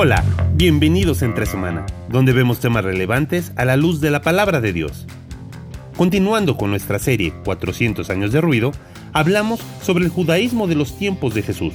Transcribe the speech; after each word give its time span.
Hola, 0.00 0.24
bienvenidos 0.54 1.22
a 1.22 1.24
Entre 1.24 1.44
Semana, 1.44 1.84
donde 2.08 2.32
vemos 2.32 2.60
temas 2.60 2.84
relevantes 2.84 3.50
a 3.56 3.64
la 3.64 3.76
luz 3.76 4.00
de 4.00 4.12
la 4.12 4.22
palabra 4.22 4.60
de 4.60 4.72
Dios. 4.72 5.06
Continuando 5.96 6.56
con 6.56 6.70
nuestra 6.70 7.00
serie 7.00 7.34
400 7.44 8.08
años 8.08 8.30
de 8.30 8.40
ruido, 8.40 8.70
hablamos 9.12 9.58
sobre 9.82 10.04
el 10.04 10.12
judaísmo 10.12 10.68
de 10.68 10.76
los 10.76 10.96
tiempos 10.96 11.34
de 11.34 11.42
Jesús. 11.42 11.74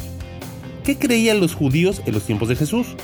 ¿Qué 0.86 0.98
creían 0.98 1.42
los 1.42 1.54
judíos 1.54 2.02
en 2.06 2.14
los 2.14 2.24
tiempos 2.24 2.48
de 2.48 2.56
Jesús? 2.56 2.96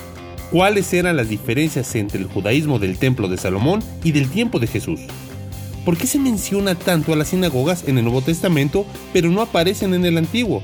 ¿Cuáles 0.52 0.94
eran 0.94 1.18
las 1.18 1.28
diferencias 1.28 1.94
entre 1.96 2.22
el 2.22 2.28
judaísmo 2.28 2.80
del 2.80 2.98
templo 2.98 3.28
de 3.28 3.36
Salomón 3.36 3.84
y 4.06 4.14
del 4.14 4.30
tiempo 4.30 4.58
de 4.58 4.68
Jesús? 4.68 5.02
¿Por 5.84 5.98
qué 5.98 6.08
se 6.08 6.18
menciona 6.18 6.76
tanto 6.76 7.12
a 7.12 7.18
las 7.18 7.28
sinagogas 7.28 7.86
en 7.90 7.98
el 7.98 8.06
Nuevo 8.06 8.22
Testamento 8.22 8.86
pero 9.12 9.30
no 9.30 9.42
aparecen 9.42 9.94
en 9.94 10.06
el 10.06 10.18
Antiguo? 10.18 10.64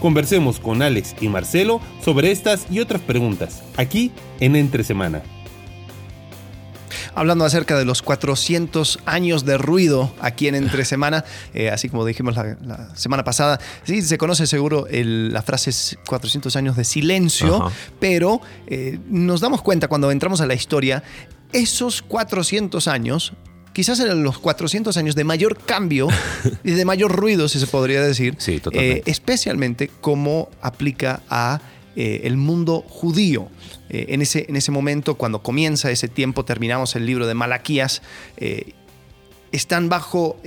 Conversemos 0.00 0.60
con 0.60 0.80
Alex 0.82 1.16
y 1.20 1.28
Marcelo 1.28 1.80
sobre 2.04 2.30
estas 2.30 2.66
y 2.70 2.78
otras 2.78 3.02
preguntas, 3.02 3.62
aquí 3.76 4.12
en 4.38 4.54
Entre 4.54 4.84
Semana. 4.84 5.22
Hablando 7.16 7.44
acerca 7.44 7.76
de 7.76 7.84
los 7.84 8.00
400 8.02 9.00
años 9.04 9.44
de 9.44 9.58
ruido 9.58 10.14
aquí 10.20 10.46
en 10.46 10.54
Entre 10.54 10.84
Semana, 10.84 11.24
eh, 11.52 11.68
así 11.68 11.88
como 11.88 12.04
dijimos 12.04 12.36
la, 12.36 12.94
semana 12.94 13.24
pasada, 13.24 13.58
sí, 13.82 14.02
se 14.02 14.18
conoce 14.18 14.46
seguro 14.46 14.86
la 14.88 15.42
frase 15.42 15.96
400 16.06 16.54
años 16.54 16.76
de 16.76 16.84
silencio, 16.84 17.72
pero 17.98 18.40
eh, 18.68 19.00
nos 19.08 19.40
damos 19.40 19.62
cuenta 19.62 19.88
cuando 19.88 20.12
entramos 20.12 20.40
a 20.40 20.46
la 20.46 20.54
historia, 20.54 21.02
esos 21.52 22.02
400 22.02 22.86
años 22.86 23.32
quizás 23.78 24.00
eran 24.00 24.24
los 24.24 24.40
400 24.40 24.96
años 24.96 25.14
de 25.14 25.22
mayor 25.22 25.56
cambio 25.56 26.08
y 26.64 26.72
de 26.72 26.84
mayor 26.84 27.14
ruido, 27.14 27.46
si 27.46 27.60
se 27.60 27.68
podría 27.68 28.02
decir, 28.02 28.34
sí, 28.38 28.60
eh, 28.72 29.02
especialmente 29.06 29.88
como 30.00 30.48
aplica 30.60 31.22
a 31.30 31.60
eh, 31.94 32.22
el 32.24 32.36
mundo 32.36 32.84
judío. 32.88 33.46
Eh, 33.88 34.06
en, 34.08 34.20
ese, 34.20 34.46
en 34.48 34.56
ese 34.56 34.72
momento, 34.72 35.14
cuando 35.14 35.44
comienza 35.44 35.92
ese 35.92 36.08
tiempo, 36.08 36.44
terminamos 36.44 36.96
el 36.96 37.06
libro 37.06 37.28
de 37.28 37.34
Malaquías, 37.34 38.02
están 39.52 39.88
bajo, 39.88 40.40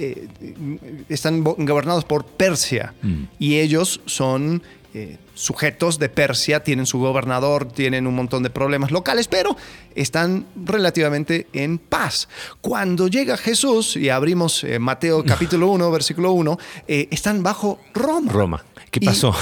están 1.08 1.42
gobernados 1.45 2.03
por 2.03 2.25
Persia 2.25 2.94
mm. 3.02 3.23
y 3.39 3.59
ellos 3.59 4.02
son 4.08 4.61
eh, 4.94 5.17
sujetos 5.36 6.00
de 6.00 6.09
Persia, 6.09 6.64
tienen 6.64 6.86
su 6.86 7.00
gobernador, 7.00 7.72
tienen 7.72 8.08
un 8.08 8.16
montón 8.16 8.44
de 8.44 8.50
problemas 8.50 8.92
locales, 8.92 9.30
pero 9.30 9.56
están 9.95 10.45
relativamente 10.66 11.48
en 11.53 11.78
paz. 11.78 12.28
Cuando 12.59 13.08
llega 13.08 13.38
Jesús, 13.38 13.95
y 13.95 14.09
abrimos 14.09 14.66
eh, 14.66 14.80
Mateo 14.80 15.23
capítulo 15.25 15.70
1, 15.70 15.92
versículo 15.92 16.33
1, 16.33 16.59
eh, 16.89 17.08
están 17.09 17.42
bajo 17.42 17.80
Roma. 17.94 18.33
Roma. 18.33 18.66
¿Qué 18.89 19.00
pasó? 19.00 19.33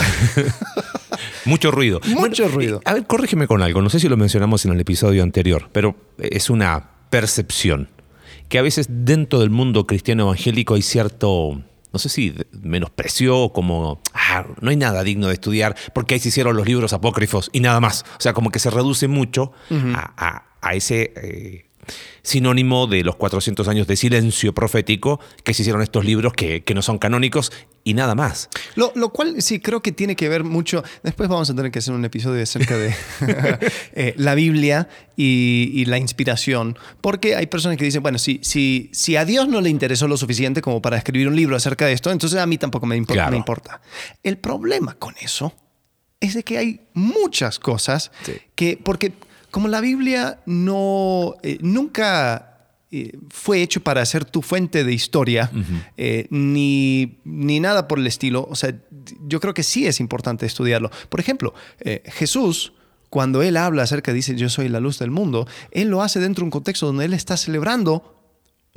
Mucho 1.45 1.71
ruido. 1.71 1.99
Mucho 2.05 2.47
ruido. 2.47 2.81
A 2.85 2.93
ver, 2.93 3.07
corrígeme 3.07 3.47
con 3.47 3.63
algo. 3.63 3.81
No 3.81 3.89
sé 3.89 3.99
si 3.99 4.07
lo 4.07 4.17
mencionamos 4.17 4.65
en 4.65 4.73
el 4.73 4.79
episodio 4.79 5.23
anterior, 5.23 5.69
pero 5.71 5.95
es 6.19 6.51
una 6.51 6.91
percepción 7.09 7.89
que 8.49 8.59
a 8.59 8.61
veces 8.61 8.85
dentro 8.87 9.39
del 9.39 9.49
mundo 9.49 9.87
cristiano 9.87 10.23
evangélico 10.23 10.75
hay 10.75 10.83
cierto 10.83 11.63
no 11.91 11.99
sé 11.99 12.09
si 12.09 12.35
menospreció, 12.61 13.49
como, 13.49 14.01
ah, 14.29 14.45
no 14.61 14.69
hay 14.69 14.77
nada 14.77 15.03
digno 15.03 15.27
de 15.27 15.33
estudiar, 15.33 15.75
porque 15.93 16.13
ahí 16.13 16.19
se 16.19 16.29
hicieron 16.29 16.55
los 16.55 16.65
libros 16.65 16.93
apócrifos 16.93 17.49
y 17.53 17.59
nada 17.59 17.79
más. 17.79 18.05
O 18.17 18.21
sea, 18.21 18.33
como 18.33 18.51
que 18.51 18.59
se 18.59 18.69
reduce 18.69 19.07
mucho 19.07 19.51
a, 19.71 20.73
ese 20.73 21.13
eh, 21.15 21.68
sinónimo 22.21 22.87
de 22.87 23.03
los 23.03 23.15
400 23.15 23.67
años 23.67 23.87
de 23.87 23.95
silencio 23.95 24.53
profético 24.53 25.19
que 25.43 25.53
se 25.53 25.63
hicieron 25.63 25.81
estos 25.81 26.05
libros 26.05 26.33
que, 26.33 26.63
no 26.73 26.81
son 26.81 26.99
canónicos 26.99 27.51
y 27.83 27.93
nada 27.93 28.15
más. 28.15 28.49
Lo, 28.75 28.91
cual 29.09 29.41
sí 29.41 29.59
creo 29.59 29.81
que 29.81 29.91
tiene 29.91 30.15
que 30.15 30.29
ver 30.29 30.43
mucho, 30.43 30.83
después 31.03 31.27
vamos 31.27 31.49
a 31.49 31.55
tener 31.55 31.71
que 31.71 31.79
hacer 31.79 31.93
un 31.93 32.05
episodio 32.05 32.43
acerca 32.43 32.77
de 32.77 32.93
eh, 33.93 34.13
la 34.17 34.35
Biblia 34.35 34.87
y, 35.15 35.85
la 35.85 35.97
inspiración, 35.97 36.77
porque 37.01 37.35
hay 37.35 37.47
personas 37.47 37.77
que 37.77 37.85
dicen, 37.85 38.01
bueno, 38.01 38.19
si, 38.19 38.39
si, 38.43 38.89
si 38.93 39.15
a 39.15 39.25
Dios 39.25 39.47
no 39.47 39.59
le 39.59 39.69
interesó 39.69 40.07
lo 40.07 40.15
suficiente 40.17 40.61
como 40.61 40.81
para 40.81 40.97
escribir 40.97 41.27
un 41.27 41.35
libro 41.35 41.55
acerca 41.55 41.85
de 41.85 41.93
esto, 41.93 42.11
entonces 42.11 42.39
a 42.39 42.45
mí 42.45 42.57
tampoco 42.57 42.85
me, 42.85 42.95
importa. 42.95 43.29
Me 43.29 43.37
importa. 43.37 43.81
El 44.23 44.37
problema 44.37 44.93
con 44.93 45.15
eso 45.19 45.53
es 46.19 46.33
de 46.33 46.43
que 46.43 46.57
hay 46.57 46.81
muchas 46.93 47.59
cosas 47.59 48.11
que, 48.55 48.79
porque 48.81 49.13
como 49.51 49.67
la 49.67 49.81
Biblia 49.81 50.39
no, 50.45 51.35
eh, 51.43 51.57
nunca 51.61 52.57
eh, 52.91 53.17
fue 53.29 53.61
hecho 53.61 53.81
para 53.81 54.05
ser 54.05 54.25
tu 54.25 54.41
fuente 54.41 54.83
de 54.83 54.93
historia, 54.93 55.51
eh, 55.97 56.27
ni, 56.29 57.19
ni, 57.23 57.59
nada 57.59 57.87
por 57.87 57.99
el 57.99 58.07
estilo, 58.07 58.47
o 58.49 58.55
sea, 58.55 58.75
yo 59.27 59.39
creo 59.39 59.53
que 59.53 59.63
sí 59.63 59.87
es 59.87 59.99
importante 59.99 60.45
estudiarlo. 60.45 60.91
Por 61.09 61.19
ejemplo, 61.19 61.53
Jesús, 62.05 62.73
cuando 63.09 63.41
él 63.41 63.57
habla 63.57 63.83
acerca, 63.83 64.13
dice, 64.13 64.35
yo 64.35 64.49
soy 64.49 64.69
la 64.69 64.79
luz 64.79 64.99
del 64.99 65.11
mundo, 65.11 65.47
él 65.71 65.89
lo 65.89 66.01
hace 66.01 66.19
dentro 66.19 66.41
de 66.41 66.45
un 66.45 66.51
contexto 66.51 66.85
donde 66.85 67.05
él 67.05 67.13
está 67.13 67.37
celebrando 67.37 68.18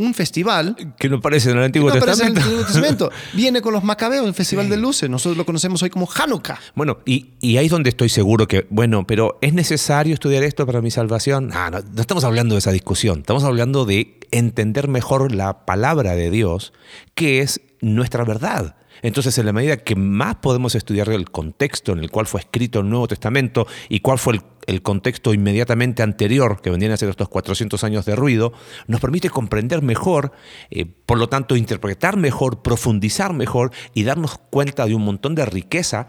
un 0.02 0.14
festival. 0.14 0.76
Que 0.98 1.08
no 1.08 1.16
aparece 1.16 1.50
en 1.50 1.58
el 1.58 1.64
Antiguo 1.64 1.88
no 1.88 1.94
Testamento. 1.94 2.24
En 2.24 2.36
el 2.36 2.42
Antiguo 2.42 2.64
Testamento. 2.64 3.10
Viene 3.32 3.62
con 3.62 3.72
los 3.72 3.84
macabeos, 3.84 4.26
el 4.26 4.34
Festival 4.34 4.68
de 4.68 4.76
Luces. 4.76 5.08
Nosotros 5.08 5.36
lo 5.36 5.46
conocemos 5.46 5.82
hoy 5.82 5.90
como 5.90 6.08
Hanukkah. 6.12 6.58
Bueno, 6.74 6.98
y, 7.06 7.28
ahí 7.42 7.66
es 7.66 7.70
donde 7.70 7.90
estoy 7.90 8.08
seguro 8.08 8.46
que, 8.46 8.66
bueno, 8.70 9.06
pero 9.06 9.38
¿es 9.40 9.54
necesario 9.54 10.14
estudiar 10.14 10.42
esto 10.42 10.66
para 10.66 10.80
mi 10.80 10.90
salvación? 10.90 11.50
Ah, 11.52 11.70
no, 11.70 11.80
no 11.80 12.00
estamos 12.00 12.24
hablando 12.24 12.54
de 12.54 12.58
esa 12.58 12.72
discusión. 12.72 13.20
Estamos 13.20 13.44
hablando 13.44 13.84
de 13.84 14.18
entender 14.30 14.88
mejor 14.88 15.32
la 15.32 15.64
palabra 15.64 16.14
de 16.14 16.30
Dios, 16.30 16.72
que 17.14 17.40
es 17.40 17.60
nuestra 17.80 18.24
verdad. 18.24 18.76
Entonces, 19.02 19.36
en 19.38 19.46
la 19.46 19.52
medida 19.52 19.76
que 19.76 19.96
más 19.96 20.36
podemos 20.36 20.74
estudiar 20.76 21.08
el 21.08 21.30
contexto 21.30 21.92
en 21.92 21.98
el 21.98 22.10
cual 22.10 22.26
fue 22.26 22.40
escrito 22.40 22.80
el 22.80 22.88
Nuevo 22.88 23.08
Testamento 23.08 23.66
y 23.88 24.00
cuál 24.00 24.18
fue 24.18 24.34
el, 24.34 24.42
contexto 24.82 25.34
inmediatamente 25.34 26.02
anterior, 26.02 26.60
que 26.60 26.70
vendrían 26.70 26.92
a 26.92 26.96
ser 26.96 27.08
estos 27.08 27.28
400 27.28 27.82
años 27.84 28.04
de 28.04 28.16
ruido, 28.16 28.52
nos 28.86 29.00
permite 29.00 29.30
comprender 29.30 29.82
mejor, 29.82 30.32
eh, 30.70 30.86
por 30.86 31.18
lo 31.18 31.28
tanto, 31.28 31.56
interpretar 31.56 32.16
mejor, 32.16 32.62
profundizar 32.62 33.32
mejor 33.32 33.72
y 33.94 34.04
darnos 34.04 34.38
cuenta 34.50 34.86
de 34.86 34.94
un 34.94 35.04
montón 35.04 35.34
de 35.34 35.46
riqueza 35.46 36.08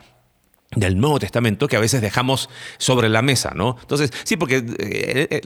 del 0.75 0.99
Nuevo 0.99 1.19
Testamento 1.19 1.67
que 1.67 1.75
a 1.75 1.79
veces 1.79 2.01
dejamos 2.01 2.49
sobre 2.77 3.09
la 3.09 3.21
mesa, 3.21 3.53
¿no? 3.55 3.77
Entonces, 3.81 4.11
sí, 4.23 4.37
porque 4.37 4.57
eh, 4.57 4.63
eh, 4.79 5.27
eh, 5.29 5.41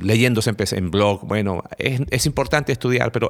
leyendo 0.00 0.42
siempre 0.42 0.66
en 0.72 0.90
blog, 0.90 1.26
bueno, 1.26 1.64
es, 1.78 2.26
importante 2.26 2.72
estudiar, 2.72 3.12
pero 3.12 3.28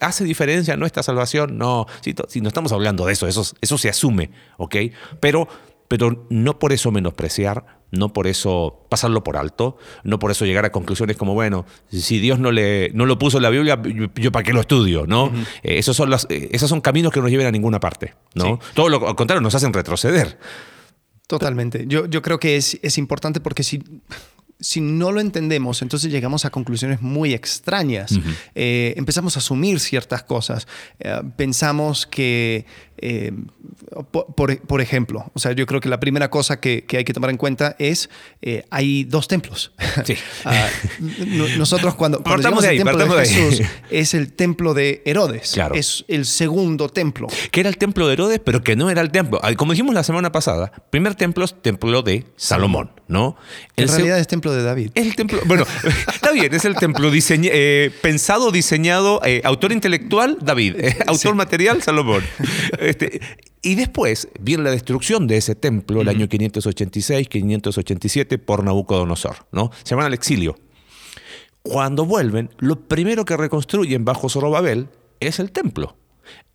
¿hace 0.00 0.24
diferencia 0.24 0.76
nuestra 0.76 1.02
salvación? 1.02 1.58
No, 1.58 1.86
si, 2.00 2.14
si, 2.28 2.40
no 2.40 2.48
estamos 2.48 2.72
hablando 2.72 3.06
de 3.06 3.12
eso, 3.12 3.26
eso, 3.26 3.44
eso 3.60 3.78
se 3.78 3.88
asume, 3.88 4.30
¿ok? 4.58 4.76
Pero, 5.20 5.48
pero 5.88 6.26
no 6.28 6.58
por 6.58 6.72
eso 6.72 6.90
menospreciar 6.90 7.79
no 7.90 8.12
por 8.12 8.26
eso 8.26 8.86
pasarlo 8.88 9.24
por 9.24 9.36
alto, 9.36 9.76
no 10.04 10.18
por 10.18 10.30
eso 10.30 10.44
llegar 10.44 10.64
a 10.64 10.72
conclusiones 10.72 11.16
como, 11.16 11.34
bueno, 11.34 11.66
si 11.90 12.18
Dios 12.18 12.38
no, 12.38 12.52
le, 12.52 12.90
no 12.94 13.06
lo 13.06 13.18
puso 13.18 13.38
en 13.38 13.42
la 13.42 13.50
Biblia, 13.50 13.80
yo, 14.14 14.32
para 14.32 14.42
qué 14.42 14.52
lo 14.52 14.60
estudio, 14.60 15.06
¿no? 15.06 15.32
Eh, 15.62 15.78
esos, 15.78 15.96
son 15.96 16.10
los, 16.10 16.26
eh, 16.30 16.50
esos 16.52 16.68
son 16.68 16.80
caminos 16.80 17.12
que 17.12 17.20
no 17.20 17.24
nos 17.24 17.30
lleven 17.30 17.46
a 17.46 17.50
ninguna 17.50 17.80
parte, 17.80 18.14
¿no? 18.34 18.58
Todo 18.74 18.88
lo 18.88 19.00
contrario, 19.16 19.40
nos 19.40 19.54
hacen 19.54 19.72
retroceder. 19.72 20.38
Totalmente. 21.26 21.84
Yo, 21.86 22.06
yo 22.06 22.22
creo 22.22 22.40
que 22.40 22.56
es, 22.56 22.78
es 22.82 22.98
importante 22.98 23.40
porque 23.40 23.62
si 23.62 23.82
si 24.62 24.82
no 24.82 25.10
lo 25.10 25.20
entendemos, 25.20 25.80
entonces 25.80 26.12
llegamos 26.12 26.44
a 26.44 26.50
conclusiones 26.50 27.00
muy 27.00 27.32
extrañas. 27.32 28.12
Eh, 28.54 28.92
empezamos 28.98 29.36
a 29.36 29.38
asumir 29.38 29.80
ciertas 29.80 30.22
cosas. 30.22 30.68
pensamos 31.38 32.06
que 32.06 32.66
eh, 33.02 33.32
por, 34.66 34.80
ejemplo, 34.80 35.30
o 35.32 35.38
sea, 35.38 35.52
yo 35.52 35.64
creo 35.66 35.80
que 35.80 35.88
la 35.88 36.00
primera 36.00 36.28
cosa 36.28 36.60
que, 36.60 36.84
hay 36.92 37.04
que 37.04 37.12
tomar 37.14 37.30
en 37.30 37.38
cuenta 37.38 37.74
es 37.78 38.10
eh, 38.42 38.64
hay 38.70 39.04
dos 39.04 39.28
templos. 39.28 39.72
Ah, 40.44 40.68
nosotros 41.58 41.94
cuando, 41.94 42.22
cuando 42.22 42.42
llegamos 42.42 42.64
al 42.64 42.76
templo 42.76 43.16
de 43.16 43.26
Jesús 43.26 43.62
es 43.90 44.14
el 44.14 44.32
templo 44.32 44.74
de 44.74 45.02
Herodes. 45.04 45.56
Es 45.74 46.04
el 46.08 46.24
segundo 46.24 46.88
templo. 46.88 47.28
Que 47.50 47.60
era 47.60 47.68
el 47.68 47.76
templo 47.76 48.06
de 48.06 48.14
Herodes, 48.14 48.40
pero 48.42 48.62
que 48.62 48.74
no 48.74 48.90
era 48.90 49.02
el 49.02 49.10
templo. 49.10 49.40
Como 49.56 49.72
dijimos 49.72 49.94
la 49.94 50.02
semana 50.02 50.32
pasada, 50.32 50.72
primer 50.90 51.14
templo 51.14 51.44
es 51.44 51.54
templo 51.62 52.02
de 52.02 52.24
Salomón, 52.36 52.90
¿no? 53.08 53.36
en 53.76 53.88
realidad 53.88 54.18
es 54.18 54.26
templo 54.26 54.52
de 54.52 54.62
David. 54.62 54.90
Es 54.94 55.06
el 55.06 55.14
templo, 55.14 55.40
bueno, 55.44 55.64
está 56.12 56.32
bien, 56.32 56.52
es 56.52 56.64
el 56.64 56.74
templo 56.74 57.10
eh, 57.12 57.90
pensado, 58.02 58.50
diseñado, 58.50 59.20
autor 59.44 59.72
intelectual, 59.72 60.38
David, 60.40 60.76
autor 61.06 61.34
material, 61.34 61.82
Salomón. 61.82 62.22
Este, 62.90 63.20
y 63.62 63.76
después 63.76 64.28
viene 64.40 64.64
la 64.64 64.72
destrucción 64.72 65.28
de 65.28 65.36
ese 65.36 65.54
templo, 65.54 66.00
el 66.00 66.08
año 66.08 66.28
586, 66.28 67.28
587, 67.28 68.38
por 68.38 68.64
Nabucodonosor. 68.64 69.46
¿no? 69.52 69.70
Se 69.84 69.94
van 69.94 70.06
al 70.06 70.14
exilio. 70.14 70.56
Cuando 71.62 72.04
vuelven, 72.04 72.50
lo 72.58 72.80
primero 72.88 73.24
que 73.24 73.36
reconstruyen 73.36 74.04
bajo 74.04 74.28
Zorobabel 74.28 74.88
es 75.20 75.38
el 75.38 75.52
templo. 75.52 75.96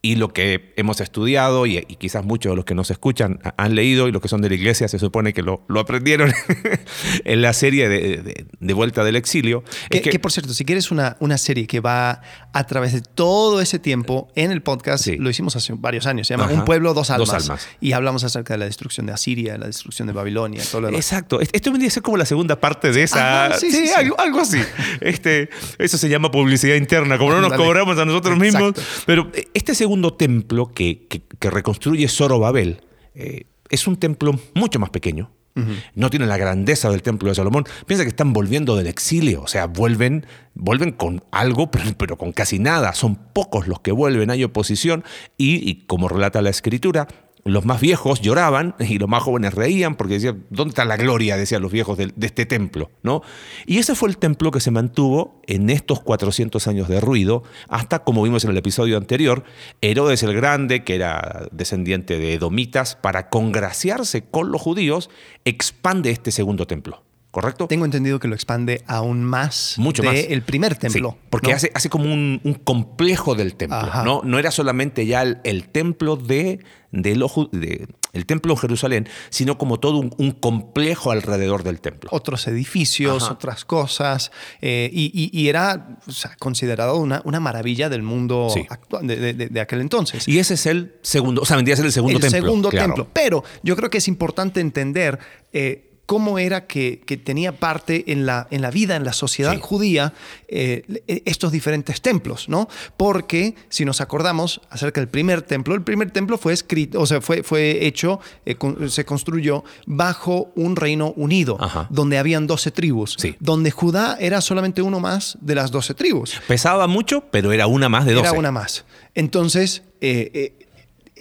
Y 0.06 0.16
lo 0.16 0.32
que 0.32 0.72
hemos 0.76 1.02
estudiado, 1.02 1.66
y, 1.66 1.78
y, 1.78 1.96
quizás 1.96 2.24
muchos 2.24 2.52
de 2.52 2.56
los 2.56 2.64
que 2.64 2.76
nos 2.76 2.92
escuchan 2.92 3.40
han 3.58 3.74
leído, 3.74 4.08
y 4.08 4.12
los 4.12 4.22
que 4.22 4.28
son 4.28 4.40
de 4.40 4.50
la 4.50 4.56
iglesia 4.56 4.88
se 4.88 5.00
supone 5.00 5.34
que 5.34 5.42
lo, 5.42 5.66
lo 5.68 5.80
aprendieron 5.80 6.32
en 7.26 7.42
la 7.42 7.54
serie 7.54 7.90
de, 7.90 8.22
de, 8.22 8.46
de, 8.60 8.74
Vuelta 8.76 9.04
del 9.04 9.16
Exilio. 9.16 9.64
Que, 9.90 10.04
que, 10.04 10.12
que, 10.12 10.20
por 10.20 10.32
cierto, 10.32 10.54
si 10.54 10.64
quieres 10.64 10.92
una, 10.92 11.18
una 11.22 11.40
serie 11.40 11.66
que 11.66 11.80
va 11.80 12.22
a 12.54 12.64
través 12.66 12.94
de 12.94 13.02
todo 13.02 13.62
ese 13.62 13.80
tiempo 13.80 14.28
en 14.36 14.52
el 14.52 14.62
podcast, 14.62 15.06
sí. 15.06 15.18
lo 15.18 15.28
hicimos 15.28 15.56
hace 15.56 15.74
varios 15.76 16.06
años, 16.06 16.28
se 16.28 16.36
llama 16.36 16.46
Ajá. 16.46 16.54
Un 16.54 16.66
pueblo, 16.66 16.94
dos 16.94 17.10
almas, 17.10 17.30
dos 17.30 17.50
almas, 17.50 17.68
Y 17.82 17.94
hablamos 17.94 18.24
acerca 18.24 18.54
de 18.54 18.60
la 18.60 18.66
destrucción 18.66 19.08
de 19.08 19.14
Asiria, 19.14 19.58
la 19.58 19.66
destrucción 19.66 20.08
de 20.08 20.14
Babilonia, 20.14 20.62
todo 20.70 20.82
lo 20.82 20.88
demás. 20.88 21.04
Exacto. 21.04 21.42
Esto 21.42 21.72
vendría 21.72 21.88
a 21.88 21.92
ser 21.92 22.04
como 22.04 22.18
la 22.18 22.28
segunda 22.28 22.60
parte 22.60 22.92
de 22.92 23.02
esa. 23.02 23.48
Ajá, 23.48 23.58
sí, 23.58 23.72
sí, 23.72 23.90
algo, 23.98 24.20
algo, 24.20 24.42
así. 24.42 24.62
Este, 25.02 25.50
eso 25.80 25.98
se 25.98 26.10
llama 26.10 26.30
publicidad 26.30 26.76
interna, 26.76 27.18
como 27.18 27.32
no 27.32 27.42
nos 27.42 27.50
Dale. 27.50 27.64
cobramos 27.64 27.98
a 27.98 28.06
nosotros 28.06 28.38
mismos. 28.38 28.74
Pero 29.08 29.32
este 29.56 29.74
segundo 29.74 29.95
templo 30.14 30.72
que, 30.72 31.08
que, 31.08 31.22
que 31.40 31.50
reconstruye 31.50 32.08
Zorobabel 32.08 32.82
eh, 33.16 33.46
es 33.70 33.88
un 33.88 33.98
templo 33.98 34.40
mucho 34.54 34.80
más 34.80 34.90
pequeño. 34.90 35.32
Uh 35.56 35.62
-huh. 35.62 35.84
No 35.96 36.10
tiene 36.10 36.26
la 36.26 36.38
grandeza 36.38 36.90
del 36.90 37.02
templo 37.02 37.30
de 37.30 37.36
Salomón. 37.36 37.64
Piensa 37.88 38.04
que 38.04 38.10
están 38.10 38.34
volviendo 38.34 38.76
del 38.76 38.88
exilio, 38.88 39.42
o 39.42 39.48
sea, 39.48 39.68
vuelven, 39.68 40.26
vuelven 40.54 40.92
con 40.92 41.24
algo, 41.32 41.72
pero, 41.72 41.86
pero 41.98 42.18
con 42.18 42.34
casi 42.34 42.60
nada. 42.60 42.94
Son 42.94 43.16
pocos 43.16 43.68
los 43.68 43.80
que 43.80 43.92
vuelven, 43.92 44.30
hay 44.30 44.44
oposición 44.44 45.04
y, 45.38 45.68
y 45.70 45.86
como 45.88 46.10
relata 46.10 46.42
la 46.42 46.50
escritura, 46.50 47.08
los 47.48 47.64
más 47.64 47.80
viejos 47.80 48.22
lloraban 48.22 48.76
y 48.80 48.98
los 48.98 49.08
más 49.08 49.24
jóvenes 49.24 49.54
reían 49.54 49.96
porque 49.96 50.16
decían, 50.16 50.44
¿dónde 50.50 50.72
está 50.72 50.84
la 50.84 50.98
gloria? 50.98 51.38
Decían 51.38 51.62
los 51.62 51.72
viejos 51.72 51.98
de, 51.98 52.12
este 52.22 52.46
templo. 52.46 52.90
¿no? 53.04 53.22
Y 53.66 53.78
ese 53.78 53.96
fue 53.96 54.10
el 54.10 54.18
templo 54.18 54.52
que 54.52 54.60
se 54.60 54.72
mantuvo 54.72 55.42
en 55.46 55.70
estos 55.70 56.02
400 56.02 56.68
años 56.68 56.88
de 56.88 57.00
ruido 57.00 57.44
hasta, 57.70 58.04
como 58.04 58.24
vimos 58.24 58.44
en 58.44 58.52
el 58.52 58.58
episodio 58.58 58.98
anterior, 58.98 59.44
Herodes 59.82 60.24
el 60.24 60.34
Grande, 60.34 60.84
que 60.84 60.96
era 60.96 61.48
descendiente 61.52 62.18
de 62.18 62.34
Edomitas, 62.34 62.96
para 62.96 63.30
congraciarse 63.30 64.24
con 64.24 64.52
los 64.52 64.62
judíos, 64.62 65.12
expande 65.46 66.10
este 66.10 66.32
segundo 66.32 66.66
templo. 66.66 67.05
¿Correcto? 67.36 67.68
Tengo 67.68 67.84
entendido 67.84 68.18
que 68.18 68.30
lo 68.30 68.34
expande 68.34 68.82
aún 68.88 69.26
más 69.26 69.76
Mucho 69.78 70.02
de 70.04 70.08
más. 70.08 70.18
el 70.30 70.42
primer 70.42 70.78
templo. 70.78 71.18
Sí, 71.20 71.28
porque 71.30 71.50
¿no? 71.52 71.58
hace, 71.58 71.70
hace, 71.74 71.90
como 71.90 72.06
un, 72.06 72.40
un, 72.46 72.54
complejo 72.54 73.36
del 73.36 73.56
templo, 73.58 73.92
¿no? 74.06 74.22
No 74.24 74.40
era 74.40 74.52
solamente 74.52 75.06
ya 75.06 75.22
el, 75.22 75.40
el 75.44 75.68
templo 75.68 76.16
de, 76.16 76.60
de, 76.94 77.16
lo, 77.18 77.30
de, 77.52 77.90
el 78.14 78.26
templo 78.26 78.54
en 78.54 78.58
Jerusalén, 78.58 79.10
sino 79.32 79.58
como 79.58 79.82
todo 79.82 79.98
un, 79.98 80.16
un 80.18 80.32
complejo 80.32 81.12
alrededor 81.12 81.64
del 81.64 81.82
templo. 81.82 82.10
Otros 82.14 82.48
edificios, 82.48 83.24
Ajá. 83.24 83.34
otras 83.34 83.66
cosas, 83.66 84.32
eh, 84.62 84.90
y, 84.94 85.12
y, 85.14 85.38
y, 85.38 85.50
era 85.50 85.98
o 86.08 86.14
sea, 86.14 86.38
considerado 86.40 86.96
una, 86.96 87.22
una, 87.26 87.42
maravilla 87.42 87.90
del 87.90 88.02
mundo 88.02 88.48
sí. 88.50 88.66
actual, 88.70 89.08
de, 89.08 89.34
de, 89.34 89.34
de, 89.50 89.60
aquel 89.60 89.82
entonces. 89.82 90.26
Y 90.26 90.40
ese 90.40 90.54
es 90.54 90.68
el 90.68 90.96
segundo, 91.02 91.42
o 91.42 91.46
sea, 91.46 91.58
vendría 91.58 91.74
a 91.74 91.78
ser 91.78 91.86
el 91.86 91.92
segundo 91.92 92.16
el 92.16 92.22
templo. 92.22 92.38
El 92.38 92.44
segundo 92.46 92.70
claro. 92.70 92.94
templo. 92.94 93.08
Pero 93.12 93.44
yo 93.62 93.76
creo 93.76 93.90
que 93.90 93.98
es 93.98 94.08
importante 94.08 94.62
entender 94.62 95.20
eh, 95.52 95.85
cómo 96.06 96.38
era 96.40 96.68
que, 96.68 97.02
que, 97.06 97.18
tenía 97.18 97.54
parte 97.54 98.12
en 98.12 98.26
la, 98.26 98.48
en 98.52 98.62
la 98.62 98.70
vida, 98.72 98.96
en 98.96 99.04
la 99.04 99.14
sociedad 99.14 99.54
sí. 99.54 99.60
judía, 99.62 100.14
eh, 100.48 100.84
estos 101.26 101.52
diferentes 101.52 102.02
templos, 102.02 102.48
¿no? 102.50 102.68
Porque 102.98 103.56
si 103.70 103.86
nos 103.86 104.02
acordamos 104.02 104.62
acerca 104.70 105.02
del 105.02 105.08
primer 105.08 105.42
templo, 105.42 105.74
el 105.74 105.82
primer 105.82 106.12
templo 106.12 106.38
fue 106.38 106.54
escrito, 106.54 107.02
o 107.02 107.06
sea, 107.06 107.22
fue, 107.22 107.44
fue 107.44 107.86
hecho, 107.86 108.20
eh, 108.46 108.56
con, 108.56 108.90
se 108.90 109.06
construyó 109.06 109.64
bajo 109.88 110.52
un 110.56 110.76
reino 110.76 111.14
unido, 111.16 111.58
Ajá. 111.60 111.88
donde 111.90 112.18
habían 112.18 112.46
12 112.46 112.72
tribus, 112.72 113.16
sí. 113.20 113.36
donde 113.40 113.72
Judá 113.72 114.18
era 114.20 114.42
solamente 114.42 114.82
uno 114.82 115.00
más 115.00 115.38
de 115.42 115.56
las 115.56 115.72
12 115.72 115.94
tribus. 115.96 116.40
Pesaba 116.48 116.88
mucho, 116.88 117.26
pero 117.32 117.52
era 117.52 117.68
una 117.68 117.90
más 117.90 118.06
de 118.06 118.14
12. 118.14 118.28
Era 118.28 118.38
una 118.38 118.52
más. 118.52 118.86
Entonces, 119.16 119.84
eh, 120.02 120.54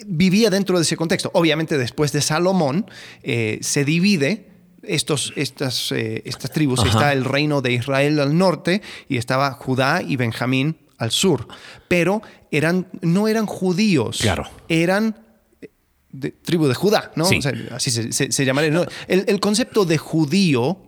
vivía 0.06 0.50
dentro 0.50 0.76
de 0.76 0.82
ese 0.82 0.96
contexto. 0.96 1.30
Obviamente, 1.32 1.78
después 1.78 2.12
de 2.12 2.20
Salomón, 2.20 2.86
se 3.22 3.84
divide 3.84 4.53
estos, 4.88 5.32
estas, 5.36 5.92
eh, 5.92 6.22
estas 6.24 6.50
tribus. 6.50 6.80
Ajá. 6.80 6.88
Está 6.88 7.12
el 7.12 7.24
reino 7.24 7.60
de 7.62 7.72
Israel 7.72 8.20
al 8.20 8.36
norte 8.36 8.82
y 9.08 9.16
estaba 9.16 9.52
Judá 9.52 10.02
y 10.02 10.16
Benjamín 10.16 10.76
al 10.98 11.10
sur. 11.10 11.48
Pero 11.88 12.22
eran, 12.50 12.86
no 13.02 13.28
eran 13.28 13.46
judíos. 13.46 14.18
Claro. 14.20 14.48
Eran 14.68 15.16
de, 16.10 16.30
tribu 16.30 16.68
de 16.68 16.74
Judá, 16.74 17.10
¿no? 17.16 17.24
Sí. 17.24 17.38
O 17.38 17.42
sea, 17.42 17.52
así 17.72 17.90
se, 17.90 18.12
se, 18.12 18.30
se 18.30 18.44
llamaría. 18.44 18.70
¿no? 18.70 18.86
El, 19.08 19.24
el, 19.26 19.40
concepto 19.40 19.84
de 19.84 19.98
judío 19.98 20.78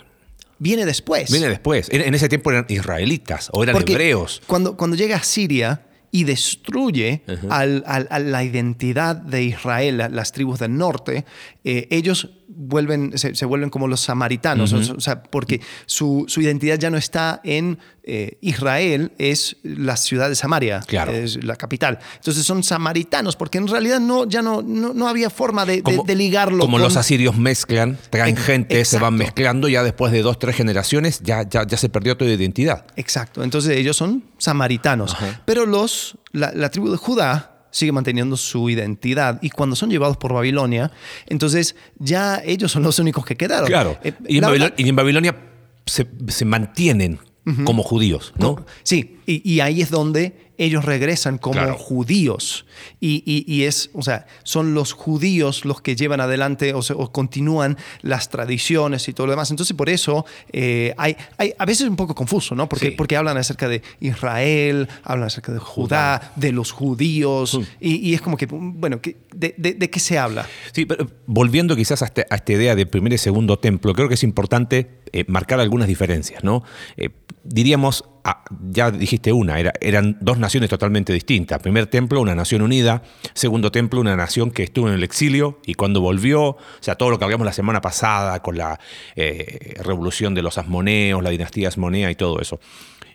viene 0.58 0.86
después. 0.86 1.30
Viene 1.30 1.48
después. 1.48 1.88
En, 1.90 2.02
en 2.02 2.14
ese 2.14 2.28
tiempo 2.28 2.50
eran 2.50 2.66
israelitas 2.68 3.48
o 3.52 3.62
eran 3.62 3.74
Porque 3.74 3.92
hebreos. 3.92 4.42
Cuando, 4.46 4.76
cuando 4.76 4.96
llega 4.96 5.16
a 5.16 5.22
Siria 5.22 5.82
y 6.12 6.24
destruye 6.24 7.22
uh 7.26 7.32
-huh. 7.32 7.48
al, 7.50 7.84
al, 7.86 8.06
a 8.10 8.18
la 8.20 8.44
identidad 8.44 9.16
de 9.16 9.42
Israel, 9.42 10.02
las 10.10 10.32
tribus 10.32 10.60
del 10.60 10.76
norte, 10.76 11.24
eh, 11.64 11.88
ellos 11.90 12.30
vuelven, 12.56 13.16
se, 13.18 13.34
se, 13.34 13.44
vuelven 13.44 13.70
como 13.70 13.86
los 13.86 14.00
samaritanos, 14.00 14.72
uh 14.72 14.78
-huh. 14.78 14.96
o 14.96 15.00
sea, 15.00 15.22
porque 15.22 15.60
su, 15.84 16.24
su, 16.26 16.40
identidad 16.40 16.78
ya 16.78 16.90
no 16.90 16.96
está 16.96 17.40
en 17.44 17.78
eh, 18.02 18.38
Israel, 18.40 19.12
es 19.18 19.56
la 19.62 19.96
ciudad 19.96 20.28
de 20.28 20.34
Samaria, 20.34 20.80
claro. 20.86 21.12
es 21.12 21.44
la 21.44 21.56
capital. 21.56 21.98
Entonces 22.14 22.44
son 22.44 22.62
samaritanos, 22.62 23.36
porque 23.36 23.58
en 23.58 23.68
realidad 23.68 24.00
no, 24.00 24.26
ya 24.26 24.40
no, 24.42 24.62
no, 24.62 24.94
no 24.94 25.08
había 25.08 25.28
forma 25.28 25.66
de, 25.66 25.82
como, 25.82 26.02
de, 26.04 26.14
de 26.14 26.16
ligarlo. 26.16 26.60
Como 26.60 26.76
con... 26.76 26.82
los 26.82 26.96
asirios 26.96 27.36
mezclan, 27.36 27.98
traen 28.10 28.36
gente, 28.36 28.78
Exacto. 28.78 28.98
se 28.98 29.02
van 29.02 29.14
mezclando, 29.16 29.68
ya 29.68 29.82
después 29.82 30.12
de 30.12 30.22
dos, 30.22 30.38
tres 30.38 30.56
generaciones, 30.56 31.20
ya, 31.22 31.42
ya, 31.48 31.66
ya 31.66 31.76
se 31.76 31.88
perdió 31.88 32.16
toda 32.16 32.30
identidad. 32.32 32.86
Exacto, 32.96 33.44
entonces 33.44 33.76
ellos 33.76 33.96
son 33.96 34.24
samaritanos, 34.38 35.16
pero 35.44 35.66
los, 35.66 36.16
la, 36.32 36.52
la 36.52 36.70
tribu 36.70 36.90
de 36.90 36.96
Judá, 36.96 37.55
sigue 37.76 37.92
manteniendo 37.92 38.38
su 38.38 38.70
identidad. 38.70 39.38
Y 39.42 39.50
cuando 39.50 39.76
son 39.76 39.90
llevados 39.90 40.16
por 40.16 40.32
Babilonia, 40.32 40.90
entonces 41.26 41.76
ya 41.98 42.40
ellos 42.44 42.72
son 42.72 42.82
los 42.82 42.98
únicos 42.98 43.26
que 43.26 43.36
quedaron. 43.36 43.68
Claro. 43.68 43.98
Eh, 44.02 44.14
y, 44.26 44.38
en 44.38 44.42
Babilonia, 44.42 44.74
y, 44.78 44.88
en 44.88 44.96
Babilonia, 44.96 45.36
se, 45.84 46.06
se 46.28 46.44
mantienen 46.46 47.18
uh 47.44 47.50
-huh. 47.50 47.64
como 47.64 47.82
judíos, 47.82 48.32
¿no? 48.38 48.64
Sí, 48.82 49.18
y, 49.26 49.42
y, 49.52 49.60
ahí 49.60 49.82
es 49.82 49.90
donde 49.90 50.45
ellos 50.58 50.84
regresan 50.84 51.38
como 51.38 51.60
claro. 51.60 51.78
judíos. 51.78 52.66
Y, 53.00 53.22
y, 53.26 53.44
y, 53.52 53.64
es, 53.64 53.90
o 53.92 54.02
sea, 54.02 54.26
son 54.42 54.74
los 54.74 54.92
judíos 54.92 55.64
los 55.64 55.80
que 55.80 55.96
llevan 55.96 56.20
adelante 56.20 56.72
o, 56.74 57.12
continúan 57.12 57.76
las 58.02 58.28
tradiciones 58.28 59.08
y 59.08 59.12
todo 59.12 59.26
lo 59.26 59.32
demás. 59.32 59.50
Entonces, 59.50 59.76
por 59.76 59.88
eso 59.88 60.24
eh, 60.52 60.94
hay, 60.96 61.16
hay, 61.38 61.54
a 61.58 61.64
veces 61.64 61.82
es 61.82 61.90
un 61.90 61.96
poco 61.96 62.14
confuso, 62.14 62.54
¿no? 62.54 62.68
Porque, 62.68 62.90
sí. 62.90 62.92
porque 62.92 63.16
hablan 63.16 63.36
acerca 63.36 63.68
de 63.68 63.82
Israel, 64.00 64.88
hablan 65.02 65.26
acerca 65.26 65.52
de 65.52 65.58
Judá, 65.58 66.18
Judá. 66.18 66.32
de 66.36 66.52
los 66.52 66.72
judíos, 66.72 67.58
y, 67.80 67.96
y, 67.96 68.14
es 68.14 68.20
como 68.20 68.36
que, 68.36 68.46
bueno, 68.46 69.00
de, 69.34 69.54
de, 69.56 69.74
de, 69.74 69.90
qué 69.90 70.00
se 70.00 70.18
habla? 70.18 70.46
Sí, 70.72 70.86
pero 70.86 71.10
volviendo 71.26 71.76
quizás 71.76 72.02
a, 72.02 72.06
este, 72.06 72.26
a, 72.30 72.36
esta 72.36 72.52
idea 72.52 72.74
de 72.74 72.86
primer 72.86 73.12
y 73.12 73.18
segundo 73.18 73.58
templo, 73.58 73.94
creo 73.94 74.08
que 74.08 74.14
es 74.14 74.22
importante 74.22 74.90
eh, 75.12 75.24
marcar 75.28 75.60
algunas 75.60 75.88
diferencias, 75.88 76.42
¿no? 76.42 76.62
Eh, 76.96 77.10
diríamos, 77.44 78.04
ah, 78.26 78.44
ya 78.70 78.90
dijiste 78.90 79.32
una, 79.32 79.58
era, 79.60 79.72
eran 79.80 80.18
dos 80.20 80.38
naciones 80.38 80.68
totalmente 80.68 81.12
distintas. 81.12 81.60
Primer 81.60 81.86
templo, 81.86 82.20
una 82.20 82.34
nación 82.34 82.62
unida. 82.62 83.02
Segundo 83.34 83.70
templo, 83.70 84.00
una 84.00 84.16
nación 84.16 84.50
que 84.50 84.64
estuvo 84.64 84.88
en 84.88 84.94
el 84.94 85.04
exilio 85.04 85.60
y 85.64 85.74
cuando 85.74 86.00
volvió, 86.00 86.42
o 86.42 86.58
sea, 86.80 86.96
todo 86.96 87.10
lo 87.10 87.18
que 87.18 87.24
hablamos 87.24 87.44
la 87.44 87.52
semana 87.52 87.80
pasada 87.80 88.42
con 88.42 88.58
la 88.58 88.80
eh, 89.14 89.74
revolución 89.82 90.34
de 90.34 90.42
los 90.42 90.58
asmoneos, 90.58 91.22
la 91.22 91.30
dinastía 91.30 91.68
asmonea 91.68 92.10
y 92.10 92.16
todo 92.16 92.40
eso. 92.40 92.58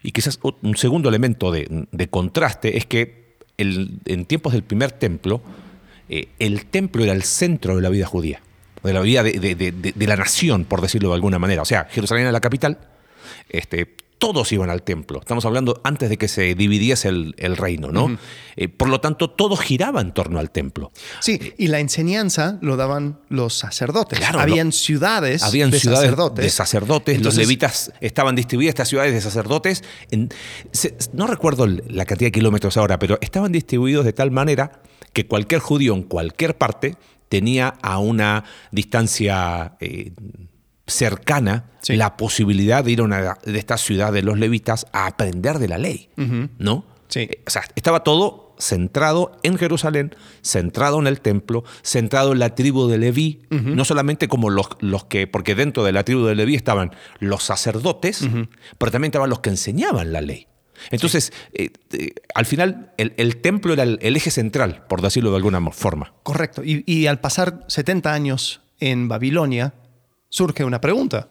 Y 0.02 0.14
quizás 0.14 0.40
un 0.62 0.78
segundo 0.78 1.10
elemento 1.10 1.52
de, 1.52 2.08
contraste 2.10 2.78
es 2.78 2.86
que 2.86 3.36
en 3.58 4.26
tiempos 4.26 4.54
del 4.54 4.64
primer 4.64 4.92
templo, 4.94 5.42
eh, 6.10 6.30
el 6.40 6.66
templo 6.66 7.04
era 7.04 7.14
el 7.14 7.24
centro 7.24 7.76
de 7.76 7.82
la 7.82 7.90
vida 7.90 8.08
judía, 8.08 8.42
de 8.82 8.94
la 8.94 9.02
vida 9.02 9.22
de, 9.22 9.34
de, 9.40 9.72
de, 9.72 10.08
la 10.08 10.16
nación, 10.16 10.66
por 10.66 10.82
decirlo 10.82 11.10
de 11.10 11.16
alguna 11.16 11.38
manera. 11.38 11.62
O 11.62 11.66
sea, 11.66 11.88
Jerusalén 11.92 12.24
era 12.24 12.32
la 12.32 12.42
capital, 12.42 12.80
este, 13.50 13.96
todos 14.22 14.52
iban 14.52 14.70
al 14.70 14.84
templo. 14.84 15.20
Estamos 15.20 15.46
hablando 15.46 15.82
antes 15.84 16.08
de 16.08 16.20
que 16.20 16.28
se 16.28 16.54
dividiese 16.54 17.10
el, 17.10 17.34
el 17.40 17.58
reino, 17.58 17.92
¿no? 17.92 18.06
Uh 18.06 18.10
-huh. 18.10 18.18
eh, 18.56 18.70
por 18.70 18.88
lo 18.88 19.02
tanto, 19.02 19.32
todo 19.32 19.58
giraba 19.58 20.00
en 20.00 20.14
torno 20.14 20.38
al 20.38 20.52
templo. 20.52 20.92
Sí, 21.20 21.54
y 21.58 21.70
la 21.70 21.80
enseñanza 21.80 22.60
lo 22.62 22.78
daban 22.78 23.20
los 23.30 23.56
sacerdotes. 23.56 24.20
Claro, 24.20 24.40
habían 24.40 24.68
lo, 24.68 24.74
ciudades 24.74 25.42
habían 25.42 25.72
de 25.72 25.80
ciudades 25.80 26.04
sacerdotes. 26.04 26.46
De 26.46 26.52
sacerdotes. 26.52 27.16
Entonces, 27.16 27.40
los 27.40 27.48
levitas 27.48 27.94
estaban 28.00 28.36
distribuidas, 28.36 28.74
estas 28.74 28.90
ciudades 28.90 29.12
de 29.12 29.22
sacerdotes. 29.22 29.84
En, 30.12 30.30
se, 30.72 30.96
no 31.14 31.26
recuerdo 31.26 31.66
la 31.66 32.06
cantidad 32.06 32.28
de 32.28 32.32
kilómetros 32.32 32.78
ahora, 32.78 33.00
pero 33.00 33.18
estaban 33.22 33.52
distribuidos 33.52 34.06
de 34.06 34.14
tal 34.14 34.30
manera 34.30 34.84
que 35.14 35.26
cualquier 35.26 35.62
judío 35.62 35.96
en 35.96 36.04
cualquier 36.04 36.56
parte 36.60 36.96
tenía 37.28 37.74
a 37.82 37.98
una 37.98 38.44
distancia 38.72 39.78
eh, 39.80 40.12
cercana 40.88 41.66
sí. 41.82 41.96
la 41.96 42.18
posibilidad 42.18 42.84
de 42.84 42.92
ir 42.92 43.00
a 43.00 43.04
una 43.04 43.38
de 43.44 43.58
estas 43.60 43.82
ciudades 43.82 44.14
de 44.16 44.24
los 44.24 44.38
levitas 44.38 44.88
a 44.92 45.08
aprender 45.08 45.60
de 45.60 45.68
la 45.68 45.78
ley, 45.78 46.10
uh 46.18 46.22
-huh. 46.22 46.50
¿no? 46.58 46.86
Sí. 47.08 47.30
O 47.46 47.50
sea, 47.50 47.64
estaba 47.76 48.04
todo 48.04 48.56
centrado 48.62 49.38
en 49.44 49.58
Jerusalén, 49.58 50.16
centrado 50.42 51.00
en 51.00 51.08
el 51.08 51.20
templo, 51.20 51.64
centrado 51.84 52.32
en 52.32 52.40
la 52.40 52.56
tribu 52.56 52.88
de 52.88 52.98
Leví, 52.98 53.42
uh 53.50 53.56
-huh. 53.56 53.76
no 53.76 53.84
solamente 53.86 54.28
como 54.28 54.50
los, 54.50 54.68
los, 54.80 55.06
que, 55.06 55.28
porque 55.28 55.56
dentro 55.56 55.84
de 55.84 55.92
la 55.92 56.04
tribu 56.04 56.26
de 56.26 56.36
Leví 56.36 56.56
estaban 56.56 56.92
los 57.20 57.44
sacerdotes, 57.44 58.22
uh 58.22 58.28
-huh. 58.28 58.50
pero 58.78 58.92
también 58.92 59.10
estaban 59.10 59.30
los 59.30 59.40
que 59.40 59.50
enseñaban 59.50 60.14
la 60.14 60.22
ley. 60.22 60.48
Entonces, 60.90 61.32
eh, 61.54 61.70
eh, 61.94 62.14
al 62.34 62.46
final, 62.46 62.92
el, 62.98 63.14
el 63.18 63.38
templo 63.38 63.74
era 63.74 63.84
el, 63.84 64.00
el 64.02 64.16
eje 64.16 64.32
central, 64.32 64.86
por 64.88 65.02
decirlo 65.02 65.30
de 65.32 65.38
alguna 65.38 65.62
forma. 65.72 66.14
Correcto. 66.24 66.64
Y, 66.64 66.84
y 66.88 67.08
al 67.08 67.20
pasar 67.20 67.66
70 67.68 68.14
años 68.14 68.62
en 68.80 69.08
Babilonia, 69.08 69.74
surge 70.32 70.64
una 70.64 70.82
pregunta. 70.82 71.30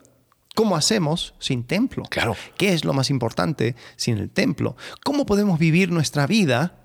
¿Cómo 0.54 0.76
hacemos 0.76 1.35
sin 1.40 1.64
templo? 1.64 2.04
Claro. 2.11 2.37
¿Qué 2.57 2.73
es 2.73 2.85
lo 2.85 2.92
más 2.92 3.11
importante 3.11 3.75
sin 3.97 4.19
el 4.19 4.30
templo? 4.30 4.76
¿Cómo 5.02 5.26
podemos 5.26 5.59
vivir 5.59 5.90
nuestra 5.90 6.26
vida 6.26 6.76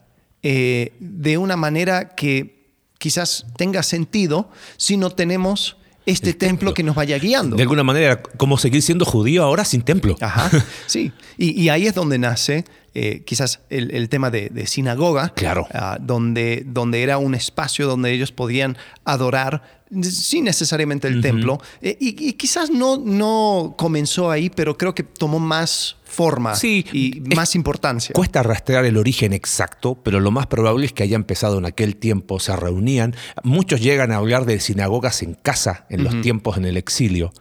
eh, 0.41 0.93
de 0.99 1.37
una 1.37 1.57
manera 1.57 2.09
que 2.09 2.71
quizás 2.97 3.45
tenga 3.57 3.83
sentido 3.83 4.49
si 4.77 4.97
no 4.97 5.09
tenemos 5.09 5.77
este 6.05 6.29
El 6.29 6.37
templo, 6.37 6.47
templo. 6.69 6.73
que 6.73 6.83
nos 6.83 6.95
vaya 6.95 7.17
guiando? 7.17 7.55
De 7.55 7.63
alguna 7.63 7.83
manera, 7.83 8.21
¿cómo 8.21 8.57
seguir 8.57 8.81
siendo 8.81 9.05
judío 9.05 9.43
ahora 9.43 9.65
sin 9.65 9.81
templo? 9.81 10.15
Ajá, 10.21 10.49
sí. 10.87 11.11
Y, 11.37 11.59
y 11.61 11.69
ahí 11.69 11.87
es 11.87 11.93
donde 11.95 12.17
nace 12.17 12.65
eh, 12.93 13.23
quizás 13.25 13.59
el, 13.69 13.91
el 13.91 14.07
tema 14.09 14.29
de, 14.31 14.49
de 14.49 14.67
sinagoga. 14.67 15.29
Claro. 15.29 15.67
ah, 15.73 15.97
donde, 15.99 16.63
donde 16.65 17.03
era 17.03 17.17
un 17.17 17.35
espacio 17.35 17.87
donde 17.87 18.11
ellos 18.11 18.31
podían 18.31 18.77
adorar 19.03 19.63
sin 20.01 20.45
necesariamente 20.45 21.07
el 21.07 21.21
templo. 21.21 21.59
Eh, 21.81 21.97
y, 21.99 22.29
y 22.29 22.33
quizás 22.33 22.69
no, 22.69 22.97
no 22.97 23.75
comenzó 23.77 24.31
ahí, 24.31 24.49
pero 24.49 24.77
creo 24.77 24.95
que 24.95 25.03
tomó 25.03 25.39
más 25.39 25.97
forma 26.15 26.55
Sí, 26.55 26.85
y 26.91 27.21
es- 27.29 27.35
más 27.35 27.55
importancia. 27.55 28.13
Cuesta 28.13 28.41
rastrear 28.43 28.85
el 28.85 28.97
origen 28.97 29.33
exacto, 29.33 29.95
pero 30.03 30.19
lo 30.19 30.31
más 30.31 30.47
probable 30.47 30.85
es 30.85 30.93
que 30.93 31.03
haya 31.03 31.15
empezado 31.15 31.57
en 31.57 31.65
aquel 31.65 31.95
tiempo, 31.97 32.39
se 32.39 32.55
reunían. 32.55 33.15
Muchos 33.43 33.81
llegan 33.81 34.11
a 34.11 34.15
hablar 34.17 34.45
de 34.45 34.59
sinagogas 34.59 35.21
en 35.21 35.33
casa 35.35 35.85
en 35.89 36.03
los 36.03 36.21
tiempos 36.21 36.57
en 36.57 36.65
el 36.65 36.77
exilio. 36.77 37.31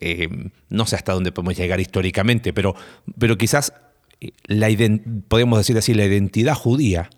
Eh, 0.00 0.28
no 0.70 0.86
sé 0.86 0.96
hasta 0.96 1.12
dónde 1.12 1.32
podemos 1.32 1.56
llegar 1.56 1.80
históricamente, 1.80 2.52
pero, 2.52 2.74
pero 3.18 3.36
quizás 3.36 3.72
eh, 4.20 4.30
la 4.46 4.68
podemos 5.28 5.58
decir 5.58 5.76
así, 5.76 5.92
la 5.94 6.04
identidad 6.04 6.54
judía 6.54 7.10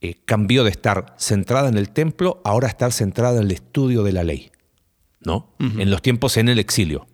eh, 0.00 0.14
cambió 0.24 0.62
de 0.64 0.70
estar 0.70 1.14
centrada 1.18 1.68
en 1.68 1.76
el 1.76 1.90
templo, 1.90 2.40
ahora 2.44 2.68
estar 2.68 2.92
centrada 2.92 3.38
en 3.38 3.44
el 3.46 3.52
estudio 3.52 4.02
de 4.02 4.12
la 4.12 4.24
ley, 4.24 4.50
¿no? 5.20 5.54
En 5.58 5.90
los 5.90 6.02
tiempos 6.02 6.36
en 6.36 6.48
el 6.48 6.58
exilio. 6.58 7.06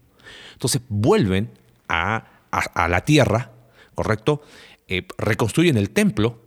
Entonces 0.52 0.82
vuelven 0.88 1.50
a, 1.88 2.24
a- 2.52 2.88
la 2.88 3.04
tierra, 3.04 3.52
¿correcto? 3.94 4.42
Eh, 4.88 5.06
reconstruyen 5.18 5.76
el 5.76 5.90
templo, 5.90 6.42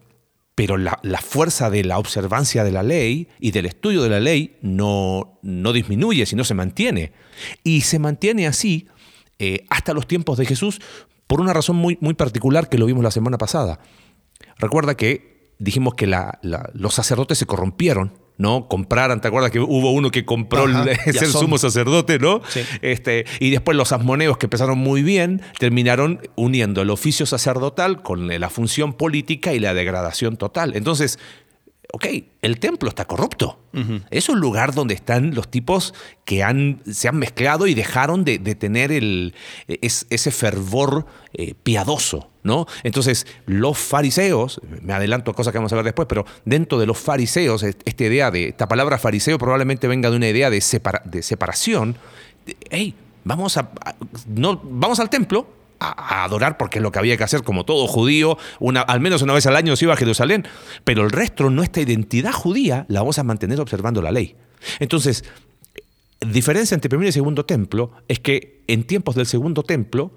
pero 0.56 0.78
la, 0.78 1.00
la 1.04 1.20
fuerza 1.20 1.70
de 1.70 1.84
la 1.84 1.98
observancia 1.98 2.64
de 2.64 2.72
la 2.72 2.84
ley 2.84 3.28
y 3.40 3.52
del 3.52 3.66
estudio 3.66 4.02
de 4.04 4.10
la 4.10 4.20
ley 4.20 4.58
no, 4.62 5.40
no 5.42 5.74
disminuye, 5.74 6.26
sino 6.26 6.44
se 6.46 6.54
mantiene. 6.54 7.12
Y 7.64 7.82
se 7.82 8.00
mantiene 8.00 8.48
así 8.48 8.88
eh, 9.40 9.66
hasta 9.70 9.94
los 9.94 10.08
tiempos 10.08 10.38
de 10.38 10.46
Jesús 10.46 10.80
por 11.28 11.42
una 11.42 11.54
razón 11.54 11.76
muy, 11.76 11.98
muy 12.00 12.14
particular 12.14 12.70
que 12.70 12.78
lo 12.78 12.86
vimos 12.86 13.04
la 13.04 13.12
semana 13.12 13.38
pasada. 13.38 13.80
Recuerda 14.58 14.96
que 14.96 15.54
dijimos 15.60 15.96
que 15.96 16.08
la- 16.08 16.40
los 16.74 16.94
sacerdotes 16.94 17.38
se 17.38 17.46
corrompieron, 17.46 18.14
¿no? 18.38 18.68
Compraran, 18.68 19.22
¿te 19.22 19.28
acuerdas 19.28 19.52
que 19.52 19.60
hubo 19.60 19.92
uno 19.92 20.12
que 20.12 20.26
compró 20.26 20.66
el- 20.66 20.74
ser 21.14 21.28
sumo 21.42 21.58
sacerdote, 21.58 22.20
¿no? 22.20 22.42
Sí. 22.50 22.62
Este, 22.82 23.26
y 23.40 23.50
después 23.52 23.78
los 23.78 23.92
asmoneos 23.92 24.38
que 24.38 24.46
empezaron 24.48 24.78
muy 24.78 25.04
bien, 25.04 25.42
terminaron 25.60 26.20
uniendo 26.36 26.82
el 26.82 26.90
oficio 26.90 27.26
sacerdotal 27.26 28.02
con 28.04 28.28
la 28.28 28.50
función 28.50 28.94
política 28.94 29.54
y 29.54 29.60
la 29.60 29.74
degradación 29.74 30.38
total. 30.38 30.76
Entonces, 30.76 31.18
ok, 31.94 32.06
el 32.42 32.60
templo 32.60 32.90
está 32.90 33.06
corrupto. 33.06 33.60
Es 34.10 34.30
un 34.30 34.40
lugar 34.40 34.74
donde 34.74 34.94
están 34.94 35.34
los 35.36 35.50
tipos 35.50 35.94
que 36.26 36.44
han, 36.44 36.82
se 36.90 37.08
han 37.08 37.18
mezclado 37.18 37.68
y 37.68 37.74
dejaron 37.74 38.24
de, 38.26 38.38
de 38.40 38.56
tener 38.56 38.92
el, 38.92 39.34
es- 39.68 40.08
ese 40.10 40.32
fervor 40.32 41.06
eh, 41.34 41.54
piadoso. 41.62 42.32
¿No? 42.46 42.66
Entonces, 42.84 43.28
los 43.48 43.78
fariseos, 43.78 44.62
me 44.82 44.94
adelanto 44.94 45.32
a 45.32 45.34
cosas 45.34 45.52
que 45.52 45.58
vamos 45.58 45.74
a 45.74 45.76
ver 45.76 45.84
después, 45.84 46.08
pero 46.08 46.26
dentro 46.46 46.80
de 46.80 46.86
los 46.86 46.98
fariseos, 46.98 47.64
est- 47.64 47.82
esta 47.86 48.04
idea 48.06 48.32
de, 48.32 48.50
esta 48.50 48.68
palabra 48.68 48.98
fariseo 48.98 49.38
probablemente 49.38 49.88
venga 49.90 50.10
de 50.10 50.16
una 50.16 50.30
idea 50.30 50.50
de, 50.50 50.60
separa- 50.62 51.02
de 51.04 51.22
separación. 51.24 51.98
Hey, 52.70 52.94
vamos, 53.24 53.58
a, 53.58 53.70
no, 54.28 54.62
vamos 54.64 55.00
al 55.00 55.10
templo, 55.10 55.48
a, 55.80 56.20
a 56.22 56.24
adorar 56.24 56.58
porque 56.58 56.78
es 56.80 56.84
lo 56.84 56.92
que 56.92 57.00
había 57.00 57.18
que 57.18 57.24
hacer 57.24 57.42
como 57.44 57.66
todo 57.66 57.88
judío, 57.88 58.38
una, 58.60 58.82
al 58.82 59.00
menos 59.02 59.22
una 59.24 59.34
vez 59.34 59.46
al 59.48 59.56
año 59.56 59.76
se 59.76 59.86
iba 59.86 59.94
a 59.96 59.98
Jerusalén, 59.98 60.46
pero 60.84 61.04
el 61.04 61.10
resto, 61.10 61.50
nuestra 61.50 61.82
identidad 61.82 62.32
judía, 62.32 62.86
la 62.88 63.02
vamos 63.02 63.18
a 63.20 63.24
mantener 63.24 63.60
observando 63.60 64.02
la 64.02 64.12
ley. 64.12 64.36
Entonces, 64.80 65.26
diferencia 66.22 66.76
entre 66.76 66.90
primer 66.90 67.08
y 67.08 67.12
segundo 67.12 67.44
templo 67.46 67.92
es 68.08 68.20
que 68.20 68.64
en 68.68 68.84
tiempos 68.86 69.16
del 69.16 69.26
segundo 69.26 69.64
templo, 69.64 70.12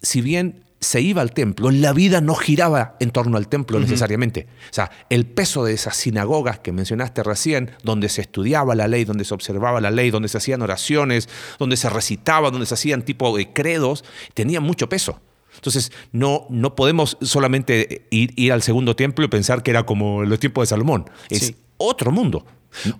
si 0.00 0.20
bien 0.20 0.64
se 0.80 1.00
iba 1.00 1.22
al 1.22 1.32
templo, 1.32 1.70
la 1.72 1.92
vida 1.92 2.20
no 2.20 2.34
giraba 2.36 2.96
en 3.00 3.10
torno 3.10 3.36
al 3.36 3.48
templo 3.48 3.80
necesariamente. 3.80 4.46
O 4.70 4.72
sea, 4.72 4.90
el 5.10 5.26
peso 5.26 5.64
de 5.64 5.72
esas 5.72 5.96
sinagogas 5.96 6.60
que 6.60 6.70
mencionaste 6.72 7.22
recién, 7.24 7.72
donde 7.82 8.08
se 8.08 8.20
estudiaba 8.20 8.74
la 8.76 8.86
ley, 8.86 9.04
donde 9.04 9.24
se 9.24 9.34
observaba 9.34 9.80
la 9.80 9.90
ley, 9.90 10.10
donde 10.10 10.28
se 10.28 10.38
hacían 10.38 10.62
oraciones, 10.62 11.28
donde 11.58 11.76
se 11.76 11.90
recitaba, 11.90 12.50
donde 12.50 12.66
se 12.66 12.74
hacían 12.74 13.02
tipo 13.02 13.36
de 13.36 13.52
credos, 13.52 14.04
tenía 14.34 14.60
mucho 14.60 14.88
peso. 14.88 15.20
Entonces, 15.56 15.90
no, 16.12 16.46
no 16.50 16.76
podemos 16.76 17.16
solamente 17.20 18.06
ir, 18.10 18.32
ir 18.36 18.52
al 18.52 18.62
segundo 18.62 18.94
templo 18.94 19.24
y 19.24 19.28
pensar 19.28 19.64
que 19.64 19.72
era 19.72 19.84
como 19.84 20.22
los 20.22 20.38
tiempos 20.38 20.62
de 20.62 20.66
Salomón. 20.68 21.10
Es 21.30 21.46
Sí. 21.46 21.56
otro 21.78 22.12
mundo. 22.12 22.46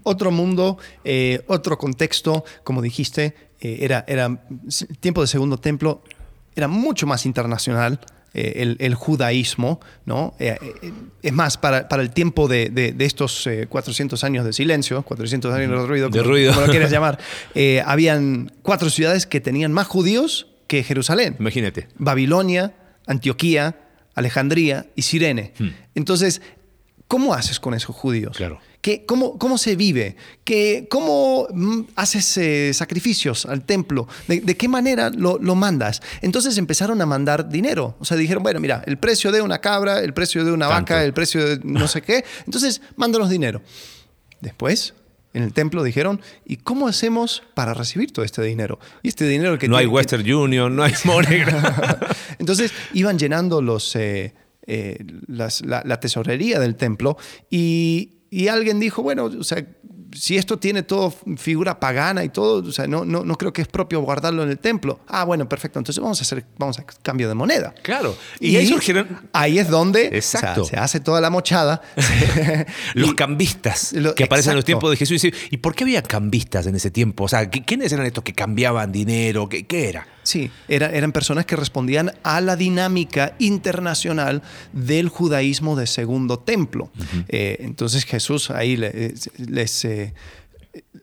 Otro 0.02 0.30
mundo, 0.32 0.78
eh, 1.04 1.44
otro 1.46 1.78
contexto, 1.78 2.44
como 2.64 2.82
dijiste, 2.82 3.34
eh, 3.60 3.78
era, 3.82 4.04
era 4.08 4.42
tiempo 4.98 5.20
de 5.20 5.26
segundo 5.28 5.58
templo, 5.58 6.02
era 6.58 6.68
mucho 6.68 7.06
más 7.06 7.24
internacional. 7.26 7.98
eh, 8.34 8.52
el, 8.62 8.76
el 8.80 8.94
judaísmo, 8.94 9.80
¿no? 10.04 10.34
Eh, 10.38 10.58
eh, 10.82 10.92
es 11.22 11.32
más, 11.32 11.56
para, 11.56 11.88
para 11.88 12.02
el 12.02 12.10
tiempo 12.10 12.46
de, 12.46 12.68
de- 12.68 12.92
de 12.92 13.04
estos 13.06 13.46
eh, 13.46 13.66
400 13.68 14.22
años 14.22 14.44
de 14.44 14.52
silencio, 14.52 15.02
400 15.02 15.54
años 15.54 15.70
de 15.70 15.86
ruido, 15.86 16.10
De 16.10 16.18
como, 16.18 16.30
ruido. 16.30 16.52
como 16.52 16.66
lo 16.66 16.70
quieras 16.70 16.90
llamar, 16.96 17.18
habían 17.86 18.52
cuatro 18.62 18.90
ciudades 18.90 19.24
que 19.26 19.40
tenían 19.40 19.72
más 19.72 19.86
judíos 19.86 20.46
que 20.66 20.82
Jerusalén. 20.84 21.36
Imagínate. 21.40 21.88
Babilonia, 21.96 22.74
Antioquía, 23.06 23.76
Alejandría 24.14 24.86
y 24.94 25.02
Sirene. 25.02 25.54
Entonces, 25.94 26.42
¿cómo 27.08 27.32
haces 27.32 27.58
con 27.58 27.72
esos 27.72 27.96
judíos? 27.96 28.36
Claro. 28.36 28.60
¿Qué, 28.80 29.04
cómo, 29.04 29.38
¿Cómo 29.38 29.58
se 29.58 29.74
vive? 29.74 30.14
¿Qué, 30.44 30.86
¿Cómo 30.88 31.48
mm, 31.52 31.80
haces 31.96 32.36
eh, 32.38 32.70
sacrificios 32.72 33.44
al 33.44 33.64
templo? 33.64 34.06
¿De, 34.28 34.40
de 34.40 34.56
qué 34.56 34.68
manera 34.68 35.10
lo, 35.10 35.36
lo 35.38 35.54
mandas? 35.56 36.00
Entonces 36.22 36.56
empezaron 36.58 37.00
a 37.02 37.06
mandar 37.06 37.48
dinero. 37.48 37.96
O 37.98 38.04
sea, 38.04 38.16
dijeron, 38.16 38.42
bueno, 38.42 38.60
mira, 38.60 38.82
el 38.86 38.96
precio 38.98 39.32
de 39.32 39.42
una 39.42 39.58
cabra, 39.60 39.98
el 40.00 40.14
precio 40.14 40.44
de 40.44 40.52
una 40.52 40.68
Tanto. 40.68 40.92
vaca, 40.94 41.04
el 41.04 41.12
precio 41.12 41.44
de 41.44 41.60
no 41.64 41.88
sé 41.88 42.02
qué. 42.02 42.24
Entonces, 42.46 42.80
mándanos 42.94 43.28
dinero. 43.30 43.62
Después, 44.40 44.94
en 45.34 45.42
el 45.42 45.52
templo 45.52 45.82
dijeron, 45.82 46.20
¿y 46.46 46.56
cómo 46.58 46.86
hacemos 46.86 47.42
para 47.54 47.74
recibir 47.74 48.12
todo 48.12 48.24
este 48.24 48.42
dinero? 48.42 48.78
Y 49.02 49.08
este 49.08 49.26
dinero 49.26 49.58
que 49.58 49.68
no 49.68 49.76
hay 49.76 49.86
tiene- 49.86 49.90
que- 49.90 49.96
Western 49.96 50.32
Union, 50.32 50.76
no 50.76 50.84
hay 50.84 50.92
Monegra. 51.04 51.98
entonces 52.38 52.72
iban 52.94 53.18
llenando 53.18 53.60
los, 53.60 53.94
eh, 53.96 54.34
eh, 54.66 54.98
las- 55.26 55.62
la, 55.62 55.82
la 55.84 55.98
tesorería 55.98 56.60
del 56.60 56.76
templo 56.76 57.16
y, 57.50 58.14
y 58.30 58.48
alguien 58.48 58.78
dijo, 58.80 59.02
bueno, 59.02 59.24
o 59.24 59.44
sea, 59.44 59.64
si 60.16 60.38
esto 60.38 60.58
tiene 60.58 60.82
todo 60.82 61.12
figura 61.36 61.78
pagana 61.78 62.24
y 62.24 62.30
todo, 62.30 62.66
o 62.66 62.72
sea, 62.72 62.86
no, 62.86 63.04
no, 63.04 63.24
no 63.24 63.36
creo 63.36 63.52
que 63.52 63.60
es 63.60 63.68
propio 63.68 64.00
guardarlo 64.00 64.42
en 64.42 64.48
el 64.48 64.58
templo. 64.58 65.00
Ah, 65.06 65.24
bueno, 65.24 65.46
perfecto, 65.48 65.78
entonces 65.78 66.02
vamos 66.02 66.18
a 66.18 66.22
hacer 66.22 66.46
vamos 66.56 66.78
a 66.78 66.84
cambio 67.02 67.28
de 67.28 67.34
moneda. 67.34 67.74
Claro. 67.82 68.16
Y, 68.40 68.56
ahí 68.56 68.66
surgieron 68.66 69.28
Ahí 69.34 69.58
es 69.58 69.68
donde 69.68 70.06
o 70.06 70.08
sea, 70.08 70.18
Exacto. 70.18 70.64
se 70.64 70.76
hace 70.76 71.00
toda 71.00 71.20
la 71.20 71.28
mochada. 71.28 71.82
los 72.94 73.10
Y- 73.10 73.14
cambistas 73.14 73.92
Lo- 73.92 74.14
que 74.14 74.24
aparecen 74.24 74.52
en 74.52 74.56
los 74.56 74.64
tiempos 74.64 74.90
de 74.90 74.96
Jesús. 74.96 75.22
Y 75.24 75.30
dice, 75.30 75.46
¿Y 75.50 75.58
por 75.58 75.74
qué 75.74 75.84
había 75.84 76.02
cambistas 76.02 76.66
en 76.66 76.74
ese 76.74 76.90
tiempo? 76.90 77.24
O 77.24 77.28
sea, 77.28 77.50
¿qui- 77.50 77.64
¿quiénes 77.66 77.92
eran 77.92 78.06
estos 78.06 78.24
que 78.24 78.32
cambiaban 78.32 78.90
dinero? 78.92 79.48
¿Qué, 79.48 79.66
qué 79.66 79.90
era? 79.90 80.06
Sí, 80.28 80.50
era- 80.68 80.90
eran 80.92 81.12
personas 81.12 81.46
que 81.46 81.56
respondían 81.56 82.12
a 82.22 82.42
la 82.42 82.54
dinámica 82.54 83.34
internacional 83.38 84.42
del 84.74 85.08
judaísmo 85.08 85.74
de 85.74 85.86
segundo 85.86 86.38
templo. 86.38 86.90
Eh, 87.28 87.56
entonces 87.60 88.04
Jesús 88.04 88.50
ahí 88.50 88.76
le- 88.76 89.14
les, 89.38 89.84
eh, 89.86 90.12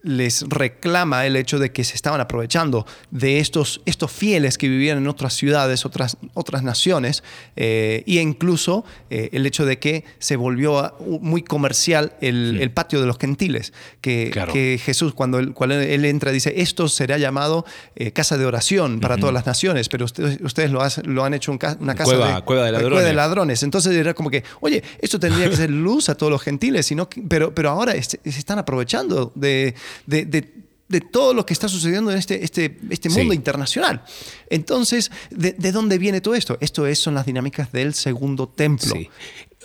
les 0.03 0.43
reclama 0.49 1.25
el 1.25 1.35
hecho 1.35 1.57
de 1.59 1.71
que 1.71 1.83
se 1.83 1.95
estaban 1.95 2.21
aprovechando 2.21 2.85
de 3.11 3.39
estos, 3.39 3.81
estos 3.85 4.11
fieles 4.11 4.57
que 4.57 4.67
vivían 4.67 4.97
en 4.99 5.07
otras 5.07 5.33
ciudades, 5.33 5.85
otras, 5.85 6.17
otras 6.33 6.61
naciones, 6.63 7.23
eh, 7.55 8.03
e 8.05 8.13
incluso 8.21 8.85
eh, 9.09 9.29
el 9.33 9.45
hecho 9.45 9.65
de 9.65 9.79
que 9.79 10.03
se 10.19 10.35
volvió 10.35 10.79
a- 10.79 10.95
muy 11.21 11.41
comercial 11.41 12.13
el, 12.21 12.59
el 12.61 12.71
patio 12.71 13.01
de 13.01 13.07
los 13.07 13.17
gentiles, 13.17 13.73
que, 14.01 14.29
Claro. 14.31 14.53
que 14.53 14.79
Jesús 14.83 15.13
cuando 15.13 15.39
él, 15.39 15.53
cuando 15.53 15.75
él 15.79 16.05
entra 16.05 16.31
dice, 16.31 16.53
esto 16.57 16.87
será 16.87 17.17
llamado 17.17 17.65
eh, 17.95 18.11
casa 18.11 18.37
de 18.37 18.45
oración 18.45 18.99
para 18.99 19.17
todas 19.17 19.33
las 19.33 19.45
naciones, 19.47 19.89
pero 19.89 20.05
ustedes, 20.05 20.39
ustedes 20.41 20.69
lo, 20.71 20.81
lo 21.05 21.23
han 21.25 21.33
hecho 21.33 21.51
un 21.51 21.57
ca- 21.57 21.77
una 21.79 21.95
casa 21.95 22.11
Cueva- 22.11 22.35
de, 22.35 22.41
cueva 22.43 22.65
de 22.65 22.71
ladrones. 22.73 23.15
ladrones. 23.15 23.63
Entonces 23.63 23.95
era 23.95 24.13
como 24.13 24.29
que, 24.29 24.43
oye, 24.61 24.83
esto 24.99 25.19
tendría 25.19 25.49
que 25.49 25.55
ser 25.57 25.71
luz 25.71 26.09
a 26.09 26.15
todos 26.15 26.31
los 26.31 26.41
gentiles, 26.43 26.85
sino 26.85 27.09
que- 27.09 27.23
pero, 27.27 27.55
pero 27.55 27.69
ahora 27.71 27.93
se 28.01 28.19
están 28.25 28.59
aprovechando 28.59 29.31
de, 29.35 29.64
de- 30.05 30.25
de- 30.25 30.53
de 30.87 31.01
todo 31.01 31.33
lo 31.33 31.47
que 31.47 31.53
está 31.53 31.67
sucediendo 31.67 32.11
en 32.11 32.17
este, 32.19 32.43
este, 32.43 32.77
este 32.91 33.09
mundo 33.09 33.31
Sí. 33.31 33.37
internacional. 33.37 34.03
Entonces, 34.51 35.09
¿de, 35.31 35.53
de 35.53 35.71
dónde 35.71 35.97
viene 35.97 36.21
todo 36.21 36.35
esto? 36.35 36.57
Esto 36.61 36.85
es, 36.85 36.99
son 36.99 37.15
las 37.15 37.25
dinámicas 37.25 37.71
del 37.71 37.95
segundo 37.95 38.47
templo. 38.47 38.93
Sí. 38.93 39.09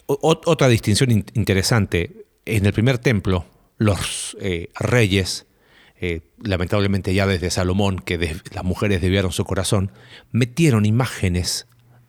Otra 0.07 0.69
distinción 0.69 1.11
in- 1.11 1.27
interesante. 1.35 2.25
En 2.47 2.65
el 2.65 2.73
primer 2.73 2.97
templo, 2.99 3.45
los 3.77 4.35
eh, 4.41 4.71
reyes, 4.79 5.45
eh, 6.01 6.23
lamentablemente 6.43 7.13
ya 7.13 7.27
desde 7.27 7.51
Salomón, 7.51 7.99
que 7.99 8.41
las 8.53 8.65
mujeres 8.65 9.03
desviaron 9.03 9.31
su 9.31 9.45
corazón, 9.45 9.93
metieron 10.33 10.87
imágenes 10.87 11.67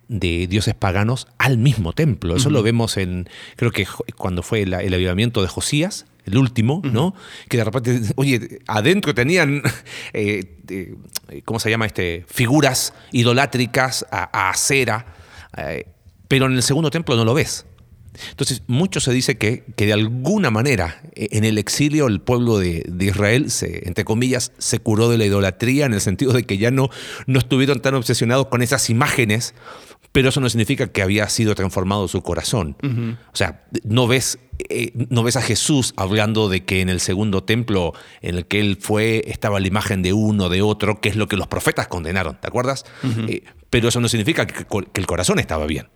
de 0.08 0.48
dioses 0.48 0.74
paganos 0.74 1.28
al 1.38 1.58
mismo 1.58 1.92
templo. 1.94 2.36
Eso 2.38 2.50
lo 2.50 2.64
vemos 2.64 2.96
en, 2.98 3.30
creo 3.58 3.72
que 3.72 3.86
cuando 4.18 4.42
fue 4.42 4.62
el 4.62 4.74
avivamiento 4.74 5.42
de 5.42 5.48
Josías, 5.50 6.06
el 6.26 6.38
último, 6.38 6.82
¿no? 6.84 7.16
Que 7.50 7.58
de 7.58 7.64
repente, 7.64 8.02
oye, 8.16 8.60
adentro 8.68 9.14
tenían, 9.14 9.62
eh, 10.14 10.58
eh, 10.70 10.96
¿cómo 11.46 11.60
se 11.60 11.70
llama? 11.70 11.86
este 11.86 12.26
Figuras 12.28 12.94
idolátricas 13.12 14.06
a, 14.12 14.30
a 14.32 14.50
acera, 14.50 15.14
eh, 15.58 15.86
pero 16.28 16.46
en 16.46 16.54
el 16.54 16.64
segundo 16.64 16.90
templo 16.90 17.16
no 17.16 17.26
lo 17.26 17.34
ves. 17.34 17.66
Entonces, 18.30 18.64
mucho 18.68 19.00
se 19.00 19.14
dice 19.14 19.38
que, 19.38 19.64
que 19.76 19.86
de 19.86 19.94
alguna 19.94 20.52
manera 20.52 21.02
eh, 21.16 21.30
en 21.32 21.46
el 21.46 21.58
exilio 21.58 22.08
el 22.08 22.20
pueblo 22.20 22.58
de, 22.58 22.84
de 22.88 23.06
Israel, 23.06 23.50
se, 23.52 23.88
entre 23.88 24.04
comillas, 24.04 24.52
se 24.58 24.80
curó 24.80 25.10
de 25.10 25.18
la 25.18 25.26
idolatría 25.26 25.86
en 25.86 25.94
el 25.94 26.02
sentido 26.02 26.34
de 26.34 26.44
que 26.44 26.58
ya 26.58 26.72
no, 26.72 26.90
no 27.26 27.40
estuvieron 27.40 27.82
tan 27.82 27.96
obsesionados 27.96 28.48
con 28.48 28.62
esas 28.62 28.90
imágenes, 28.90 29.54
pero 30.12 30.30
eso 30.30 30.42
no 30.42 30.50
significa 30.50 30.88
que 30.88 31.02
había 31.02 31.28
sido 31.30 31.56
transformado 31.56 32.08
su 32.08 32.22
corazón. 32.22 32.76
O 33.32 33.36
sea, 33.36 33.64
no 33.84 34.08
ves, 34.08 34.40
eh, 34.70 34.92
no 35.10 35.24
ves 35.24 35.38
a 35.38 35.42
Jesús 35.42 35.94
hablando 35.96 36.50
de 36.50 36.66
que 36.66 36.82
en 36.82 36.90
el 36.90 37.00
segundo 37.00 37.44
templo 37.44 37.94
en 38.22 38.36
el 38.36 38.46
que 38.46 38.60
él 38.60 38.78
fue 38.82 39.24
estaba 39.28 39.60
la 39.60 39.68
imagen 39.68 40.02
de 40.02 40.12
uno, 40.14 40.50
de 40.50 40.62
otro, 40.62 41.00
que 41.00 41.10
es 41.10 41.16
lo 41.16 41.28
que 41.28 41.38
los 41.38 41.48
profetas 41.48 41.88
condenaron, 41.88 42.38
¿te 42.42 42.48
acuerdas? 42.48 42.84
Eh, 43.30 43.44
pero 43.70 43.88
eso 43.88 44.02
no 44.02 44.10
significa 44.10 44.46
que, 44.46 44.66
que 44.66 45.00
el 45.00 45.08
corazón 45.08 45.40
estaba 45.40 45.66
bien. 45.66 45.88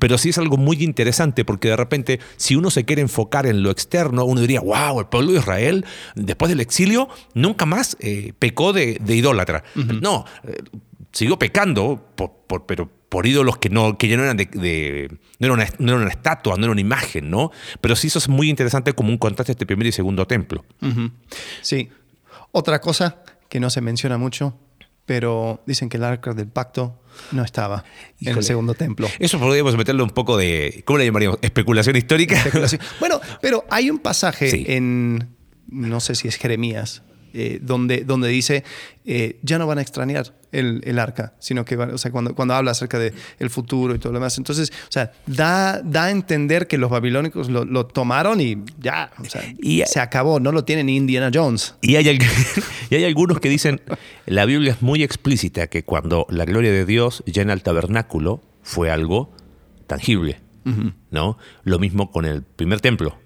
Pero 0.00 0.18
sí 0.18 0.30
es 0.30 0.38
algo 0.38 0.56
muy 0.56 0.82
interesante 0.82 1.44
porque 1.44 1.68
de 1.68 1.76
repente, 1.76 2.18
si 2.36 2.56
uno 2.56 2.68
se 2.68 2.84
quiere 2.84 3.00
enfocar 3.00 3.46
en 3.46 3.62
lo 3.62 3.70
externo, 3.70 4.24
uno 4.24 4.40
diría, 4.40 4.60
wow, 4.60 4.98
el 4.98 5.06
pueblo 5.06 5.30
de 5.30 5.38
Israel, 5.38 5.84
después 6.16 6.48
del 6.48 6.58
exilio, 6.58 7.08
nunca 7.34 7.64
más 7.64 7.96
eh, 8.00 8.32
pecó 8.40 8.72
de, 8.72 8.98
de 9.00 9.14
idólatra. 9.14 9.62
No, 10.02 10.24
siguió 11.12 11.38
pecando, 11.38 12.08
por, 12.16 12.32
por- 12.48 12.66
pero 12.66 12.90
por 13.12 13.26
ídolos 13.26 13.58
que, 13.58 13.68
no, 13.68 13.98
que 13.98 14.08
ya 14.08 14.16
no 14.16 14.22
eran 14.22 14.38
de, 14.38 14.46
de- 14.46 15.18
no, 15.38 15.46
era 15.46 15.52
una, 15.54 15.66
no 15.78 15.92
era 15.92 16.00
una 16.00 16.10
estatua, 16.10 16.56
no 16.56 16.64
era 16.64 16.72
una 16.72 16.80
imagen, 16.80 17.28
¿no? 17.28 17.50
Pero 17.82 17.94
sí 17.94 18.06
eso 18.06 18.18
es 18.18 18.26
muy 18.30 18.48
interesante 18.48 18.94
como 18.94 19.10
un 19.10 19.18
contraste 19.18 19.52
entre 19.52 19.66
primer 19.66 19.86
y 19.86 19.92
segundo 19.92 20.26
templo. 20.26 20.64
Sí. 21.60 21.90
Otra 22.52 22.80
cosa 22.80 23.22
que 23.50 23.60
no 23.60 23.68
se 23.68 23.82
menciona 23.82 24.16
mucho, 24.16 24.58
pero 25.04 25.62
dicen 25.66 25.90
que 25.90 25.98
el 25.98 26.04
arca 26.04 26.32
del 26.32 26.48
pacto 26.48 27.02
no 27.32 27.44
estaba 27.44 27.84
en 28.22 28.34
el 28.38 28.42
segundo 28.44 28.72
templo. 28.72 29.08
Eso 29.18 29.38
podríamos 29.38 29.76
meterle 29.76 30.02
un 30.02 30.10
poco 30.10 30.38
de, 30.38 30.82
¿cómo 30.86 30.98
le 30.98 31.04
llamaríamos? 31.04 31.38
Especulación 31.42 31.96
histórica. 31.96 32.36
Especulación. 32.36 32.80
Bueno, 32.98 33.20
pero 33.42 33.64
hay 33.68 33.90
un 33.90 33.98
pasaje 33.98 34.50
Sí. 34.50 34.64
en, 34.68 35.28
no 35.68 36.00
sé 36.00 36.14
si 36.14 36.28
es 36.28 36.36
Jeremías, 36.36 37.02
eh, 37.34 37.58
donde, 37.60 38.04
donde 38.04 38.28
dice, 38.28 38.64
eh, 39.04 39.38
ya 39.42 39.58
no 39.58 39.66
van 39.66 39.76
a 39.78 39.82
extrañar 39.82 40.34
el, 40.52 40.80
el 40.84 40.98
arca, 40.98 41.34
sino 41.38 41.64
que 41.64 41.76
o 41.76 41.98
sea, 41.98 42.10
cuando, 42.12 42.34
cuando 42.34 42.54
habla 42.54 42.70
acerca 42.72 42.98
del 42.98 43.12
el 43.38 43.50
futuro 43.50 43.94
y 43.94 43.98
todo 43.98 44.12
lo 44.12 44.18
demás. 44.18 44.38
Entonces, 44.38 44.70
o 44.70 44.92
sea, 44.92 45.12
da, 45.26 45.80
da 45.82 46.04
a 46.04 46.10
entender 46.10 46.66
que 46.68 46.78
los 46.78 46.90
babilónicos 46.90 47.48
lo, 47.50 47.64
lo 47.64 47.86
tomaron 47.86 48.40
y 48.40 48.58
ya, 48.78 49.10
o 49.18 49.24
sea, 49.24 49.42
Y- 49.58 49.82
se 49.86 49.98
acabó, 50.00 50.38
no 50.40 50.52
lo 50.52 50.64
tienen 50.64 50.86
ni 50.86 50.96
Indiana 50.96 51.30
Jones. 51.32 51.74
Y 51.80 51.96
hay, 51.96 52.08
al- 52.08 52.18
y 52.90 52.94
hay 52.94 53.04
algunos 53.04 53.40
que 53.40 53.48
dicen, 53.48 53.80
la 54.26 54.44
Biblia 54.44 54.72
es 54.72 54.82
muy 54.82 55.02
explícita 55.02 55.66
que 55.66 55.82
cuando 55.84 56.26
la 56.30 56.44
gloria 56.44 56.70
de 56.70 56.84
Dios 56.86 57.22
llena 57.26 57.52
el 57.52 57.62
tabernáculo 57.62 58.42
fue 58.62 58.90
algo 58.90 59.32
tangible, 59.86 60.40
¿no? 61.10 61.38
Lo 61.64 61.78
mismo 61.78 62.10
con 62.10 62.24
el 62.24 62.42
primer 62.42 62.80
templo. 62.80 63.18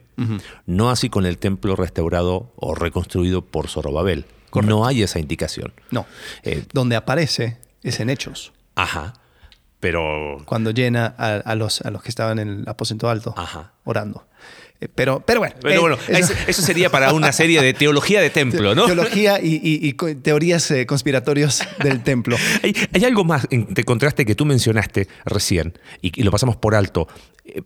No 0.64 0.88
así 0.88 1.10
con 1.10 1.26
el 1.26 1.36
templo 1.36 1.76
restaurado 1.76 2.52
o 2.56 2.74
reconstruido 2.74 3.42
por 3.42 3.68
Zorobabel. 3.68 4.24
No 4.62 4.86
hay 4.86 5.02
esa 5.02 5.18
indicación. 5.18 5.72
No. 5.90 6.06
Eh, 6.42 6.64
Donde 6.72 6.96
aparece 6.96 7.58
es 7.82 8.00
en 8.00 8.10
Hechos, 8.10 8.52
ajá. 8.74 9.14
Pero 9.80 10.38
cuando 10.46 10.70
llena 10.70 11.14
a, 11.18 11.34
a 11.36 11.54
los, 11.54 11.80
a 11.82 11.90
los 11.90 12.02
que 12.02 12.08
estaban 12.08 12.38
en 12.38 12.48
el 12.48 12.68
aposento 12.68 13.08
alto 13.10 13.34
Ajá. 13.36 13.72
orando. 13.84 14.26
Eh, 14.80 14.88
pero, 14.94 15.20
pero 15.20 15.40
bueno. 15.40 15.54
Bueno, 15.62 15.96
eh, 16.08 16.22
eso- 16.48 16.62
sería 16.62 16.90
para 16.90 17.12
una 17.12 17.30
serie 17.32 17.60
de 17.62 17.74
teología 17.74 18.20
de 18.20 18.30
templo, 18.30 18.74
¿no? 18.74 18.86
Teología 18.86 19.38
y, 19.40 19.54
y- 19.62 19.86
y 19.86 19.92
co- 19.92 20.14
teorías 20.16 20.72
conspiratorias 20.86 21.66
del 21.82 22.02
templo. 22.02 22.36
Hay, 22.62 22.74
hay 22.92 23.04
algo 23.04 23.24
más 23.24 23.46
de 23.50 23.84
contraste 23.84 24.24
que 24.24 24.34
tú 24.34 24.44
mencionaste 24.46 25.08
recién 25.26 25.78
y, 26.00 26.18
y 26.20 26.24
lo 26.24 26.30
pasamos 26.30 26.56
por 26.56 26.74
alto. 26.74 27.06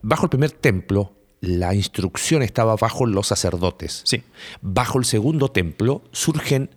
Bajo 0.02 0.24
el 0.26 0.30
primer 0.30 0.50
templo, 0.50 1.14
la 1.40 1.74
instrucción 1.74 2.42
estaba 2.42 2.76
bajo 2.76 3.06
los 3.06 3.28
sacerdotes. 3.28 4.02
Sí. 4.04 4.22
Bajo 4.60 4.98
el 4.98 5.04
segundo 5.04 5.50
templo 5.50 6.02
surgen 6.12 6.70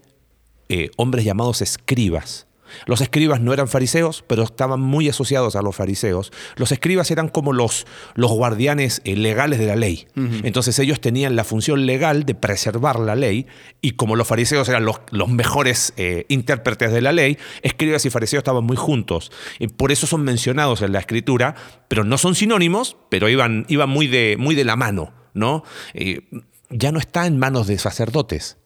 eh, 0.75 0.89
hombres 0.97 1.23
llamados 1.23 1.61
escribas. 1.61 2.47
Los 2.87 3.01
escribas 3.01 3.39
no 3.39 3.53
eran 3.53 3.67
fariseos, 3.67 4.23
pero 4.25 4.41
estaban 4.41 4.79
muy 4.79 5.07
asociados 5.07 5.55
a 5.55 5.61
los 5.61 5.75
fariseos. 5.75 6.31
Los 6.55 6.71
escribas 6.71 7.11
eran 7.11 7.29
como 7.29 7.53
los, 7.53 7.85
los 8.15 8.31
guardianes 8.31 9.03
eh, 9.05 9.15
legales 9.15 9.59
de 9.59 9.67
la 9.67 9.75
ley. 9.75 10.07
Entonces 10.15 10.79
ellos 10.79 10.99
tenían 10.99 11.35
la 11.35 11.43
función 11.43 11.85
legal 11.85 12.25
de 12.25 12.33
preservar 12.33 12.99
la 12.99 13.15
ley 13.15 13.45
y 13.81 13.91
como 13.91 14.15
los 14.15 14.27
fariseos 14.27 14.67
eran 14.67 14.83
los, 14.83 15.01
los 15.11 15.29
mejores 15.29 15.93
eh, 15.97 16.25
intérpretes 16.29 16.91
de 16.91 17.01
la 17.01 17.11
ley, 17.11 17.37
escribas 17.61 18.03
y 18.05 18.09
fariseos 18.09 18.39
estaban 18.39 18.63
muy 18.63 18.77
juntos. 18.77 19.31
Y 19.59 19.67
por 19.67 19.91
eso 19.91 20.07
son 20.07 20.23
mencionados 20.23 20.81
en 20.81 20.91
la 20.91 20.99
escritura, 20.99 21.53
pero 21.87 22.03
no 22.03 22.17
son 22.17 22.33
sinónimos, 22.33 22.97
pero 23.09 23.29
iban, 23.29 23.65
iban 23.69 23.89
muy, 23.89 24.07
de, 24.07 24.37
muy 24.39 24.55
de 24.55 24.63
la 24.63 24.75
mano. 24.75 25.13
¿no? 25.35 25.63
Eh, 25.93 26.21
ya 26.69 26.91
no 26.91 26.99
está 26.99 27.27
en 27.27 27.37
manos 27.37 27.67
de 27.67 27.77
sacerdotes. 27.77 28.57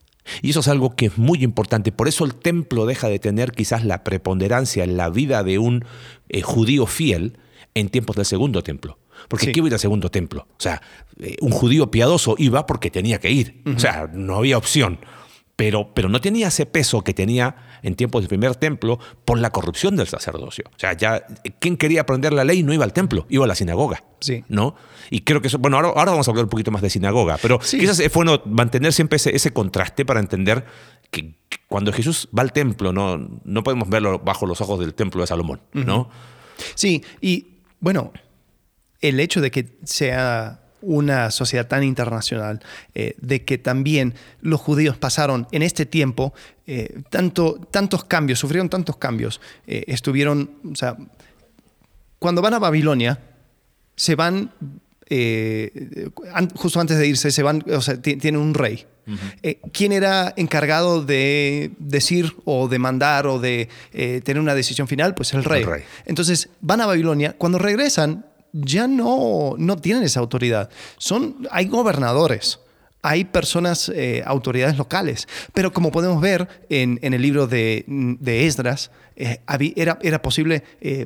Y 0.42 0.52
eso 0.52 0.60
es 0.62 0.68
algo 0.68 0.96
que 0.96 1.08
es 1.08 1.18
muy 1.18 1.44
importante. 1.44 1.92
Por 1.92 2.08
eso 2.08 2.26
el 2.26 2.36
templo 2.36 2.86
deja 2.86 3.10
de 3.10 3.20
tener 3.20 3.52
quizás 3.52 3.84
la 3.84 4.04
preponderancia 4.04 4.84
en 4.84 4.98
la 4.98 5.10
vida 5.10 5.44
de 5.44 5.60
un 5.60 5.86
eh, 6.30 6.42
judío 6.42 6.86
fiel 6.86 7.38
en 7.74 7.90
tiempos 7.90 8.16
del 8.16 8.26
segundo 8.26 8.64
templo. 8.64 8.98
Porque 9.28 9.46
Sí. 9.48 9.52
¿qué 9.52 9.60
iba 9.60 9.66
a 9.66 9.70
ir 9.70 9.74
al 9.74 9.80
segundo 9.80 10.10
templo? 10.10 10.48
O 10.52 10.60
sea, 10.60 10.82
eh, 11.20 11.38
un 11.42 11.52
judío 11.52 11.90
piadoso 11.90 12.36
iba 12.38 12.66
porque 12.66 12.92
tenía 12.92 13.20
que 13.20 13.32
ir. 13.32 13.62
O 13.76 13.80
sea, 13.80 14.10
no 14.14 14.36
había 14.36 14.58
opción. 14.58 15.00
Pero, 15.58 15.92
pero 15.96 16.08
no 16.08 16.22
tenía 16.22 16.48
ese 16.50 16.66
peso 16.68 17.04
que 17.04 17.14
tenía 17.16 17.56
en 17.82 17.96
tiempos 17.96 18.22
del 18.22 18.30
primer 18.30 18.56
templo 18.56 19.00
por 19.26 19.40
la 19.40 19.50
corrupción 19.50 19.96
del 19.96 20.08
sacerdocio. 20.08 20.66
O 20.70 20.80
sea, 20.80 20.94
ya 20.94 21.26
quien 21.60 21.78
quería 21.78 22.02
aprender 22.02 22.32
la 22.32 22.44
ley 22.44 22.62
no 22.62 22.74
iba 22.74 22.86
al 22.86 22.94
templo, 22.94 23.26
iba 23.28 23.44
a 23.44 23.48
la 23.48 23.56
sinagoga. 23.56 24.04
Sí. 24.20 24.44
¿no? 24.50 24.76
Y 25.10 25.22
creo 25.22 25.42
que 25.42 25.48
eso, 25.48 25.58
bueno, 25.58 25.78
ahora, 25.78 25.90
ahora 25.90 26.12
vamos 26.12 26.28
a 26.28 26.32
hablar 26.32 26.46
un 26.46 26.50
poquito 26.52 26.70
más 26.70 26.84
de 26.84 26.92
sinagoga, 26.92 27.38
pero 27.42 27.60
Sí. 27.62 27.80
quizás 27.80 28.00
es 28.00 28.14
bueno 28.14 28.40
mantener 28.46 28.94
siempre 28.94 29.16
ese, 29.18 29.36
ese 29.36 29.52
contraste 29.52 30.06
para 30.06 30.20
entender 30.20 30.64
que, 31.10 31.34
que 31.50 31.58
cuando 31.68 31.92
Jesús 31.92 32.30
va 32.38 32.44
al 32.44 32.54
templo, 32.54 32.94
no, 32.94 33.18
no 33.44 33.64
podemos 33.64 33.90
verlo 33.90 34.20
bajo 34.20 34.46
los 34.46 34.62
ojos 34.62 34.80
del 34.80 34.94
templo 34.94 35.22
de 35.22 35.28
Salomón, 35.28 35.62
¿no? 35.74 36.10
Sí, 36.76 37.04
y 37.20 37.48
bueno, 37.80 38.12
el 39.02 39.20
hecho 39.20 39.42
de 39.42 39.50
que 39.50 39.78
sea 39.84 40.62
una 40.90 41.32
sociedad 41.32 41.68
tan 41.68 41.84
internacional, 41.84 42.62
eh, 42.96 43.14
de 43.20 43.44
que 43.44 43.58
también 43.58 44.14
los 44.42 44.62
judíos 44.62 44.96
pasaron 44.98 45.46
en 45.52 45.62
este 45.64 45.86
tiempo 45.86 46.34
eh, 46.66 47.02
tanto, 47.10 47.60
tantos 47.72 48.06
cambios, 48.06 48.40
sufrieron 48.40 48.70
tantos 48.70 48.96
cambios, 48.96 49.42
eh, 49.68 49.84
estuvieron, 49.88 50.50
o 50.72 50.76
sea, 50.76 50.96
cuando 52.20 52.42
van 52.42 52.54
a 52.54 52.60
Babilonia, 52.60 53.20
se 53.98 54.16
van, 54.16 54.52
an- 56.34 56.50
justo 56.56 56.80
antes 56.80 56.98
de 56.98 57.08
irse, 57.08 57.32
se 57.32 57.44
van, 57.44 57.64
o 57.70 57.82
sea, 57.82 58.02
ti- 58.02 58.16
tienen 58.16 58.40
un 58.42 58.54
rey. 58.54 58.86
¿Quién 59.72 59.94
era 59.94 60.34
encargado 60.36 61.02
de 61.02 61.72
decir 61.80 62.34
o 62.44 62.68
de 62.68 62.78
mandar 62.78 63.26
o 63.28 63.40
de 63.40 63.70
tener 64.26 64.42
una 64.42 64.54
decisión 64.54 64.88
final? 64.90 65.16
Pues 65.16 65.34
el 65.34 65.46
rey. 65.46 65.62
El 65.64 65.70
rey. 65.70 65.84
Entonces 66.06 66.50
van 66.60 66.82
a 66.82 66.86
Babilonia, 66.86 67.34
cuando 67.38 67.58
regresan 67.58 68.26
ya 68.54 68.88
no, 68.88 69.56
no 69.58 69.78
tienen 69.78 70.04
esa 70.04 70.20
autoridad. 70.20 70.70
Son, 70.98 71.48
hay 71.52 71.66
gobernadores, 71.66 72.60
hay 73.04 73.26
personas, 73.26 73.90
eh, 73.94 74.24
autoridades 74.26 74.78
locales, 74.78 75.28
pero 75.54 75.72
como 75.72 75.92
podemos 75.92 76.20
ver 76.22 76.48
en, 76.70 77.00
en 77.02 77.14
el 77.14 77.22
libro 77.22 77.48
de, 77.48 77.86
de 77.88 78.48
Esdras, 78.48 78.92
eh, 79.16 79.40
era, 79.76 79.98
era 80.02 80.22
posible 80.22 80.64
eh, 80.82 81.06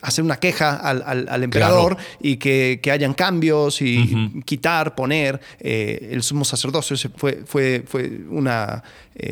hacer 0.00 0.24
una 0.24 0.36
queja 0.36 0.76
al, 0.76 1.02
al- 1.04 1.28
al 1.28 1.42
emperador 1.42 1.96
y 2.20 2.36
que, 2.36 2.80
que 2.82 2.90
hayan 2.90 3.14
cambios 3.14 3.82
y 3.82 4.42
quitar, 4.44 4.94
poner. 4.94 5.40
el 5.58 6.22
sumo 6.22 6.44
sacerdocio 6.44 6.96
fue, 7.16 7.42
fue, 7.46 7.84
fue 7.86 8.20
una, 8.30 8.82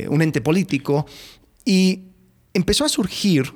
un 0.08 0.20
ente 0.22 0.40
político 0.40 1.06
y 1.64 2.04
empezó 2.54 2.84
a 2.84 2.88
surgir 2.88 3.54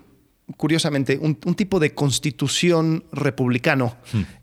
curiosamente, 0.56 1.18
un, 1.20 1.38
un 1.44 1.54
tipo 1.54 1.78
de 1.80 1.94
constitución 1.94 3.04
republicano, 3.12 3.96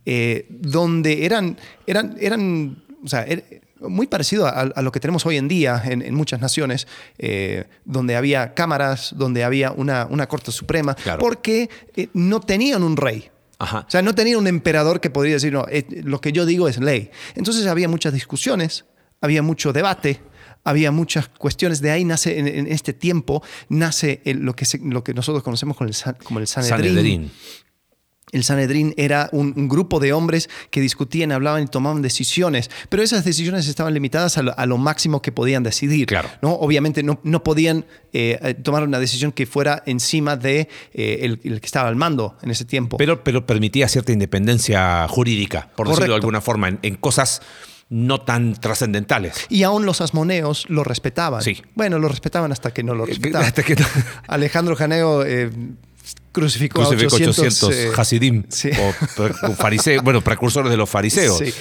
eh, 0.06 0.48
donde 0.50 1.26
eran, 1.26 1.58
eran, 1.88 2.15
eran, 2.19 2.84
o 3.04 3.08
sea, 3.08 3.26
er- 3.28 3.62
muy 3.82 4.08
parecido 4.08 4.45
a, 4.45 4.50
a 4.52 4.82
lo 4.82 4.91
que 4.91 5.00
tenemos 5.00 5.26
hoy 5.26 5.38
en 5.38 5.48
día 5.48 5.82
en, 5.86 6.02
en 6.02 6.13
muchas 6.13 6.41
naciones, 6.41 6.86
eh, 7.17 7.63
donde 7.86 8.17
había 8.17 8.54
cámaras, 8.54 9.13
donde 9.17 9.45
había 9.45 9.72
una, 9.72 10.06
una 10.10 10.28
Corte 10.28 10.52
Suprema, 10.52 10.95
Claro. 10.95 11.19
porque 11.19 11.69
eh, 11.95 12.10
no 12.13 12.41
tenían 12.41 12.84
un 12.84 12.98
rey. 12.98 13.30
Ajá. 13.58 13.86
O 13.88 13.89
sea, 13.91 14.02
no 14.02 14.13
tenían 14.15 14.39
un 14.39 14.48
emperador 14.48 15.00
que 15.00 15.10
podría 15.10 15.36
decir, 15.36 15.54
no, 15.54 15.65
eh, 15.69 15.86
lo 16.04 16.19
que 16.19 16.32
yo 16.34 16.45
digo 16.45 16.67
es 16.67 16.78
ley. 16.80 17.10
Entonces 17.36 17.67
había 17.67 17.88
muchas 17.88 18.12
discusiones, 18.13 18.84
había 19.22 19.41
mucho 19.43 19.72
debate, 19.72 20.19
había 20.63 20.91
muchas 20.91 21.28
cuestiones. 21.30 21.82
De 21.82 21.91
ahí 21.91 22.06
nace, 22.06 22.39
en, 22.39 22.48
en 22.48 22.67
este 22.67 22.93
tiempo, 22.93 23.43
nace 23.69 24.22
el- 24.26 24.39
lo, 24.39 24.56
que 24.56 24.65
se- 24.65 24.80
lo 24.84 25.04
que 25.04 25.13
nosotros 25.13 25.43
conocemos 25.43 25.78
como 25.78 25.88
el, 25.88 25.93
San- 25.93 26.17
como 26.24 26.39
el 26.39 26.48
Sanedrín. 26.48 26.88
Sanedrín. 26.95 27.32
El 28.32 28.43
Sanedrín 28.43 28.93
era 28.95 29.28
un, 29.32 29.56
un 29.58 29.67
grupo 29.67 30.00
de 30.00 30.13
hombres 30.13 30.52
que 30.69 30.82
discutían, 30.82 31.32
hablaban 31.32 31.63
y 31.63 31.65
tomaban 31.65 32.04
decisiones, 32.04 32.69
pero 32.88 33.02
esas 33.02 33.26
decisiones 33.26 33.67
estaban 33.67 33.91
limitadas 33.91 34.38
a 34.38 34.43
lo, 34.43 34.56
a 34.56 34.67
lo 34.67 34.78
máximo 34.78 35.19
que 35.24 35.32
podían 35.32 35.63
decidir. 35.63 36.06
Claro. 36.06 36.30
¿no? 36.43 36.52
Obviamente 36.54 37.02
no, 37.02 37.19
no 37.24 37.43
podían 37.43 37.86
eh, 38.13 38.38
eh, 38.43 38.54
tomar 38.54 38.84
una 38.84 39.00
decisión 39.00 39.32
que 39.32 39.48
fuera 39.48 39.82
encima 39.88 40.36
de 40.38 40.69
eh, 40.93 41.19
el, 41.24 41.39
el 41.43 41.60
que 41.60 41.65
estaba 41.65 41.89
al 41.89 41.95
mando 41.95 42.38
en 42.43 42.52
ese 42.52 42.65
tiempo. 42.65 42.98
Pero, 42.98 43.24
pero 43.24 43.48
permitía 43.48 43.88
cierta 43.88 44.12
independencia 44.12 45.08
jurídica, 45.08 45.72
por 45.76 45.88
decirlo 45.88 46.10
de 46.13 46.15
alguna 46.17 46.39
forma, 46.41 46.67
en, 46.67 46.78
en 46.84 46.98
cosas 46.98 47.41
no 47.89 48.21
tan 48.21 48.54
trascendentales. 48.54 49.45
y 49.49 49.63
aún 49.63 49.86
los 49.86 49.99
asmoneos 50.02 50.65
lo 50.69 50.84
respetaban. 50.84 51.41
Sí. 51.41 51.62
Bueno, 51.75 51.97
lo 51.99 52.08
respetaban 52.08 52.52
hasta 52.52 52.71
que 52.71 52.84
no 52.84 52.93
lo 52.95 53.04
Eh, 53.06 53.08
respetaban. 53.10 53.47
hasta 53.47 53.63
que- 53.63 53.75
Alejandro 54.28 54.75
Janeo 54.75 55.23
eh, 55.25 55.49
crucificó, 56.32 56.82
Crucificó 56.82 57.15
a 57.15 57.19
800, 57.19 57.39
800 57.39 57.75
eh, 57.75 57.91
Hasidim, 57.99 58.43
sí. 58.49 58.69
o 58.78 59.54
fariseos, 59.54 60.04
bueno, 60.04 60.21
precursores 60.21 60.69
de 60.71 60.78
los 60.78 60.89
fariseos. 60.89 61.38
Sí. 61.39 61.54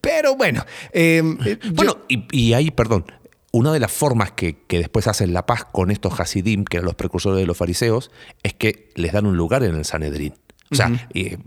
Pero 0.00 0.36
bueno, 0.36 0.64
eh, 0.92 1.22
eh, 1.44 1.58
yo- 1.62 1.72
Bueno, 1.72 1.98
y, 2.08 2.24
y 2.36 2.52
ahí, 2.54 2.70
perdón, 2.70 3.04
una 3.52 3.72
de 3.72 3.80
las 3.80 3.90
formas 3.92 4.32
que, 4.32 4.64
que 4.66 4.78
después 4.78 5.06
hacen 5.06 5.32
la 5.32 5.46
paz 5.46 5.64
con 5.64 5.90
estos 5.90 6.18
Hasidim, 6.20 6.64
que 6.64 6.76
eran 6.78 6.86
los 6.86 6.94
precursores 6.96 7.38
de 7.38 7.46
los 7.46 7.56
fariseos, 7.56 8.10
es 8.42 8.52
que 8.54 8.90
les 8.94 9.12
dan 9.12 9.26
un 9.26 9.36
lugar 9.36 9.62
en 9.62 9.74
el 9.76 9.84
Sanedrín. 9.84 10.34
O 10.70 10.74
sea, 10.74 11.08
eh, 11.14 11.38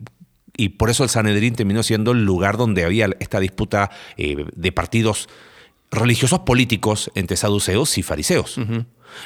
y 0.57 0.69
por 0.69 0.89
eso 0.89 1.03
el 1.03 1.09
Sanedrín 1.09 1.55
terminó 1.55 1.83
siendo 1.83 2.11
el 2.11 2.23
lugar 2.25 2.57
donde 2.57 2.83
había 2.85 3.09
esta 3.19 3.39
disputa 3.39 3.89
eh, 4.17 4.45
de 4.55 4.71
partidos 4.71 5.29
religiosos 5.91 6.39
políticos 6.39 7.11
entre 7.15 7.35
saduceos 7.37 7.97
y 7.97 8.03
fariseos. 8.03 8.57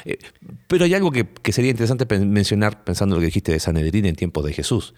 Eh, 0.04 0.18
pero 0.66 0.84
hay 0.84 0.94
algo 0.94 1.12
que, 1.12 1.26
que 1.28 1.52
sería 1.52 1.70
interesante 1.70 2.06
pen- 2.06 2.30
mencionar 2.32 2.82
pensando 2.82 3.14
en 3.14 3.18
lo 3.18 3.20
que 3.20 3.26
dijiste 3.26 3.52
de 3.52 3.60
Sanedrín 3.60 4.04
en 4.06 4.16
tiempos 4.16 4.44
de 4.44 4.52
Jesús. 4.52 4.94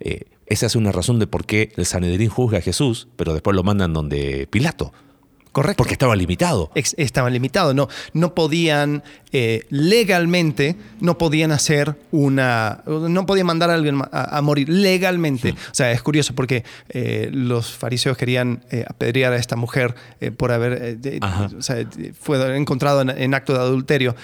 Eh, 0.00 0.26
esa 0.46 0.66
es 0.66 0.76
una 0.76 0.92
razón 0.92 1.18
de 1.18 1.26
por 1.26 1.44
qué 1.44 1.72
el 1.76 1.86
Sanedrín 1.86 2.28
juzga 2.28 2.58
a 2.58 2.60
Jesús, 2.62 3.08
pero 3.16 3.32
después 3.32 3.56
lo 3.56 3.64
mandan 3.64 3.92
donde 3.92 4.46
Pilato. 4.48 4.92
correcto. 5.50 5.78
Porque 5.78 5.94
estaba 5.94 6.14
limitado. 6.14 6.70
ex- 6.76 6.94
estaban 6.98 7.32
limitados. 7.32 7.74
No, 7.74 7.88
no 8.12 8.32
podían, 8.34 9.02
eh, 9.32 9.64
legalmente, 9.70 10.76
no 11.00 11.18
podían 11.18 11.52
hacer 11.52 11.94
una. 12.10 12.82
No 12.86 13.26
podían 13.26 13.46
mandar 13.46 13.70
a 13.70 13.74
alguien 13.74 14.00
a, 14.10 14.38
a 14.38 14.42
morir 14.42 14.68
legalmente. 14.68 15.50
O 15.52 15.74
sea, 15.74 15.92
es 15.92 16.02
curioso 16.02 16.34
porque 16.34 16.64
eh, 16.88 17.28
los 17.32 17.70
fariseos 17.72 18.16
querían 18.16 18.62
eh, 18.70 18.84
apedrear 18.88 19.32
a 19.32 19.36
esta 19.36 19.56
mujer 19.56 19.94
eh, 20.20 20.30
por 20.30 20.52
haber. 20.52 20.98
de- 20.98 21.18
o 21.58 21.62
sea, 21.62 21.76
fue 22.20 22.56
encontrado 22.56 23.02
en, 23.02 23.10
en 23.10 23.34
acto 23.34 23.52
de 23.52 23.58
adulterio. 23.58 24.14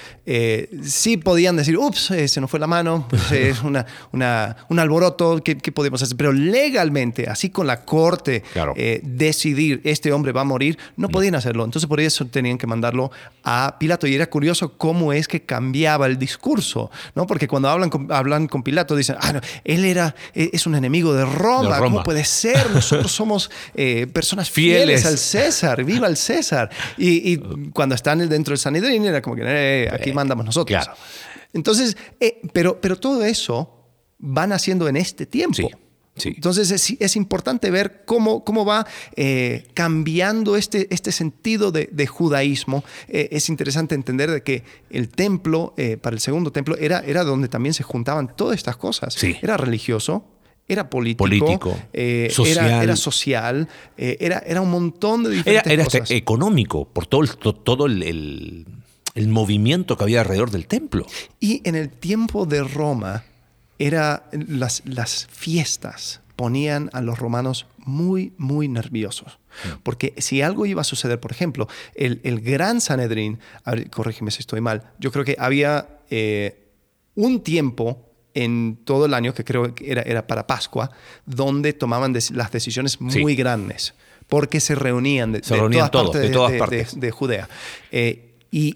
Sí 0.82 1.16
podían 1.16 1.56
decir, 1.56 1.76
ups, 1.76 2.12
se 2.26 2.40
nos 2.40 2.50
fue 2.50 2.60
la 2.60 2.66
mano, 2.66 3.06
pues, 3.10 3.30
es 3.32 3.62
una, 3.62 3.84
una- 4.12 4.56
un 4.68 4.78
alboroto, 4.78 5.42
¿qué, 5.44 5.56
qué 5.58 5.72
podemos 5.72 6.02
hacer? 6.02 6.16
Pero 6.16 6.32
legalmente, 6.32 7.28
así 7.28 7.50
con 7.50 7.66
la 7.66 7.84
corte, 7.84 8.42
Claro. 8.52 8.74
decidir 9.02 9.80
este 9.84 10.12
hombre 10.12 10.32
va 10.32 10.42
a 10.42 10.44
morir, 10.44 10.78
no 10.96 11.08
podían 11.08 11.34
hacerlo. 11.34 11.64
Entonces 11.64 11.88
por 11.88 12.00
eso 12.00 12.24
tenían 12.26 12.58
que 12.58 12.66
mandarlo 12.66 13.10
a 13.42 13.76
Pilato. 13.78 14.06
Y 14.06 14.14
era 14.14 14.26
curioso 14.26 14.72
cómo 14.78 14.93
es 15.12 15.28
que 15.28 15.42
cambiaba 15.42 16.06
el 16.06 16.18
discurso, 16.18 16.90
¿no? 17.14 17.26
Porque 17.26 17.48
cuando 17.48 17.68
hablan 17.68 17.90
con, 17.90 18.10
hablan 18.12 18.46
con 18.46 18.62
Pilato 18.62 18.96
dicen, 18.96 19.16
ah, 19.20 19.32
no, 19.32 19.40
él 19.64 19.84
era, 19.84 20.14
eh, 20.34 20.50
es 20.52 20.66
un 20.66 20.74
enemigo 20.74 21.14
de 21.14 21.24
Roma, 21.24 21.62
De 21.74 21.76
Roma. 21.76 21.80
¿cómo 21.80 22.02
puede 22.02 22.24
ser? 22.24 22.70
Nosotros 22.70 23.12
somos 23.12 23.50
eh, 23.74 24.06
personas 24.06 24.50
Fieles. 24.50 24.84
fieles. 24.84 25.06
al 25.06 25.18
César, 25.18 25.84
viva 25.84 26.06
el 26.06 26.16
César. 26.16 26.70
Y, 26.96 27.32
y 27.32 27.38
cuando 27.70 27.94
están 27.94 28.18
dentro 28.28 28.52
del 28.52 28.58
Sanedrín 28.58 29.04
era 29.04 29.20
como 29.20 29.36
que, 29.36 29.42
eh, 29.44 29.88
aquí 29.92 30.12
mandamos 30.12 30.44
nosotros. 30.44 30.84
claro. 30.84 30.98
Entonces, 31.54 31.96
eh, 32.20 32.40
pero, 32.52 32.80
pero 32.80 32.96
todo 32.96 33.24
eso 33.24 33.70
van 34.18 34.52
haciendo 34.52 34.88
en 34.88 34.96
este 34.96 35.24
tiempo. 35.24 35.56
Sí, 35.56 35.68
sí. 36.16 36.30
Entonces 36.34 36.70
es, 36.70 36.94
es 36.98 37.16
importante 37.16 37.70
ver 37.70 38.02
cómo, 38.04 38.44
cómo 38.44 38.64
va 38.64 38.86
eh, 39.16 39.66
cambiando 39.74 40.56
este, 40.56 40.86
este 40.94 41.12
sentido 41.12 41.70
de, 41.72 41.88
de 41.92 42.06
judaísmo. 42.06 42.84
Eh, 43.08 43.28
es 43.32 43.48
interesante 43.48 43.94
entender 43.94 44.30
de 44.30 44.42
que 44.42 44.62
el 44.90 45.08
templo, 45.08 45.74
eh, 45.76 45.96
para 45.96 46.14
el 46.14 46.20
segundo 46.20 46.52
templo, 46.52 46.76
era, 46.76 47.00
era 47.00 47.24
donde 47.24 47.48
también 47.48 47.74
se 47.74 47.82
juntaban 47.82 48.34
todas 48.36 48.56
estas 48.56 48.76
cosas. 48.76 49.14
Sí. 49.14 49.36
Era 49.42 49.56
religioso. 49.56 50.24
Era 50.66 50.88
político, 50.88 51.24
Político, 51.24 51.76
eh, 51.92 52.28
social. 52.32 52.66
era, 52.66 52.82
era 52.82 52.96
social, 52.96 53.68
eh, 53.98 54.16
era, 54.18 54.38
era 54.46 54.62
un 54.62 54.70
montón 54.70 55.22
de 55.24 55.28
Era, 55.28 55.36
diferentes 55.36 55.72
era 55.74 55.82
este, 55.82 55.98
cosas. 56.00 56.10
económico, 56.16 56.86
por 56.88 57.06
todo, 57.06 57.20
el, 57.20 57.28
to- 57.36 57.54
todo 57.54 57.84
el, 57.84 58.02
el- 58.02 58.66
el 59.14 59.28
movimiento 59.28 59.98
que 59.98 60.04
había 60.04 60.22
alrededor 60.22 60.50
del 60.50 60.66
templo. 60.66 61.04
Y 61.38 61.60
en 61.68 61.74
el 61.74 61.90
tiempo 61.90 62.46
de 62.46 62.64
Roma, 62.64 63.24
era 63.78 64.28
las, 64.32 64.82
las 64.84 65.26
fiestas 65.30 66.20
ponían 66.36 66.90
a 66.92 67.00
los 67.00 67.18
romanos 67.18 67.66
muy, 67.78 68.32
muy 68.38 68.66
nerviosos. 68.68 69.38
Porque 69.84 70.14
si 70.18 70.42
algo 70.42 70.66
iba 70.66 70.80
a 70.80 70.84
suceder, 70.84 71.20
por 71.20 71.30
ejemplo, 71.30 71.68
el, 71.94 72.20
el 72.24 72.40
gran 72.40 72.80
Sanedrín, 72.80 73.38
corrígeme 73.92 74.30
si 74.32 74.40
estoy 74.40 74.60
mal, 74.60 74.90
yo 74.98 75.12
creo 75.12 75.24
que 75.24 75.36
había 75.38 76.00
eh, 76.10 76.70
un 77.14 77.40
tiempo 77.42 78.10
en 78.34 78.80
todo 78.84 79.06
el 79.06 79.14
año, 79.14 79.32
que 79.32 79.44
creo 79.44 79.72
que 79.76 79.92
era, 79.92 80.02
era 80.02 80.26
para 80.26 80.44
Pascua, 80.48 80.90
donde 81.24 81.72
tomaban 81.72 82.12
des- 82.12 82.32
las 82.32 82.50
decisiones 82.50 82.98
Sí. 83.10 83.20
muy 83.20 83.36
grandes, 83.36 83.94
porque 84.26 84.58
se 84.58 84.74
reunían 84.74 85.30
de, 85.30 85.44
Se 85.44 85.54
de 85.54 85.60
reunían 85.60 85.88
todas 85.92 86.10
todos, 86.10 86.10
partes 86.16 86.28
de 86.30 86.34
todas 86.34 86.52
de- 86.52 86.58
partes. 86.58 87.00
de 87.00 87.10
Judea. 87.12 87.48
Eh, 87.92 88.34
y 88.50 88.74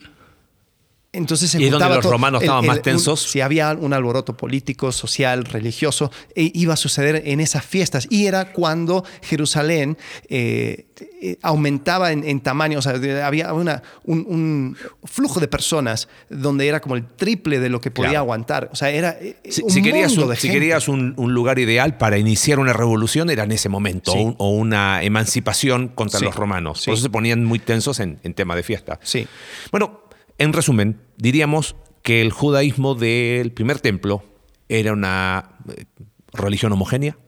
entonces 1.12 1.50
se 1.50 1.60
Y 1.62 1.70
donde 1.70 1.88
los 1.88 2.00
todo. 2.00 2.12
romanos 2.12 2.42
estaban 2.42 2.66
más 2.66 2.82
tensos. 2.82 3.22
si 3.22 3.40
había 3.40 3.72
un 3.72 3.92
alboroto 3.94 4.36
político, 4.36 4.92
social, 4.92 5.44
religioso, 5.46 6.12
e 6.34 6.50
iba 6.54 6.74
a 6.74 6.76
suceder 6.76 7.22
en 7.24 7.40
esas 7.40 7.64
fiestas. 7.64 8.06
Y 8.10 8.26
era 8.26 8.52
cuando 8.52 9.04
Jerusalén 9.22 9.96
eh, 10.28 10.86
eh, 11.22 11.38
aumentaba 11.42 12.12
en, 12.12 12.24
en 12.24 12.40
tamaño, 12.40 12.78
o 12.80 12.82
sea, 12.82 12.92
había 13.26 13.52
una, 13.54 13.82
un, 14.04 14.18
un 14.28 14.76
flujo 15.04 15.40
de 15.40 15.48
personas 15.48 16.08
donde 16.28 16.68
era 16.68 16.80
como 16.80 16.94
el 16.94 17.06
triple 17.06 17.58
de 17.58 17.70
lo 17.70 17.80
que 17.80 17.90
podía 17.90 18.10
Claro. 18.10 18.24
aguantar. 18.24 18.68
O 18.72 18.76
sea, 18.76 18.90
era 18.90 19.16
eh, 19.20 19.36
Si, 19.48 19.62
un 19.62 19.70
si 19.70 19.80
querías, 19.82 20.10
mundo 20.10 20.24
un, 20.24 20.30
de 20.30 20.36
si 20.36 20.48
gente. 20.48 20.60
querías 20.60 20.88
un, 20.88 21.14
un 21.16 21.32
lugar 21.32 21.58
ideal 21.58 21.96
para 21.96 22.18
iniciar 22.18 22.58
una 22.58 22.74
revolución, 22.74 23.30
era 23.30 23.44
en 23.44 23.52
ese 23.52 23.68
momento, 23.70 24.12
Sí. 24.12 24.18
o, 24.18 24.22
un- 24.22 24.34
o 24.38 24.50
una 24.50 25.02
emancipación 25.02 25.88
contra 25.88 26.18
Sí. 26.18 26.24
los 26.26 26.34
romanos. 26.36 26.80
Sí. 26.80 26.84
Por 26.86 26.94
eso 26.94 27.02
se 27.04 27.10
ponían 27.10 27.44
muy 27.44 27.58
tensos 27.60 27.98
en, 28.00 28.18
en 28.22 28.34
tema 28.34 28.54
de 28.54 28.62
fiesta. 28.62 29.00
Sí. 29.02 29.26
Bueno, 29.70 30.02
en 30.38 30.52
resumen, 30.52 31.00
diríamos 31.16 31.76
que 32.02 32.22
el 32.22 32.32
judaísmo 32.32 32.94
del 32.94 33.52
primer 33.52 33.80
templo 33.80 34.24
era 34.68 34.92
una 34.92 35.58
eh, 35.68 35.84
religión 36.32 36.72
homogénea, 36.72 37.18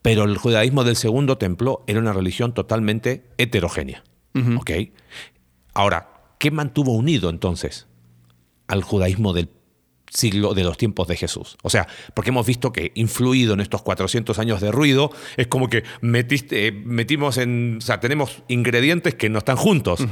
pero 0.00 0.24
el 0.24 0.36
judaísmo 0.36 0.84
del 0.84 0.96
segundo 0.96 1.38
templo 1.38 1.84
era 1.86 2.00
una 2.00 2.12
religión 2.12 2.54
totalmente 2.54 3.24
heterogénea. 3.38 4.02
¿Ok? 4.56 4.70
Ahora, 5.74 6.08
¿qué 6.38 6.50
mantuvo 6.50 6.92
unido 6.92 7.28
entonces 7.28 7.86
al 8.66 8.82
judaísmo 8.82 9.34
del 9.34 9.50
siglo 10.08 10.54
de 10.54 10.64
los 10.64 10.78
tiempos 10.78 11.06
de 11.06 11.16
Jesús? 11.16 11.56
O 11.62 11.70
sea, 11.70 11.86
porque 12.14 12.30
hemos 12.30 12.46
visto 12.46 12.72
que 12.72 12.92
influido 12.94 13.54
en 13.54 13.60
estos 13.60 13.82
400 13.82 14.38
años 14.38 14.60
de 14.60 14.72
ruido, 14.72 15.12
es 15.36 15.46
como 15.48 15.68
que 15.68 15.84
metiste, 16.00 16.68
eh, 16.68 16.72
metimos 16.72 17.36
en, 17.36 17.76
o 17.78 17.80
sea, 17.82 18.00
tenemos 18.00 18.42
ingredientes 18.48 19.14
que 19.14 19.28
no 19.28 19.38
están 19.38 19.56
juntos, 19.56 20.04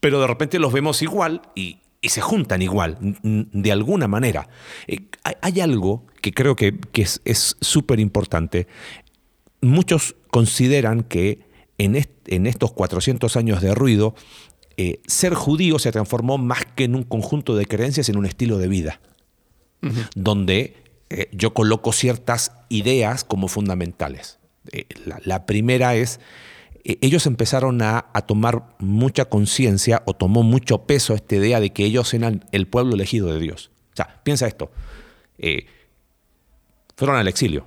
pero 0.00 0.20
de 0.20 0.26
repente 0.26 0.58
los 0.58 0.72
vemos 0.72 1.02
igual 1.02 1.42
y, 1.54 1.78
y 2.00 2.08
se 2.08 2.20
juntan 2.20 2.62
igual, 2.62 2.98
de 3.22 3.72
alguna 3.72 4.08
manera. 4.08 4.48
Eh, 4.86 5.00
hay, 5.42 5.60
algo 5.60 6.06
que 6.22 6.32
creo 6.32 6.56
que, 6.56 6.78
que 6.92 7.02
es 7.02 7.56
súper 7.60 8.00
importante. 8.00 8.66
Muchos 9.60 10.16
consideran 10.30 11.02
que 11.02 11.40
en, 11.78 11.96
est- 11.96 12.10
en 12.28 12.46
estos 12.46 12.72
400 12.72 13.36
años 13.36 13.60
de 13.60 13.74
ruido, 13.74 14.14
eh, 14.76 15.00
ser 15.06 15.34
judío 15.34 15.78
se 15.78 15.92
transformó 15.92 16.38
más 16.38 16.64
que 16.74 16.84
en 16.84 16.94
un 16.94 17.02
conjunto 17.02 17.54
de 17.56 17.66
creencias, 17.66 18.08
en 18.08 18.16
un 18.16 18.24
estilo 18.26 18.56
de 18.58 18.68
vida, 18.68 19.00
donde 20.14 20.76
eh, 21.10 21.28
yo 21.32 21.52
coloco 21.54 21.92
ciertas 21.92 22.52
ideas 22.68 23.24
como 23.24 23.48
fundamentales. 23.48 24.38
Eh, 24.72 24.84
la, 25.06 25.20
la 25.24 25.46
primera 25.46 25.94
es, 25.94 26.20
ellos 26.84 27.26
empezaron 27.26 27.82
a, 27.82 28.06
a 28.12 28.22
tomar 28.22 28.76
mucha 28.78 29.26
conciencia 29.26 30.02
o 30.06 30.14
tomó 30.14 30.42
mucho 30.42 30.86
peso 30.86 31.14
esta 31.14 31.36
idea 31.36 31.60
de 31.60 31.70
que 31.70 31.84
ellos 31.84 32.12
eran 32.14 32.44
el 32.52 32.66
pueblo 32.66 32.94
elegido 32.94 33.32
de 33.32 33.38
Dios. 33.38 33.70
O 33.92 33.96
sea, 33.96 34.20
piensa 34.22 34.46
esto, 34.46 34.70
eh, 35.38 35.66
fueron 36.96 37.16
al 37.16 37.28
exilio. 37.28 37.66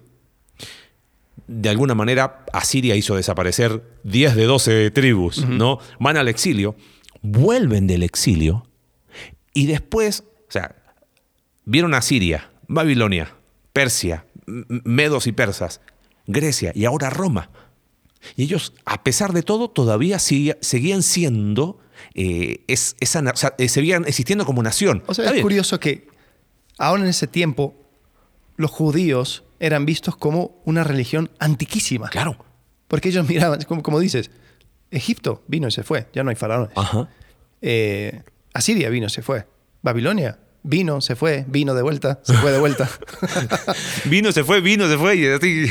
de 1.48 1.70
alguna 1.70 1.96
manera 1.96 2.46
Asiria 2.54 2.96
hizo 2.96 3.16
desaparecer 3.16 3.84
10 4.04 4.36
de 4.36 4.46
12 4.46 4.92
tribus, 4.92 5.46
¿no? 5.46 5.80
Van 6.00 6.18
al 6.18 6.28
exilio, 6.28 6.76
vuelven 7.22 7.88
del 7.88 8.04
exilio 8.04 8.68
y 9.54 9.66
después, 9.68 10.24
o 10.48 10.52
sea, 10.52 10.76
vieron 11.66 11.94
a 11.94 12.02
Siria, 12.02 12.52
Babilonia, 12.68 13.36
Persia, 13.74 14.26
Medos 14.46 15.28
y 15.28 15.32
Persas, 15.32 15.82
Grecia 16.28 16.72
y 16.76 16.86
ahora 16.86 17.10
Roma. 17.10 17.50
Y 18.36 18.44
ellos, 18.44 18.74
a 18.86 19.04
pesar 19.04 19.34
de 19.34 19.44
todo, 19.44 19.70
todavía 19.70 20.20
seguían 20.20 21.04
siendo, 21.04 21.80
eh, 22.14 22.64
esa, 22.68 23.24
eh, 23.58 23.70
seguían 23.70 24.06
existiendo 24.06 24.46
como 24.46 24.64
nación. 24.64 25.04
O 25.08 25.14
sea, 25.14 25.32
es 25.32 25.42
curioso 25.42 25.80
que 25.80 26.08
ahora 26.78 27.04
en 27.04 27.10
ese 27.10 27.28
tiempo 27.28 27.76
los 28.56 28.72
judíos 28.72 29.44
eran 29.60 29.86
vistos 29.86 30.16
como 30.16 30.62
una 30.66 30.84
religión 30.84 31.32
antiquísima. 31.40 32.10
Claro. 32.10 32.38
Porque 32.88 33.10
ellos 33.10 33.28
miraban, 33.28 33.62
como, 33.62 34.00
dices, 34.00 34.30
Egipto 34.92 35.44
vino 35.48 35.68
y 35.68 35.72
se 35.72 35.84
fue, 35.84 36.08
ya 36.14 36.24
no 36.24 36.30
hay 36.30 36.36
faraones. 36.36 36.72
Ajá. 36.76 37.10
Eh, 37.62 38.22
Asiria 38.54 38.90
vino 38.90 39.08
y 39.08 39.10
se 39.10 39.22
fue. 39.22 39.48
Babilonia 39.82 40.40
vino, 40.64 41.02
se 41.02 41.16
fue, 41.16 41.46
vino 41.48 41.74
de 41.74 41.82
vuelta, 41.82 42.20
se 42.24 42.34
fue 42.36 42.52
de 42.52 42.60
vuelta. 42.60 42.90
vino, 44.06 44.32
se 44.32 44.44
fue, 44.44 44.62
vino, 44.62 44.88
se 44.88 44.98
fue. 44.98 45.16
Y 45.18 45.28
así. 45.28 45.66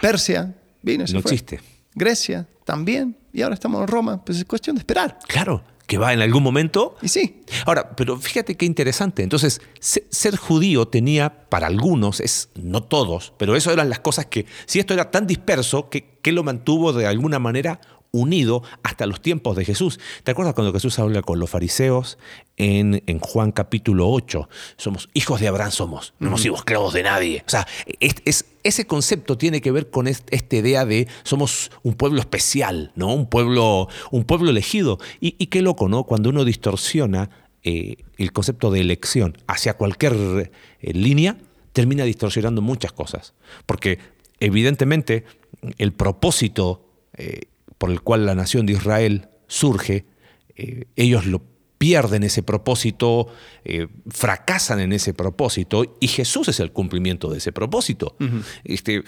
Persia 0.00 0.54
vino 0.82 1.04
y 1.04 1.08
se 1.08 1.14
no 1.14 1.22
fue. 1.22 1.32
existe. 1.32 1.60
Grecia 1.94 2.46
también. 2.64 3.16
Y 3.32 3.42
ahora 3.42 3.54
estamos 3.54 3.80
en 3.82 3.88
Roma. 3.88 4.24
Pues 4.24 4.38
es 4.38 4.44
cuestión 4.44 4.76
de 4.76 4.80
esperar. 4.80 5.18
Claro 5.26 5.62
que 5.92 5.98
va 5.98 6.14
en 6.14 6.22
algún 6.22 6.42
momento. 6.42 6.96
Y 7.02 7.08
sí. 7.08 7.42
Ahora, 7.66 7.94
pero 7.94 8.16
fíjate 8.16 8.56
qué 8.56 8.64
interesante. 8.64 9.22
Entonces, 9.22 9.60
ser 9.78 10.36
judío 10.36 10.88
tenía, 10.88 11.48
para 11.50 11.66
algunos, 11.66 12.20
es 12.20 12.48
no 12.54 12.82
todos, 12.82 13.34
pero 13.36 13.56
eso 13.56 13.70
eran 13.70 13.90
las 13.90 14.00
cosas 14.00 14.24
que, 14.24 14.46
si 14.64 14.78
esto 14.78 14.94
era 14.94 15.10
tan 15.10 15.26
disperso, 15.26 15.90
que, 15.90 16.16
que 16.22 16.32
lo 16.32 16.44
mantuvo 16.44 16.94
de 16.94 17.06
alguna 17.06 17.38
manera 17.38 17.78
unido 18.12 18.62
hasta 18.82 19.06
los 19.06 19.20
tiempos 19.20 19.56
de 19.56 19.64
Jesús. 19.64 19.98
¿Te 20.22 20.30
acuerdas 20.30 20.54
cuando 20.54 20.72
Jesús 20.72 20.98
habla 20.98 21.22
con 21.22 21.38
los 21.38 21.50
fariseos 21.50 22.18
en, 22.56 23.02
en 23.06 23.18
Juan 23.18 23.52
capítulo 23.52 24.08
8? 24.10 24.48
Somos 24.76 25.08
hijos 25.14 25.40
de 25.40 25.48
Abraham, 25.48 25.72
somos, 25.72 26.14
no 26.18 26.28
hemos 26.28 26.42
sido 26.42 26.54
esclavos 26.54 26.92
de 26.92 27.02
nadie. 27.02 27.42
O 27.46 27.50
sea, 27.50 27.66
es, 28.00 28.44
ese 28.62 28.86
concepto 28.86 29.36
tiene 29.36 29.60
que 29.60 29.72
ver 29.72 29.90
con 29.90 30.06
esta 30.06 30.56
idea 30.56 30.84
de 30.84 31.08
somos 31.22 31.70
un 31.82 31.94
pueblo 31.94 32.20
especial, 32.20 32.92
¿no? 32.94 33.12
Un 33.14 33.26
pueblo, 33.26 33.88
un 34.10 34.24
pueblo 34.24 34.50
elegido. 34.50 34.98
Y, 35.20 35.46
qué 35.46 35.62
loco, 35.62 35.88
¿no? 35.88 36.04
Cuando 36.04 36.28
uno 36.30 36.44
distorsiona 36.44 37.30
eh, 37.64 37.96
el 38.18 38.32
concepto 38.32 38.70
de 38.70 38.80
elección 38.80 39.38
hacia 39.46 39.74
cualquier 39.74 40.52
eh, 40.80 40.92
línea, 40.92 41.38
termina 41.72 42.04
distorsionando 42.04 42.60
muchas 42.60 42.92
cosas. 42.92 43.34
Porque 43.66 43.98
evidentemente 44.38 45.24
el 45.78 45.92
propósito 45.92 46.84
eh, 47.16 47.42
por 47.82 47.90
el 47.90 48.00
cual 48.00 48.26
la 48.26 48.36
nación 48.36 48.64
de 48.64 48.74
Israel 48.74 49.28
surge, 49.48 50.06
eh, 50.54 50.84
ellos 50.94 51.26
lo 51.26 51.42
pierden 51.78 52.22
ese 52.22 52.44
propósito, 52.44 53.26
eh, 53.64 53.88
fracasan 54.08 54.78
en 54.78 54.92
ese 54.92 55.14
propósito, 55.14 55.96
y 55.98 56.06
Jesús 56.06 56.46
es 56.46 56.60
el 56.60 56.70
cumplimiento 56.70 57.28
de 57.28 57.38
ese 57.38 57.50
propósito. 57.50 58.14
este, 58.62 59.02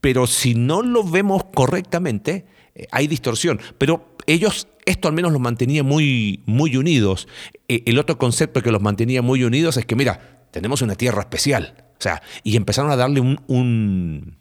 pero 0.00 0.26
si 0.26 0.54
no 0.54 0.80
lo 0.80 1.04
vemos 1.04 1.44
correctamente, 1.54 2.46
eh, 2.74 2.86
hay 2.90 3.06
distorsión. 3.06 3.60
Pero 3.76 4.16
ellos, 4.26 4.68
esto 4.86 5.06
al 5.06 5.12
menos 5.12 5.30
los 5.30 5.40
mantenía 5.42 5.82
muy, 5.82 6.42
muy 6.46 6.74
unidos. 6.74 7.28
el 7.68 7.98
otro 7.98 8.16
concepto 8.16 8.62
que 8.62 8.72
los 8.72 8.80
mantenía 8.80 9.20
muy 9.20 9.44
unidos 9.44 9.76
es 9.76 9.84
que, 9.84 9.94
mira, 9.94 10.46
tenemos 10.52 10.80
una 10.80 10.94
tierra 10.94 11.20
especial. 11.20 11.84
O 11.98 12.00
sea, 12.00 12.22
y 12.44 12.56
empezaron 12.56 12.90
a 12.90 12.96
darle 12.96 13.20
un 13.20 13.38
un 13.46 14.37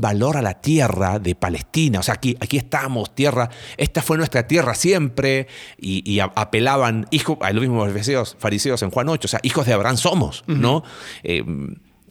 valor 0.00 0.36
a 0.36 0.42
la 0.42 0.60
tierra 0.60 1.18
de 1.18 1.34
Palestina. 1.34 2.00
O 2.00 2.02
sea, 2.02 2.14
aquí, 2.14 2.36
aquí 2.40 2.56
estamos, 2.56 3.14
tierra, 3.14 3.50
esta 3.76 4.02
fue 4.02 4.16
nuestra 4.16 4.46
tierra 4.46 4.74
siempre, 4.74 5.48
y, 5.78 6.20
apelaban, 6.20 7.06
hijo, 7.10 7.38
a 7.40 7.52
los 7.52 7.62
mismos 7.62 7.88
fariseos, 7.88 8.36
fariseos 8.38 8.82
en 8.82 8.90
Juan 8.90 9.08
8, 9.08 9.26
o 9.26 9.28
sea, 9.28 9.40
hijos 9.42 9.66
de 9.66 9.72
Abraham 9.72 9.96
somos, 9.96 10.44
¿no? 10.46 10.84
Eh, 11.22 11.44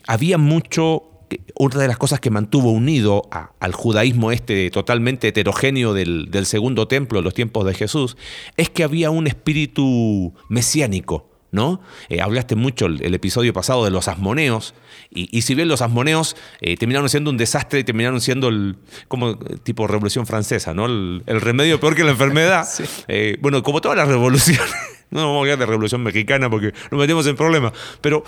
había 0.07 0.37
mucho 0.37 1.07
una 1.55 1.79
de 1.79 1.87
las 1.87 1.97
cosas 1.97 2.19
que 2.19 2.29
mantuvo 2.29 2.71
unido 2.71 3.29
al 3.59 3.73
judaísmo 3.73 4.33
este 4.33 4.69
totalmente 4.69 5.29
heterogéneo 5.29 5.93
del, 5.93 6.29
del, 6.29 6.45
segundo 6.45 6.89
templo 6.89 7.19
en 7.19 7.25
los 7.25 7.33
tiempos 7.33 7.65
de 7.65 7.73
Jesús, 7.73 8.17
es 8.57 8.69
que 8.69 8.83
había 8.83 9.11
un 9.11 9.27
espíritu 9.27 10.33
mesiánico. 10.49 11.30
¿No? 11.51 11.81
Eh, 12.09 12.21
hablaste 12.21 12.55
mucho 12.55 12.85
el, 12.85 13.13
episodio 13.13 13.53
pasado 13.53 13.83
de 13.83 13.91
los 13.91 14.07
asmoneos, 14.07 14.73
y, 15.09 15.41
si 15.41 15.55
bien 15.55 15.67
los 15.67 15.81
asmoneos 15.81 16.37
eh, 16.61 16.77
terminaron 16.77 17.09
siendo 17.09 17.29
un 17.29 17.37
desastre 17.37 17.79
y 17.79 17.83
terminaron 17.83 18.21
siendo 18.21 18.47
el, 18.47 18.77
como 19.09 19.37
tipo 19.37 19.85
revolución 19.85 20.25
francesa, 20.25 20.73
¿no? 20.73 20.85
El, 20.85 21.23
remedio 21.25 21.79
peor 21.79 21.95
que 21.95 22.03
la 22.03 22.11
enfermedad. 22.11 22.67
Eh, 23.07 23.37
bueno, 23.41 23.63
como 23.63 23.81
todas 23.81 23.97
las 23.97 24.07
revoluciones, 24.07 24.71
no 25.09 25.21
vamos 25.21 25.37
a 25.37 25.39
hablar 25.41 25.59
de 25.59 25.65
revolución 25.65 26.03
mexicana 26.03 26.49
porque 26.49 26.71
nos 26.91 26.99
metemos 26.99 27.25
en 27.27 27.35
problemas, 27.35 27.73
pero, 27.99 28.23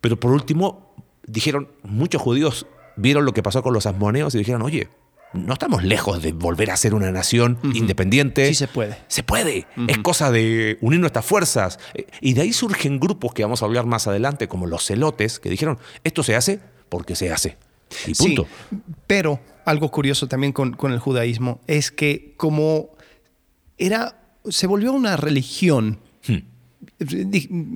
pero 0.00 0.18
por 0.18 0.32
último 0.32 0.94
dijeron, 1.26 1.68
muchos 1.82 2.20
judíos 2.20 2.66
vieron 2.96 3.24
lo 3.24 3.32
que 3.32 3.42
pasó 3.42 3.62
con 3.62 3.72
los 3.72 3.86
asmoneos 3.86 4.34
y 4.34 4.38
dijeron, 4.38 4.62
oye, 4.62 4.88
no 5.36 5.52
estamos 5.52 5.84
lejos 5.84 6.22
de 6.22 6.32
volver 6.32 6.70
a 6.70 6.76
ser 6.76 6.94
una 6.94 7.10
nación 7.10 7.58
independiente. 7.74 8.48
Sí 8.48 8.54
se 8.54 8.68
puede. 8.68 8.98
Se 9.08 9.22
puede. 9.22 9.66
Es 9.88 9.98
cosa 9.98 10.30
de 10.30 10.78
unir 10.80 11.00
nuestras 11.00 11.24
fuerzas. 11.24 11.78
Y 12.20 12.34
de 12.34 12.42
ahí 12.42 12.52
surgen 12.52 12.98
grupos 12.98 13.34
que 13.34 13.42
vamos 13.42 13.62
a 13.62 13.66
hablar 13.66 13.86
más 13.86 14.06
adelante, 14.06 14.48
como 14.48 14.66
los 14.66 14.84
celotes, 14.84 15.38
que 15.38 15.50
dijeron, 15.50 15.78
esto 16.04 16.22
se 16.22 16.36
hace 16.36 16.60
porque 16.88 17.16
se 17.16 17.32
hace. 17.32 17.56
Y 18.06 18.14
punto. 18.14 18.46
pero 19.06 19.40
algo 19.64 19.90
curioso 19.90 20.28
también 20.28 20.52
con, 20.52 20.76
el 20.92 20.98
judaísmo 20.98 21.60
es 21.66 21.90
que 21.90 22.34
como 22.36 22.90
era, 23.78 24.20
se 24.48 24.66
volvió 24.66 24.92
una 24.92 25.16
religión, 25.16 26.00
hmm. 26.26 26.38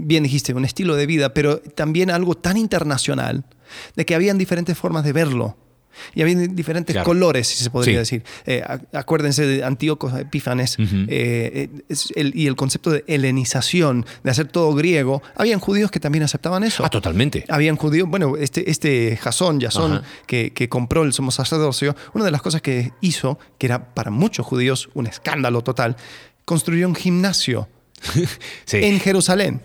bien 0.04 0.22
dijiste, 0.22 0.54
un 0.54 0.64
estilo 0.64 0.96
de 0.96 1.06
vida, 1.06 1.34
pero 1.34 1.60
también 1.60 2.10
algo 2.10 2.36
tan 2.36 2.56
internacional, 2.56 3.44
de 3.96 4.06
que 4.06 4.14
habían 4.14 4.38
diferentes 4.38 4.78
formas 4.78 5.04
de 5.04 5.12
verlo. 5.12 5.56
Y 6.14 6.22
había 6.22 6.34
diferentes 6.34 6.96
colores, 7.02 7.48
si 7.48 7.62
se 7.62 7.70
podría 7.70 7.98
decir. 7.98 8.22
Eh, 8.46 8.62
acuérdense 8.92 9.46
de 9.46 9.64
Antíoco 9.64 10.16
Epífanes 10.16 10.76
eh, 10.78 11.68
eh, 11.88 12.30
y 12.34 12.46
el 12.46 12.56
concepto 12.56 12.90
de 12.90 13.04
helenización, 13.06 14.06
de 14.22 14.30
hacer 14.30 14.48
todo 14.48 14.74
griego. 14.74 15.22
Habían 15.36 15.60
judíos 15.60 15.90
que 15.90 16.00
también 16.00 16.24
aceptaban 16.24 16.64
eso. 16.64 16.84
Ah, 16.84 16.90
totalmente. 16.90 17.44
Habían 17.48 17.76
judíos, 17.76 18.08
bueno, 18.08 18.36
este, 18.36 18.70
este 18.70 19.16
Jasón, 19.16 19.60
Jasón, 19.60 20.02
que, 20.26 20.52
que, 20.52 20.68
compró 20.68 21.02
el 21.02 21.12
sumo 21.12 21.30
sacerdocio, 21.30 21.96
una 22.14 22.24
de 22.24 22.30
las 22.30 22.42
cosas 22.42 22.62
que 22.62 22.92
hizo, 23.00 23.38
que 23.58 23.66
era 23.66 23.94
para 23.94 24.10
muchos 24.10 24.46
judíos 24.46 24.88
un 24.94 25.06
escándalo 25.06 25.62
total, 25.62 25.96
construyó 26.44 26.88
un 26.88 26.94
gimnasio 26.94 27.68
en 28.72 29.00
Jerusalén. 29.00 29.62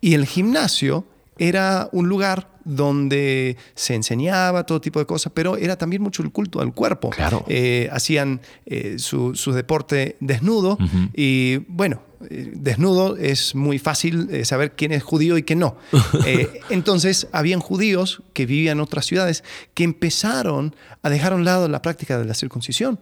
Y 0.00 0.14
el 0.14 0.26
gimnasio 0.26 1.06
era 1.38 1.88
un 1.92 2.08
lugar 2.08 2.53
donde 2.64 3.56
se 3.74 3.94
enseñaba 3.94 4.64
todo 4.64 4.80
tipo 4.80 4.98
de 4.98 5.06
cosas, 5.06 5.32
pero 5.34 5.56
era 5.56 5.76
también 5.76 6.02
mucho 6.02 6.22
el 6.22 6.30
culto 6.30 6.60
al 6.60 6.72
cuerpo. 6.72 7.10
Claro. 7.10 7.44
Eh, 7.48 7.88
hacían 7.92 8.40
eh, 8.66 8.96
su, 8.98 9.32
deporte 9.52 10.16
desnudo 10.20 10.78
y 11.14 11.58
bueno, 11.68 12.02
eh, 12.30 12.52
desnudo 12.54 13.16
es 13.16 13.54
muy 13.54 13.78
fácil 13.78 14.44
saber 14.44 14.72
quién 14.72 14.92
es 14.92 15.02
judío 15.02 15.38
y 15.38 15.42
quién 15.42 15.58
no. 15.60 15.76
entonces, 16.70 17.28
habían 17.32 17.60
judíos 17.60 18.22
que 18.32 18.46
vivían 18.46 18.78
en 18.78 18.82
otras 18.82 19.06
ciudades 19.06 19.44
que 19.74 19.84
empezaron 19.84 20.74
a 21.02 21.10
dejar 21.10 21.32
a 21.32 21.36
un 21.36 21.44
lado 21.44 21.68
la 21.68 21.82
práctica 21.82 22.18
de 22.18 22.24
la 22.24 22.34
circuncisión 22.34 22.98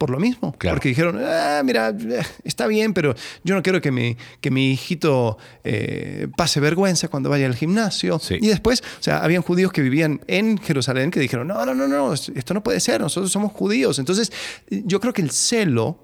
por 0.00 0.08
lo 0.08 0.18
mismo. 0.18 0.52
Porque 0.58 0.88
dijeron, 0.88 1.20
ah, 1.22 1.60
mira, 1.62 1.94
está 2.42 2.66
bien, 2.66 2.94
pero 2.94 3.14
yo 3.44 3.54
no 3.54 3.62
quiero 3.62 3.82
que 3.82 3.92
mi, 3.92 4.16
que 4.40 4.50
mi 4.50 4.70
hijito 4.70 5.36
eh, 5.62 6.26
pase 6.38 6.58
vergüenza 6.58 7.08
cuando 7.08 7.28
vaya 7.28 7.44
al 7.44 7.54
gimnasio. 7.54 8.18
Y 8.30 8.46
después, 8.46 8.82
o 8.98 9.02
sea, 9.02 9.18
habían 9.18 9.42
judíos 9.42 9.72
que 9.72 9.82
vivían 9.82 10.22
en 10.26 10.56
Jerusalén 10.56 11.10
que 11.10 11.20
dijeron, 11.20 11.48
no, 11.48 11.66
no, 11.66 11.74
no, 11.74 11.86
no, 11.86 12.14
esto 12.14 12.54
no 12.54 12.62
puede 12.62 12.80
ser, 12.80 13.02
nosotros 13.02 13.30
somos 13.30 13.52
judíos. 13.52 13.98
Entonces, 13.98 14.32
yo 14.70 15.00
creo 15.00 15.12
que 15.12 15.20
el 15.20 15.32
celo 15.32 16.02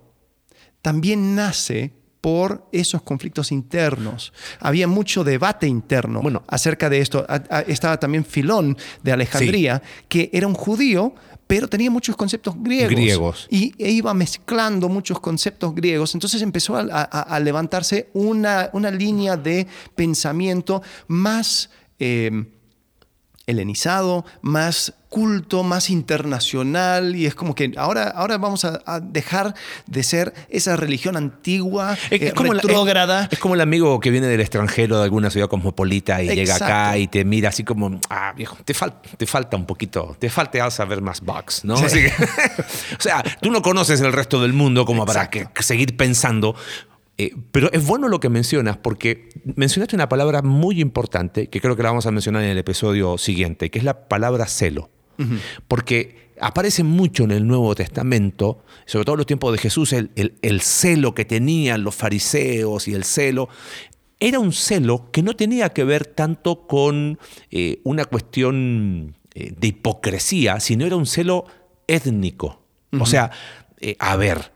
también 0.83 1.35
nace 1.35 1.95
por 2.21 2.69
esos 2.73 3.01
conflictos 3.01 3.51
internos. 3.51 4.35
Había 4.61 4.89
mucho 4.89 5.25
debate 5.25 5.69
interno 5.69 6.21
bueno, 6.21 6.43
acerca 6.49 6.91
de 6.91 6.99
esto. 6.99 7.27
Estaba 7.67 7.99
también 7.99 8.27
Filón 8.27 8.77
de 9.03 9.13
Alejandría, 9.13 9.81
que 10.09 10.29
era 10.35 10.47
un 10.47 10.55
judío, 10.55 11.15
pero 11.47 11.69
tenía 11.69 11.91
muchos 11.91 12.17
conceptos 12.17 12.55
griegos. 12.59 12.91
Griegos. 12.91 13.47
Y 13.51 13.73
e 13.79 13.91
iba 13.91 14.13
mezclando 14.15 14.89
muchos 14.89 15.21
conceptos 15.21 15.75
griegos. 15.75 16.15
Entonces 16.15 16.43
empezó 16.43 16.77
a, 16.77 17.41
levantarse 17.41 18.09
una, 18.15 18.71
una, 18.73 18.91
línea 18.91 19.37
de 19.37 19.67
pensamiento 19.95 20.83
más... 21.09 21.71
Eh, 21.99 22.45
helenizado, 23.47 24.25
más 24.43 24.95
culto, 25.09 25.63
más 25.63 25.89
internacional 25.89 27.15
y 27.17 27.27
es 27.27 27.35
como 27.35 27.55
que 27.55 27.73
ahora, 27.77 28.09
ahora 28.09 28.39
vamos 28.39 28.65
a, 28.65 28.83
a 28.85 29.01
dejar 29.01 29.55
de 29.87 30.03
ser 30.03 30.35
esa 30.51 30.77
religión 30.77 31.17
antigua, 31.17 31.97
eh, 32.11 32.33
como 32.33 32.53
la- 32.53 32.61
retrógrada. 32.61 33.23
es, 33.25 33.33
es 33.35 33.39
como 33.39 33.55
el 33.55 33.61
amigo 33.61 33.99
que 34.01 34.11
viene 34.11 34.27
del 34.27 34.41
extranjero 34.41 34.99
de 34.99 35.05
alguna 35.05 35.31
ciudad 35.31 35.49
cosmopolita 35.49 36.23
y 36.23 36.29
llega 36.35 36.57
acá 36.57 36.99
y 36.99 37.07
te 37.07 37.25
mira 37.25 37.49
así 37.51 37.63
como, 37.65 37.99
ah, 38.11 38.33
viejo, 38.37 38.57
te, 38.65 38.75
fal- 38.75 39.01
te 39.17 39.27
falta 39.27 39.57
un 39.57 39.65
poquito, 39.65 40.17
te 40.19 40.29
falta 40.29 40.69
saber 40.71 41.01
más 41.01 41.21
box, 41.21 41.65
¿no? 41.65 41.77
Sí. 41.77 41.85
Así 41.85 42.03
que- 42.03 42.13
o 42.99 43.01
sea, 43.01 43.23
tú 43.41 43.51
no 43.51 43.63
conoces 43.63 44.01
el 44.01 44.13
resto 44.13 44.43
del 44.43 44.53
mundo 44.53 44.85
como 44.85 45.07
para 45.07 45.31
que 45.31 45.47
seguir 45.61 45.97
pensando. 45.97 46.57
Eh, 47.19 47.31
pero 47.51 47.73
es 47.73 47.87
bueno 47.87 48.09
lo 48.09 48.21
que 48.21 48.29
mencionas 48.29 48.77
porque 48.77 49.31
mencionaste 49.45 49.97
una 49.97 50.09
palabra 50.09 50.43
muy 50.43 50.81
importante 50.83 51.49
que 51.49 51.61
creo 51.63 51.75
que 51.75 51.83
la 51.83 51.89
vamos 51.89 52.05
a 52.07 52.11
mencionar 52.11 52.43
en 52.45 52.51
el 52.51 52.59
episodio 52.59 53.17
siguiente, 53.17 53.71
que 53.71 53.79
es 53.79 53.85
la 53.85 54.09
palabra 54.09 54.47
celo. 54.47 54.91
Porque 55.67 56.27
aparece 56.39 56.83
mucho 56.85 57.25
en 57.25 57.31
el 57.31 57.47
Nuevo 57.47 57.75
Testamento, 57.75 58.63
sobre 58.85 59.07
todo 59.07 59.15
en 59.15 59.19
los 59.19 59.27
tiempos 59.27 59.51
de 59.53 59.59
Jesús, 59.59 59.95
el, 59.95 60.11
el- 60.15 60.35
el 60.43 60.61
celo 60.61 61.15
que 61.15 61.25
tenían 61.25 61.83
los 61.85 61.95
fariseos 61.95 62.87
y 62.89 62.93
el 62.93 63.05
celo. 63.05 63.49
Era 64.21 64.39
un 64.39 64.53
celo 64.53 65.11
que 65.11 65.23
no 65.23 65.35
tenía 65.35 65.71
que 65.71 65.85
ver 65.85 66.05
tanto 66.07 66.67
con 66.67 67.19
eh, 67.51 67.81
una 67.85 68.05
cuestión 68.05 69.17
eh, 69.35 69.55
de 69.59 69.69
hipocresía, 69.69 70.61
sino 70.61 70.85
era 70.85 70.97
un 70.97 71.07
celo 71.07 71.47
étnico. 71.87 72.63
O 73.01 73.07
sea, 73.07 73.31
eh, 73.81 73.97
a 73.99 74.17
ver, 74.17 74.53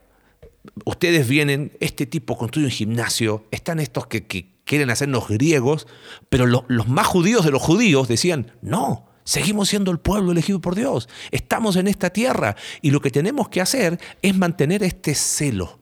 ustedes 0.85 1.29
vienen, 1.29 1.73
este 1.81 2.07
tipo 2.07 2.37
construye 2.37 2.67
un 2.67 2.73
gimnasio, 2.73 3.45
están 3.51 3.81
estos 3.81 4.07
que, 4.07 4.27
que 4.27 4.51
quieren 4.65 4.91
hacernos 4.91 5.29
griegos, 5.29 5.87
pero 6.29 6.47
lo- 6.47 6.65
los 6.69 6.89
más 6.89 7.07
judíos 7.07 7.45
de 7.45 7.51
los 7.51 7.63
judíos 7.63 8.09
decían, 8.09 8.53
no, 8.63 9.07
seguimos 9.25 9.69
siendo 9.69 9.91
el 9.91 9.99
pueblo 9.99 10.33
elegido 10.33 10.61
por 10.61 10.75
Dios, 10.75 11.09
estamos 11.31 11.77
en 11.77 11.89
esta 11.89 12.11
tierra 12.11 12.57
y 12.83 12.91
lo 12.91 13.01
que 13.01 13.11
tenemos 13.11 13.49
que 13.49 13.61
hacer 13.61 13.99
es 14.23 14.37
mantener 14.37 14.83
este 14.83 15.15
celo. 15.15 15.81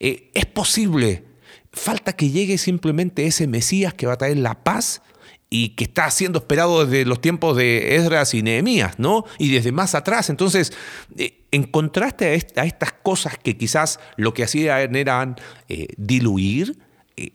Eh, 0.00 0.30
es 0.34 0.46
posible, 0.46 1.24
falta 1.72 2.14
que 2.14 2.30
llegue 2.30 2.56
simplemente 2.58 3.26
ese 3.26 3.46
Mesías 3.46 3.94
que 3.94 4.06
va 4.06 4.14
a 4.14 4.18
traer 4.18 4.38
la 4.38 4.62
paz 4.64 5.02
y 5.50 5.70
que 5.70 5.84
está 5.84 6.10
siendo 6.10 6.38
esperado 6.40 6.84
desde 6.84 7.04
los 7.04 7.20
tiempos 7.20 7.56
de 7.56 7.96
Esdras 7.96 8.34
y 8.34 8.42
Nehemías, 8.42 8.98
¿no? 8.98 9.24
Y 9.38 9.52
desde 9.52 9.70
más 9.72 9.94
atrás. 9.94 10.30
Entonces, 10.30 10.72
eh, 11.16 11.42
en 11.52 11.64
contraste 11.64 12.24
a, 12.26 12.32
est- 12.34 12.58
a 12.58 12.64
estas 12.66 12.92
cosas 12.92 13.38
que 13.38 13.56
quizás 13.56 14.00
lo 14.16 14.34
que 14.34 14.42
hacían 14.44 14.96
eran 14.96 15.36
eh, 15.68 15.86
diluir, 15.96 16.78
eh, 17.16 17.30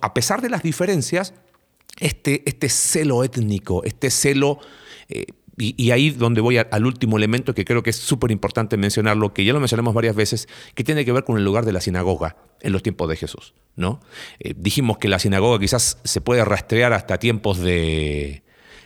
a 0.00 0.12
pesar 0.14 0.42
de 0.42 0.50
las 0.50 0.62
diferencias, 0.62 1.34
este, 2.00 2.42
este 2.48 2.68
celo 2.68 3.22
étnico, 3.22 3.84
este 3.84 4.10
celo, 4.10 4.58
y, 5.58 5.74
y 5.82 5.90
ahí 5.90 6.10
donde 6.10 6.40
voy 6.40 6.58
a- 6.58 6.68
al 6.70 6.86
último 6.86 7.16
elemento 7.16 7.54
que 7.54 7.64
creo 7.64 7.82
que 7.82 7.90
es 7.90 7.96
súper 7.96 8.30
importante 8.30 8.76
mencionarlo, 8.76 9.32
que 9.32 9.44
ya 9.44 9.52
lo 9.52 9.60
mencionamos 9.60 9.94
varias 9.94 10.14
veces, 10.16 10.48
que 10.74 10.84
tiene 10.84 11.04
que 11.04 11.12
ver 11.12 11.24
con 11.24 11.36
el 11.38 11.44
lugar 11.44 11.64
de 11.64 11.72
la 11.72 11.80
sinagoga 11.80 12.36
en 12.60 12.72
los 12.72 12.82
tiempos 12.82 13.08
de 13.08 13.16
Jesús. 13.16 13.54
¿no? 13.76 14.00
Eh, 14.38 14.54
dijimos 14.56 14.98
que 14.98 15.08
la 15.08 15.18
sinagoga 15.18 15.58
quizás 15.58 15.98
se 16.04 16.20
puede 16.20 16.44
rastrear 16.44 16.92
hasta 16.92 17.18
tiempos 17.18 17.58
de... 17.58 18.42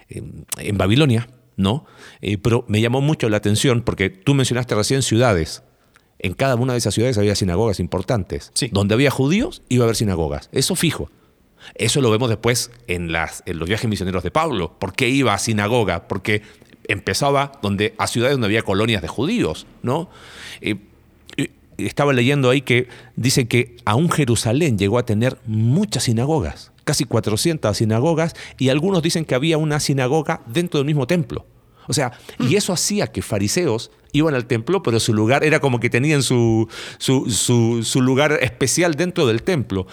eh, 0.08 0.22
en 0.58 0.78
Babilonia, 0.78 1.28
¿no? 1.56 1.84
Eh, 2.20 2.38
pero 2.38 2.64
me 2.68 2.80
llamó 2.80 3.00
mucho 3.00 3.28
la 3.28 3.36
atención 3.36 3.82
porque 3.82 4.10
tú 4.10 4.34
mencionaste 4.34 4.74
recién 4.74 5.02
ciudades. 5.02 5.62
En 6.18 6.34
cada 6.34 6.54
una 6.56 6.72
de 6.74 6.78
esas 6.78 6.94
ciudades 6.94 7.16
había 7.18 7.34
sinagogas 7.34 7.80
importantes. 7.80 8.50
Sí. 8.54 8.68
Donde 8.72 8.94
había 8.94 9.10
judíos 9.10 9.62
iba 9.68 9.84
a 9.84 9.86
haber 9.86 9.96
sinagogas. 9.96 10.48
Eso 10.52 10.74
fijo. 10.74 11.10
Eso 11.74 12.00
lo 12.00 12.10
vemos 12.10 12.28
después 12.28 12.70
en, 12.86 13.12
las, 13.12 13.42
en 13.46 13.58
los 13.58 13.68
viajes 13.68 13.88
misioneros 13.88 14.22
de 14.22 14.30
Pablo. 14.30 14.76
¿Por 14.78 14.92
qué 14.94 15.08
iba 15.08 15.34
a 15.34 15.38
sinagoga? 15.38 16.08
Porque 16.08 16.42
empezaba 16.88 17.52
donde, 17.62 17.94
a 17.98 18.06
ciudades 18.06 18.34
donde 18.34 18.46
había 18.46 18.62
colonias 18.62 19.02
de 19.02 19.08
judíos, 19.08 19.66
¿no? 19.82 20.10
Eh, 20.60 20.76
estaba 21.78 22.12
leyendo 22.12 22.50
ahí 22.50 22.60
que 22.60 22.88
dice 23.16 23.48
que 23.48 23.76
aún 23.86 24.10
Jerusalén 24.10 24.76
llegó 24.78 24.98
a 24.98 25.06
tener 25.06 25.38
muchas 25.46 26.04
sinagogas, 26.04 26.72
casi 26.84 27.04
400 27.04 27.74
sinagogas, 27.76 28.34
y 28.58 28.68
algunos 28.68 29.02
dicen 29.02 29.24
que 29.24 29.34
había 29.34 29.56
una 29.56 29.80
sinagoga 29.80 30.42
dentro 30.46 30.78
del 30.78 30.86
mismo 30.86 31.06
templo. 31.06 31.46
O 31.86 31.92
sea, 31.94 32.12
y 32.38 32.56
eso 32.56 32.72
hacía 32.72 33.06
que 33.08 33.22
fariseos 33.22 33.90
iban 34.12 34.34
al 34.34 34.44
templo, 34.46 34.82
pero 34.82 35.00
su 35.00 35.14
lugar 35.14 35.42
era 35.42 35.60
como 35.60 35.80
que 35.80 35.88
tenían 35.90 36.22
su, 36.22 36.68
su, 36.98 37.30
su- 37.30 37.82
su 37.82 38.00
lugar 38.02 38.38
especial 38.42 38.94
dentro 38.94 39.26
del 39.26 39.42
templo. 39.42 39.86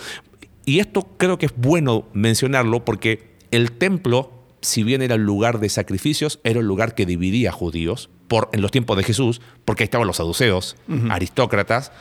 Y 0.67 0.81
esto 0.81 1.07
creo 1.15 1.37
que 1.37 1.45
es 1.45 1.53
bueno 1.55 2.09
mencionarlo 2.11 2.83
porque 2.83 3.31
el 3.51 3.71
templo, 3.71 4.33
si 4.59 4.83
bien 4.83 5.01
era 5.01 5.15
el 5.15 5.21
lugar 5.21 5.61
de 5.61 5.69
sacrificios, 5.69 6.41
era 6.43 6.59
el 6.59 6.65
lugar 6.65 6.93
que 6.93 7.05
dividía 7.05 7.51
a 7.51 7.53
judíos 7.53 8.09
por, 8.27 8.49
en 8.51 8.61
los 8.61 8.69
tiempos 8.69 8.97
de 8.97 9.03
Jesús, 9.03 9.39
porque 9.63 9.83
ahí 9.83 9.85
estaban 9.85 10.07
los 10.07 10.17
saduceos, 10.17 10.75
aristócratas, 11.09 11.93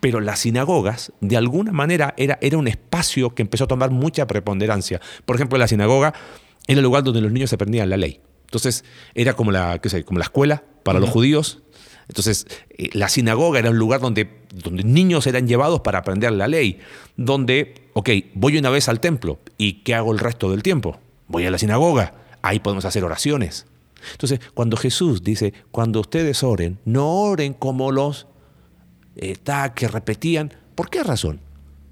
pero 0.00 0.22
las 0.22 0.38
sinagogas, 0.38 1.12
de 1.20 1.36
alguna 1.36 1.70
manera, 1.72 2.14
era, 2.16 2.38
era 2.40 2.56
un 2.56 2.66
espacio 2.66 3.34
que 3.34 3.42
empezó 3.42 3.64
a 3.64 3.68
tomar 3.68 3.90
mucha 3.90 4.26
preponderancia. 4.26 4.98
Por 5.26 5.36
ejemplo, 5.36 5.58
la 5.58 5.68
sinagoga 5.68 6.14
era 6.66 6.78
el 6.78 6.84
lugar 6.84 7.04
donde 7.04 7.20
los 7.20 7.30
niños 7.30 7.52
aprendían 7.52 7.90
la 7.90 7.98
ley. 7.98 8.22
Entonces, 8.46 8.86
era 9.14 9.34
como 9.34 9.52
la, 9.52 9.78
qué 9.82 9.90
sé, 9.90 10.02
como 10.02 10.18
la 10.18 10.24
escuela 10.24 10.64
para 10.82 10.98
los 10.98 11.10
judíos. 11.10 11.62
Entonces, 12.08 12.46
eh, 12.70 12.90
la 12.92 13.08
sinagoga 13.08 13.58
era 13.58 13.70
un 13.70 13.78
lugar 13.78 14.00
donde, 14.00 14.28
donde 14.52 14.84
niños 14.84 15.26
eran 15.26 15.46
llevados 15.46 15.80
para 15.80 15.98
aprender 15.98 16.32
la 16.32 16.48
ley. 16.48 16.78
Donde, 17.16 17.88
ok, 17.94 18.10
voy 18.34 18.58
una 18.58 18.70
vez 18.70 18.88
al 18.88 19.00
templo 19.00 19.38
y 19.58 19.82
¿qué 19.84 19.94
hago 19.94 20.12
el 20.12 20.18
resto 20.18 20.50
del 20.50 20.62
tiempo? 20.62 20.98
Voy 21.28 21.46
a 21.46 21.50
la 21.50 21.58
sinagoga. 21.58 22.14
Ahí 22.42 22.58
podemos 22.58 22.84
hacer 22.84 23.04
oraciones. 23.04 23.66
Entonces, 24.12 24.40
cuando 24.54 24.76
Jesús 24.76 25.22
dice, 25.22 25.54
cuando 25.70 26.00
ustedes 26.00 26.42
oren, 26.42 26.78
no 26.84 27.08
oren 27.08 27.54
como 27.54 27.92
los 27.92 28.26
está, 29.16 29.74
que 29.74 29.88
repetían. 29.88 30.52
¿Por 30.74 30.90
qué 30.90 31.02
razón? 31.04 31.40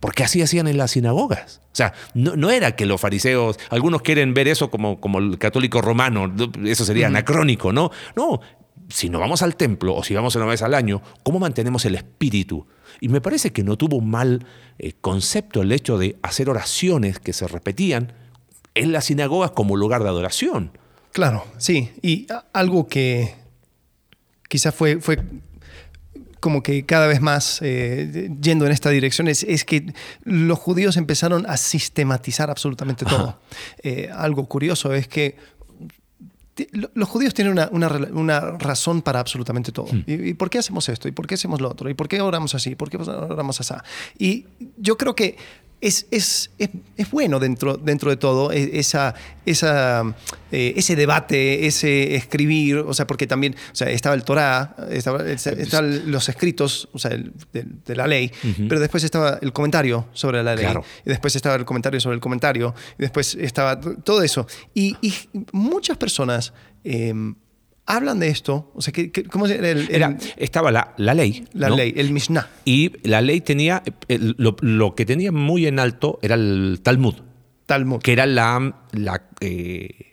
Porque 0.00 0.24
así 0.24 0.40
hacían 0.42 0.66
en 0.66 0.78
las 0.78 0.92
sinagogas. 0.92 1.60
O 1.72 1.76
sea, 1.76 1.92
no, 2.14 2.34
no 2.34 2.50
era 2.50 2.74
que 2.74 2.86
los 2.86 3.00
fariseos, 3.00 3.58
algunos 3.68 4.02
quieren 4.02 4.34
ver 4.34 4.48
eso 4.48 4.70
como, 4.70 5.00
como 5.00 5.18
el 5.18 5.38
católico 5.38 5.82
romano, 5.82 6.26
¿no? 6.26 6.50
eso 6.66 6.84
sería 6.84 7.06
anacrónico, 7.06 7.72
¿no? 7.72 7.90
No, 8.16 8.40
si 8.90 9.08
no 9.08 9.18
vamos 9.18 9.42
al 9.42 9.56
templo 9.56 9.94
o 9.94 10.02
si 10.04 10.14
vamos 10.14 10.34
una 10.36 10.46
vez 10.46 10.62
al 10.62 10.74
año, 10.74 11.02
¿cómo 11.22 11.38
mantenemos 11.38 11.84
el 11.84 11.94
espíritu? 11.94 12.66
Y 13.00 13.08
me 13.08 13.20
parece 13.20 13.52
que 13.52 13.62
no 13.62 13.76
tuvo 13.76 13.96
un 13.96 14.10
mal 14.10 14.46
eh, 14.78 14.92
concepto 15.00 15.62
el 15.62 15.72
hecho 15.72 15.98
de 15.98 16.18
hacer 16.22 16.50
oraciones 16.50 17.18
que 17.18 17.32
se 17.32 17.46
repetían 17.48 18.12
en 18.74 18.92
las 18.92 19.06
sinagogas 19.06 19.52
como 19.52 19.76
lugar 19.76 20.02
de 20.02 20.08
adoración. 20.08 20.72
Claro, 21.12 21.44
sí. 21.58 21.90
Y 22.02 22.26
algo 22.52 22.86
que 22.86 23.34
quizás 24.48 24.74
fue, 24.74 25.00
fue 25.00 25.18
como 26.40 26.62
que 26.62 26.84
cada 26.86 27.06
vez 27.06 27.20
más 27.20 27.60
eh, 27.62 28.30
yendo 28.40 28.66
en 28.66 28.72
esta 28.72 28.90
dirección 28.90 29.28
es, 29.28 29.42
es 29.44 29.64
que 29.64 29.92
los 30.24 30.58
judíos 30.58 30.96
empezaron 30.96 31.46
a 31.48 31.56
sistematizar 31.56 32.50
absolutamente 32.50 33.04
todo. 33.04 33.38
Eh, 33.82 34.10
algo 34.12 34.46
curioso 34.46 34.92
es 34.94 35.08
que 35.08 35.36
los 36.94 37.08
judíos 37.08 37.34
tienen 37.34 37.52
una, 37.52 37.98
una 38.12 38.40
razón 38.58 39.02
para 39.02 39.20
absolutamente 39.20 39.72
todo. 39.72 39.88
¿Y, 40.06 40.30
y 40.30 40.34
por 40.34 40.50
qué 40.50 40.58
hacemos 40.58 40.88
esto? 40.88 41.08
¿Y 41.08 41.12
por 41.12 41.26
qué 41.26 41.34
hacemos 41.34 41.60
lo 41.60 41.68
otro? 41.68 41.88
¿Y 41.90 41.94
por 41.94 42.08
qué 42.08 42.20
oramos 42.20 42.54
así? 42.54 42.74
¿Por 42.74 42.90
qué 42.90 42.96
oramos 42.96 43.60
así? 43.60 43.74
Y 44.18 44.46
yo 44.76 44.96
creo 44.96 45.14
que 45.14 45.36
es, 45.80 46.06
es, 46.10 46.50
es, 46.58 46.68
es 46.96 47.10
bueno 47.10 47.38
dentro, 47.38 47.76
dentro 47.76 48.10
de 48.10 48.16
todo 48.16 48.52
e- 48.52 48.78
esa, 48.78 49.14
esa, 49.46 50.02
eh, 50.52 50.74
ese 50.76 50.94
debate, 50.96 51.66
ese 51.66 52.14
escribir, 52.16 52.76
o 52.78 52.92
sea, 52.94 53.06
porque 53.06 53.26
también 53.26 53.54
o 53.72 53.74
sea, 53.74 53.88
estaba 53.90 54.14
el 54.14 54.22
Torá, 54.24 54.76
estaba, 54.90 55.24
estaban 55.30 56.10
los 56.10 56.28
escritos 56.28 56.88
o 56.92 56.98
sea, 56.98 57.12
el- 57.12 57.32
de, 57.52 57.64
de 57.86 57.96
la 57.96 58.06
ley, 58.06 58.30
pero 58.68 58.78
después 58.80 59.04
estaba 59.04 59.38
el 59.40 59.52
comentario 59.52 60.06
sobre 60.12 60.42
la 60.42 60.54
ley, 60.54 60.64
Claro. 60.64 60.84
y 61.04 61.08
después 61.08 61.34
estaba 61.36 61.56
el 61.56 61.64
comentario 61.64 61.98
sobre 62.00 62.14
el 62.16 62.20
comentario, 62.20 62.74
y 62.98 63.02
después 63.02 63.34
estaba 63.34 63.80
todo 63.80 64.22
eso. 64.22 64.46
Y, 64.74 64.96
y 65.00 65.14
muchas 65.52 65.96
personas 65.96 66.52
eh, 66.84 67.14
hablan 67.86 68.18
de 68.20 68.28
esto, 68.28 68.70
o 68.74 68.82
sea, 68.82 68.92
que, 68.92 69.10
que- 69.10 69.24
¿cómo 69.24 69.46
se 69.48 69.56
el, 69.56 69.64
el- 69.64 69.88
Era, 69.90 70.16
estaba 70.36 70.70
la, 70.70 70.94
la 70.96 71.14
ley. 71.14 71.44
la 71.54 71.68
¿no? 71.70 71.76
ley, 71.76 71.92
el 71.96 72.12
Mishnah? 72.12 72.48
Y 72.64 72.92
la 73.08 73.20
ley 73.20 73.40
tenía, 73.40 73.82
el- 74.08 74.34
lo, 74.38 74.56
lo 74.60 74.94
que 74.94 75.04
tenía 75.06 75.32
muy 75.32 75.66
en 75.66 75.78
alto 75.80 76.18
era 76.22 76.34
el 76.36 76.80
Talmud, 76.82 77.14
Talmud. 77.66 78.00
que 78.00 78.12
era 78.12 78.26
la... 78.26 78.74
la, 78.92 79.22
eh, 79.40 80.06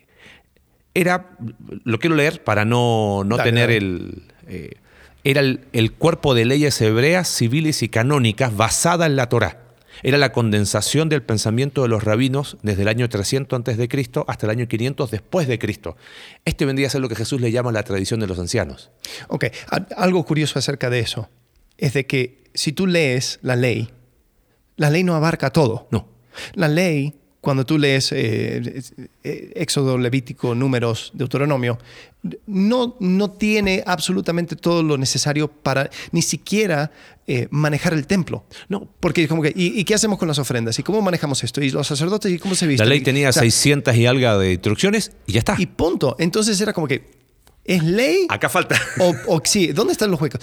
era, 0.94 1.38
lo 1.84 2.00
quiero 2.00 2.16
leer 2.16 2.44
para 2.44 2.66
no, 2.66 3.24
no 3.24 3.38
Dale, 3.38 3.50
tener 3.52 3.68
dale. 3.70 3.78
el... 3.78 4.24
eh, 4.48 4.72
era 5.24 5.42
el, 5.42 5.62
el 5.74 5.92
cuerpo 5.92 6.34
de 6.34 6.46
leyes 6.46 6.80
hebreas, 6.82 7.28
civiles 7.28 7.84
y 7.84 7.90
canónicas 7.90 8.56
basada 8.56 9.06
en 9.06 9.16
la 9.18 9.28
Torá. 9.30 9.67
Era 10.04 10.18
la 10.18 10.32
condensación 10.32 11.10
del 11.10 11.24
pensamiento 11.24 11.82
de 11.82 11.88
los 11.88 12.04
rabinos 12.04 12.58
desde 12.62 12.84
el 12.84 12.88
año 12.88 13.10
300 13.10 13.58
antes 13.58 13.78
de 13.78 13.88
Cristo 13.88 14.26
hasta 14.28 14.46
el 14.46 14.52
año 14.52 14.68
500 14.68 15.12
después 15.12 15.48
de 15.48 15.60
Cristo. 15.60 15.98
Este 16.46 16.66
vendría 16.66 16.88
a 16.88 16.90
ser 16.92 17.02
lo 17.02 17.10
que 17.10 17.16
Jesús 17.16 17.42
le 17.42 17.52
llama 17.52 17.72
la 17.72 17.84
tradición 17.84 18.20
de 18.20 18.28
los 18.28 18.40
ancianos. 18.40 18.92
Ok, 19.28 19.46
algo 19.96 20.26
curioso 20.26 20.60
acerca 20.60 20.90
de 20.90 21.00
eso 21.00 21.30
es 21.78 21.94
de 21.94 22.06
que 22.06 22.44
si 22.54 22.72
tú 22.72 22.88
lees 22.88 23.40
la 23.42 23.56
ley, 23.56 23.90
la 24.76 24.90
ley 24.90 25.04
no 25.04 25.16
abarca 25.16 25.52
todo. 25.52 25.88
No. 25.92 26.08
La 26.54 26.68
ley, 26.68 27.16
cuando 27.48 27.66
tú 27.66 27.78
lees 27.78 28.12
eh, 28.12 28.82
eh, 29.24 29.54
Éxodo, 29.56 29.98
Levítico, 29.98 30.54
Números, 30.54 31.12
Deuteronomio, 31.14 31.80
no, 32.46 32.98
no 33.00 33.32
tiene 33.32 33.86
absolutamente 33.88 34.58
todo 34.58 34.84
lo 34.84 34.98
necesario 34.98 35.48
para 35.48 35.90
ni 36.12 36.22
siquiera 36.22 36.92
eh, 37.26 37.48
manejar 37.50 37.94
el 37.94 38.06
templo. 38.06 38.44
No, 38.68 38.90
porque 39.00 39.30
como 39.30 39.42
que, 39.42 39.54
¿y, 39.56 39.82
qué 39.86 39.96
hacemos 39.96 40.20
con 40.20 40.28
las 40.28 40.40
ofrendas? 40.40 40.78
¿Y 40.78 40.84
cómo 40.84 41.02
manejamos 41.02 41.42
esto? 41.42 41.62
¿Y 41.62 41.70
los 41.70 41.88
sacerdotes? 41.88 42.30
¿Y 42.34 42.38
cómo 42.38 42.54
se 42.54 42.68
visten? 42.68 42.86
La 42.86 42.94
ley 42.94 43.00
tenía 43.00 43.32
600 43.32 43.96
y 43.96 44.06
algo 44.06 44.40
de 44.40 44.52
instrucciones 44.52 45.14
y 45.26 45.32
ya 45.32 45.40
está. 45.40 45.56
Y 45.58 45.68
punto. 45.68 46.18
Entonces 46.20 46.60
era 46.60 46.74
como 46.74 46.86
que, 46.86 47.10
¿es 47.64 47.82
ley? 47.82 48.28
Acá 48.28 48.50
falta. 48.50 48.78
O, 49.00 49.42
sí, 49.46 49.68
¿dónde 49.68 49.94
están 49.94 50.12
los 50.12 50.20
huecos? 50.20 50.42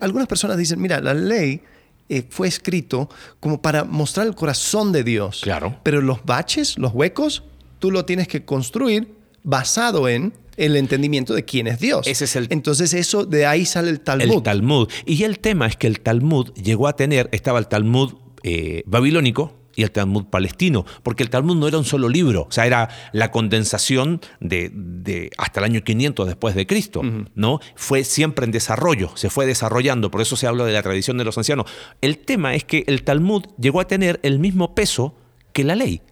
algunas 0.00 0.28
personas 0.28 0.56
dicen, 0.56 0.80
mira, 0.80 1.00
la 1.00 1.14
ley 1.14 1.62
eh, 2.08 2.24
fue 2.28 2.48
escrito 2.48 3.08
como 3.40 3.60
para 3.60 3.84
mostrar 3.84 4.26
el 4.26 4.34
corazón 4.34 4.92
de 4.92 5.04
Dios. 5.04 5.40
Claro. 5.42 5.78
Pero 5.82 6.00
los 6.00 6.24
baches, 6.24 6.78
los 6.78 6.92
huecos, 6.94 7.44
tú 7.78 7.90
lo 7.90 8.04
tienes 8.04 8.28
que 8.28 8.44
construir 8.44 9.14
basado 9.42 10.08
en 10.08 10.32
el 10.56 10.76
entendimiento 10.76 11.34
de 11.34 11.44
quién 11.44 11.66
es 11.66 11.78
Dios. 11.78 12.06
Ese 12.06 12.24
es 12.24 12.36
el... 12.36 12.48
Entonces 12.50 12.92
eso, 12.92 13.24
de 13.24 13.46
ahí 13.46 13.64
sale 13.64 13.90
el 13.90 14.00
Talmud. 14.00 14.36
El 14.36 14.42
Talmud. 14.42 14.88
Y 15.06 15.22
el 15.22 15.38
tema 15.38 15.66
es 15.66 15.76
que 15.76 15.86
el 15.86 16.00
Talmud 16.00 16.52
llegó 16.54 16.88
a 16.88 16.96
tener, 16.96 17.28
estaba 17.32 17.58
el 17.58 17.68
Talmud 17.68 18.14
eh, 18.42 18.82
babilónico, 18.86 19.54
y 19.78 19.84
el 19.84 19.92
Talmud 19.92 20.24
palestino, 20.24 20.84
porque 21.04 21.22
el 21.22 21.30
Talmud 21.30 21.54
no 21.54 21.68
era 21.68 21.78
un 21.78 21.84
solo 21.84 22.08
libro, 22.08 22.46
o 22.48 22.50
sea, 22.50 22.66
era 22.66 22.88
la 23.12 23.30
condensación 23.30 24.20
de, 24.40 25.30
hasta 25.38 25.60
el 25.60 25.64
año 25.64 25.84
500 25.84 26.26
después 26.26 26.56
de 26.56 26.66
Cristo, 26.66 27.00
¿no? 27.36 27.60
Fue 27.76 28.02
siempre 28.02 28.44
en 28.44 28.50
desarrollo, 28.50 29.12
se 29.14 29.30
fue 29.30 29.46
desarrollando, 29.46 30.10
por 30.10 30.20
eso 30.20 30.34
se 30.34 30.48
habla 30.48 30.64
de 30.64 30.72
la 30.72 30.82
tradición 30.82 31.16
de 31.16 31.22
los 31.22 31.38
ancianos. 31.38 31.70
El 32.00 32.18
tema 32.18 32.56
es 32.56 32.64
que 32.64 32.82
el 32.88 33.04
Talmud 33.04 33.44
llegó 33.56 33.80
a 33.80 33.86
tener 33.86 34.18
el 34.24 34.40
mismo 34.40 34.74
peso 34.74 35.14
que 35.52 35.62
la 35.62 35.76
ley. 35.76 36.02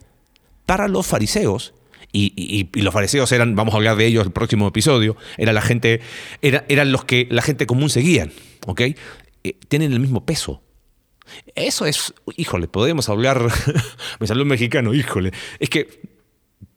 Para 0.65 0.87
los 0.87 1.05
fariseos, 1.05 1.75
y, 2.13 2.69
los 2.81 2.95
fariseos 2.95 3.33
eran, 3.33 3.57
vamos 3.57 3.75
a 3.75 3.79
hablar 3.79 3.97
de 3.97 4.07
ellos 4.07 4.25
el 4.25 4.33
próximo 4.33 4.69
episodio, 4.69 5.17
era 5.39 5.53
la 5.53 5.61
gente, 5.61 6.03
era, 6.41 6.65
eran 6.69 6.93
los 6.93 7.05
que 7.05 7.27
la 7.33 7.43
gente 7.43 7.67
común 7.67 7.91
seguían, 7.91 8.31
¿ok? 8.65 8.81
Eh, 9.43 9.59
tienen 9.67 9.93
el 9.93 9.99
mismo 9.99 10.25
peso. 10.25 10.63
Eso 11.55 11.87
es, 11.87 12.15
híjole, 12.37 12.69
podemos 12.69 13.09
hablar, 13.09 13.41
me 14.21 14.27
salió 14.27 14.43
un 14.43 14.49
mexicano, 14.49 14.95
híjole. 14.95 15.33
Es 15.59 15.69
que 15.69 16.01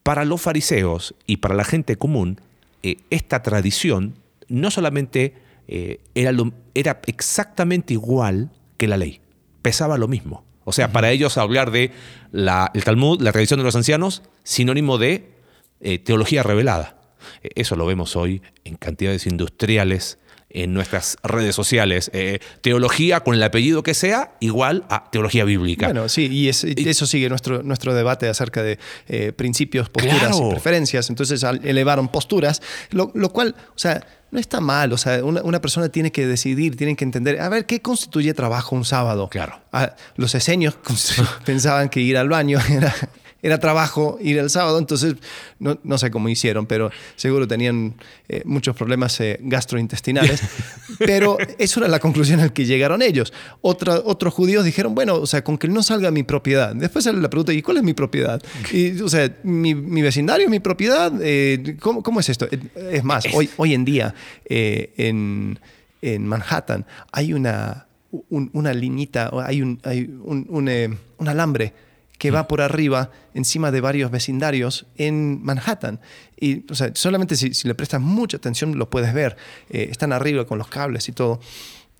para 0.04 0.26
los 0.26 0.42
fariseos 0.42 1.16
y 1.26 1.38
para 1.38 1.56
la 1.56 1.64
gente 1.64 1.98
común, 1.98 2.42
eh, 2.84 2.98
esta 3.10 3.44
tradición 3.44 4.16
no 4.48 4.72
solamente 4.72 5.36
eh, 5.68 6.00
era, 6.16 6.32
era 6.74 7.02
exactamente 7.06 7.94
igual 7.94 8.50
que 8.78 8.88
la 8.88 8.98
ley, 8.98 9.22
pesaba 9.62 9.98
lo 9.98 10.08
mismo. 10.08 10.44
O 10.64 10.72
sea, 10.72 10.92
para 10.92 11.12
ellos 11.12 11.38
hablar 11.38 11.72
de 11.72 11.92
la, 12.32 12.72
el 12.74 12.84
Talmud, 12.84 13.22
la 13.22 13.32
tradición 13.32 13.60
de 13.60 13.64
los 13.64 13.76
ancianos, 13.76 14.24
sinónimo 14.44 14.98
de 14.98 15.32
eh, 15.80 16.00
teología 16.00 16.44
revelada. 16.44 16.98
Eso 17.42 17.76
lo 17.76 17.86
vemos 17.86 18.16
hoy 18.16 18.42
en 18.64 18.76
cantidades 18.76 19.26
industriales 19.26 20.20
en 20.50 20.74
nuestras 20.74 21.18
redes 21.24 21.56
sociales. 21.56 22.10
Eh, 22.14 22.40
teología 22.62 23.22
con 23.22 23.36
el 23.36 23.44
apellido 23.44 23.84
que 23.84 23.94
sea, 23.94 24.34
igual 24.40 24.86
a 24.90 25.10
teología 25.12 25.44
bíblica. 25.46 25.88
Bueno, 25.88 26.10
sí, 26.10 26.28
y, 26.32 26.50
eso 26.50 27.06
sigue 27.06 27.30
nuestro, 27.30 27.64
nuestro 27.64 27.94
debate 27.94 28.28
acerca 28.28 28.64
de 28.64 28.80
eh, 29.08 29.32
principios, 29.32 29.90
posturas 29.90 30.38
y 30.40 30.50
preferencias. 30.50 31.10
Entonces 31.10 31.44
elevaron 31.64 32.08
posturas, 32.08 32.62
lo, 32.92 33.12
cual, 33.32 33.56
o 33.76 33.80
sea, 33.80 34.06
no 34.32 34.40
está 34.40 34.60
mal. 34.60 34.92
O 34.94 34.98
sea, 34.98 35.24
una, 35.24 35.62
persona 35.62 35.90
tiene 35.90 36.12
que 36.12 36.26
decidir, 36.26 36.76
tiene 36.76 36.96
que 36.96 37.04
entender, 37.04 37.40
a 37.40 37.50
ver, 37.50 37.66
¿qué 37.66 37.82
constituye 37.82 38.34
trabajo 38.34 38.76
un 38.76 38.86
sábado? 38.86 39.30
Claro. 39.30 39.60
Ah, 39.72 39.96
los 40.16 40.34
esenios 40.36 40.78
pensaban 41.46 41.90
que 41.90 42.00
ir 42.00 42.18
al 42.18 42.30
baño 42.30 42.60
era 42.70 42.94
era 43.42 43.60
trabajo 43.60 44.18
ir 44.22 44.38
el 44.38 44.50
sábado, 44.50 44.80
entonces 44.80 45.16
no, 45.60 45.80
no 45.84 45.98
sé 45.98 46.12
cómo 46.12 46.30
hicieron, 46.30 46.66
pero 46.66 46.92
seguro 47.16 47.48
tenían 47.48 47.96
eh, 48.28 48.42
muchos 48.46 48.76
problemas 48.76 49.20
eh, 49.22 49.40
gastrointestinales. 49.42 50.42
pero 51.00 51.38
eso 51.58 51.80
era 51.80 51.88
la 51.88 52.00
conclusión 52.00 52.40
al 52.42 52.52
que 52.52 52.66
llegaron 52.66 53.02
ellos. 53.02 53.34
Otra, 53.62 54.02
otros 54.04 54.34
judíos 54.34 54.66
dijeron, 54.66 54.94
bueno, 54.94 55.16
o 55.16 55.26
sea, 55.26 55.44
con 55.44 55.58
que 55.58 55.68
no 55.68 55.84
salga 55.84 56.12
mi 56.12 56.24
propiedad. 56.24 56.76
Después 56.76 57.06
sale 57.06 57.22
la 57.22 57.30
pregunta, 57.30 57.54
¿y 57.54 57.62
cuál 57.62 57.78
es 57.78 57.84
mi 57.84 57.94
propiedad? 57.94 58.42
Y, 58.72 59.00
o 59.02 59.10
sea, 59.10 59.34
mi, 59.44 59.74
mi 59.74 60.02
vecindario, 60.02 60.50
mi 60.50 60.60
propiedad, 60.60 61.12
eh, 61.22 61.78
¿cómo, 61.80 62.04
¿cómo, 62.04 62.20
es 62.20 62.30
esto? 62.30 62.48
Es 62.92 63.04
más, 63.04 63.26
hoy, 63.34 63.50
hoy 63.58 63.74
en 63.74 63.86
día 63.86 64.14
en, 64.46 65.60
en 66.02 66.28
Manhattan 66.28 66.86
hay 67.12 67.34
una, 67.34 67.88
una 68.30 68.74
liñita, 68.74 69.32
hay 69.46 69.62
un, 69.62 69.80
hay 69.84 70.02
un, 70.04 70.46
un 70.50 71.28
alambre 71.28 71.74
que 72.20 72.32
va 72.32 72.48
por 72.48 72.62
arriba, 72.62 73.12
encima 73.34 73.72
de 73.72 73.82
varios 73.82 74.12
vecindarios 74.12 74.86
en 74.98 75.42
Manhattan. 75.42 76.02
Y 76.40 76.70
o 76.70 76.76
sea, 76.76 76.92
solamente 76.94 77.36
si, 77.36 77.52
le 77.66 77.74
prestas 77.74 78.02
mucha 78.02 78.38
atención 78.38 78.78
lo 78.78 78.90
puedes 78.90 79.14
ver. 79.14 79.38
Eh, 79.70 79.88
están 79.90 80.12
arriba 80.12 80.46
con 80.46 80.60
los 80.60 80.68
cables 80.68 81.08
y 81.08 81.14
todo. 81.14 81.40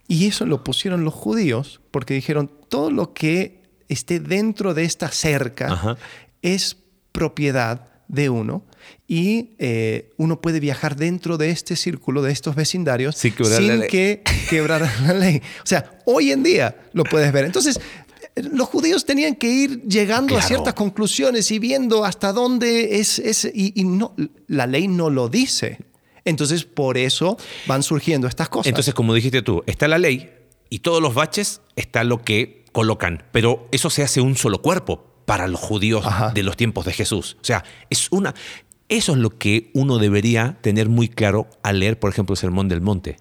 Y 0.06 0.26
eso 0.26 0.44
lo 0.44 0.62
pusieron 0.62 1.04
los 1.04 1.14
judíos 1.14 1.80
porque 1.90 2.14
dijeron, 2.14 2.50
todo 2.68 2.90
lo 2.90 3.14
que 3.14 3.62
esté 3.88 4.20
dentro 4.20 4.74
de 4.74 4.84
esta 4.84 5.08
cerca 5.08 5.96
es 6.42 6.76
propiedad 7.12 7.88
de 8.06 8.28
uno 8.28 8.64
y 9.08 9.54
eh, 9.58 10.10
uno 10.16 10.40
puede 10.40 10.60
viajar 10.60 10.96
dentro 10.96 11.38
de 11.38 11.50
este 11.50 11.76
círculo, 11.76 12.22
de 12.22 12.32
estos 12.32 12.56
vecindarios, 12.56 13.16
sin 13.16 13.32
que 13.88 14.22
quebrar 14.50 14.82
la 15.02 15.14
ley. 15.14 15.40
O 15.62 15.66
sea, 15.66 15.98
hoy 16.04 16.30
en 16.30 16.42
día 16.42 16.76
lo 16.92 17.04
puedes 17.04 17.32
ver. 17.32 17.44
Entonces, 17.44 17.80
los 18.42 18.68
judíos 18.68 19.04
tenían 19.04 19.36
que 19.36 19.48
ir 19.48 19.82
llegando 19.82 20.36
a 20.36 20.42
ciertas 20.42 20.74
conclusiones 20.74 21.50
y 21.50 21.58
viendo 21.58 22.04
hasta 22.04 22.32
dónde 22.32 23.00
es, 23.00 23.18
es 23.18 23.50
y, 23.52 23.84
no, 23.84 24.14
la 24.46 24.66
ley 24.66 24.88
no 24.88 25.10
lo 25.10 25.28
dice. 25.28 25.78
Entonces, 26.24 26.64
por 26.64 26.98
eso 26.98 27.36
van 27.66 27.82
surgiendo 27.82 28.28
estas 28.28 28.48
cosas. 28.48 28.68
Entonces, 28.68 28.94
como 28.94 29.14
dijiste 29.14 29.42
tú, 29.42 29.62
está 29.66 29.88
la 29.88 29.98
ley 29.98 30.30
y 30.68 30.80
todos 30.80 31.00
los 31.02 31.14
baches 31.14 31.62
está 31.76 32.04
lo 32.04 32.22
que 32.22 32.64
colocan, 32.72 33.24
pero 33.32 33.68
eso 33.72 33.90
se 33.90 34.02
hace 34.02 34.20
un 34.20 34.36
solo 34.36 34.62
cuerpo 34.62 35.04
para 35.24 35.46
los 35.48 35.60
judíos 35.60 36.04
de 36.34 36.42
los 36.42 36.56
tiempos 36.56 36.84
de 36.84 36.92
Jesús. 36.92 37.36
O 37.40 37.44
sea, 37.44 37.64
es 37.88 38.08
una 38.10 38.34
eso 38.90 39.12
es 39.12 39.18
lo 39.18 39.30
que 39.38 39.70
uno 39.72 39.98
debería 39.98 40.58
tener 40.62 40.88
muy 40.88 41.08
claro 41.08 41.48
al 41.62 41.78
leer, 41.78 41.98
por 42.00 42.10
ejemplo, 42.10 42.34
el 42.34 42.38
Sermón 42.38 42.68
del 42.68 42.80
Monte. 42.80 43.18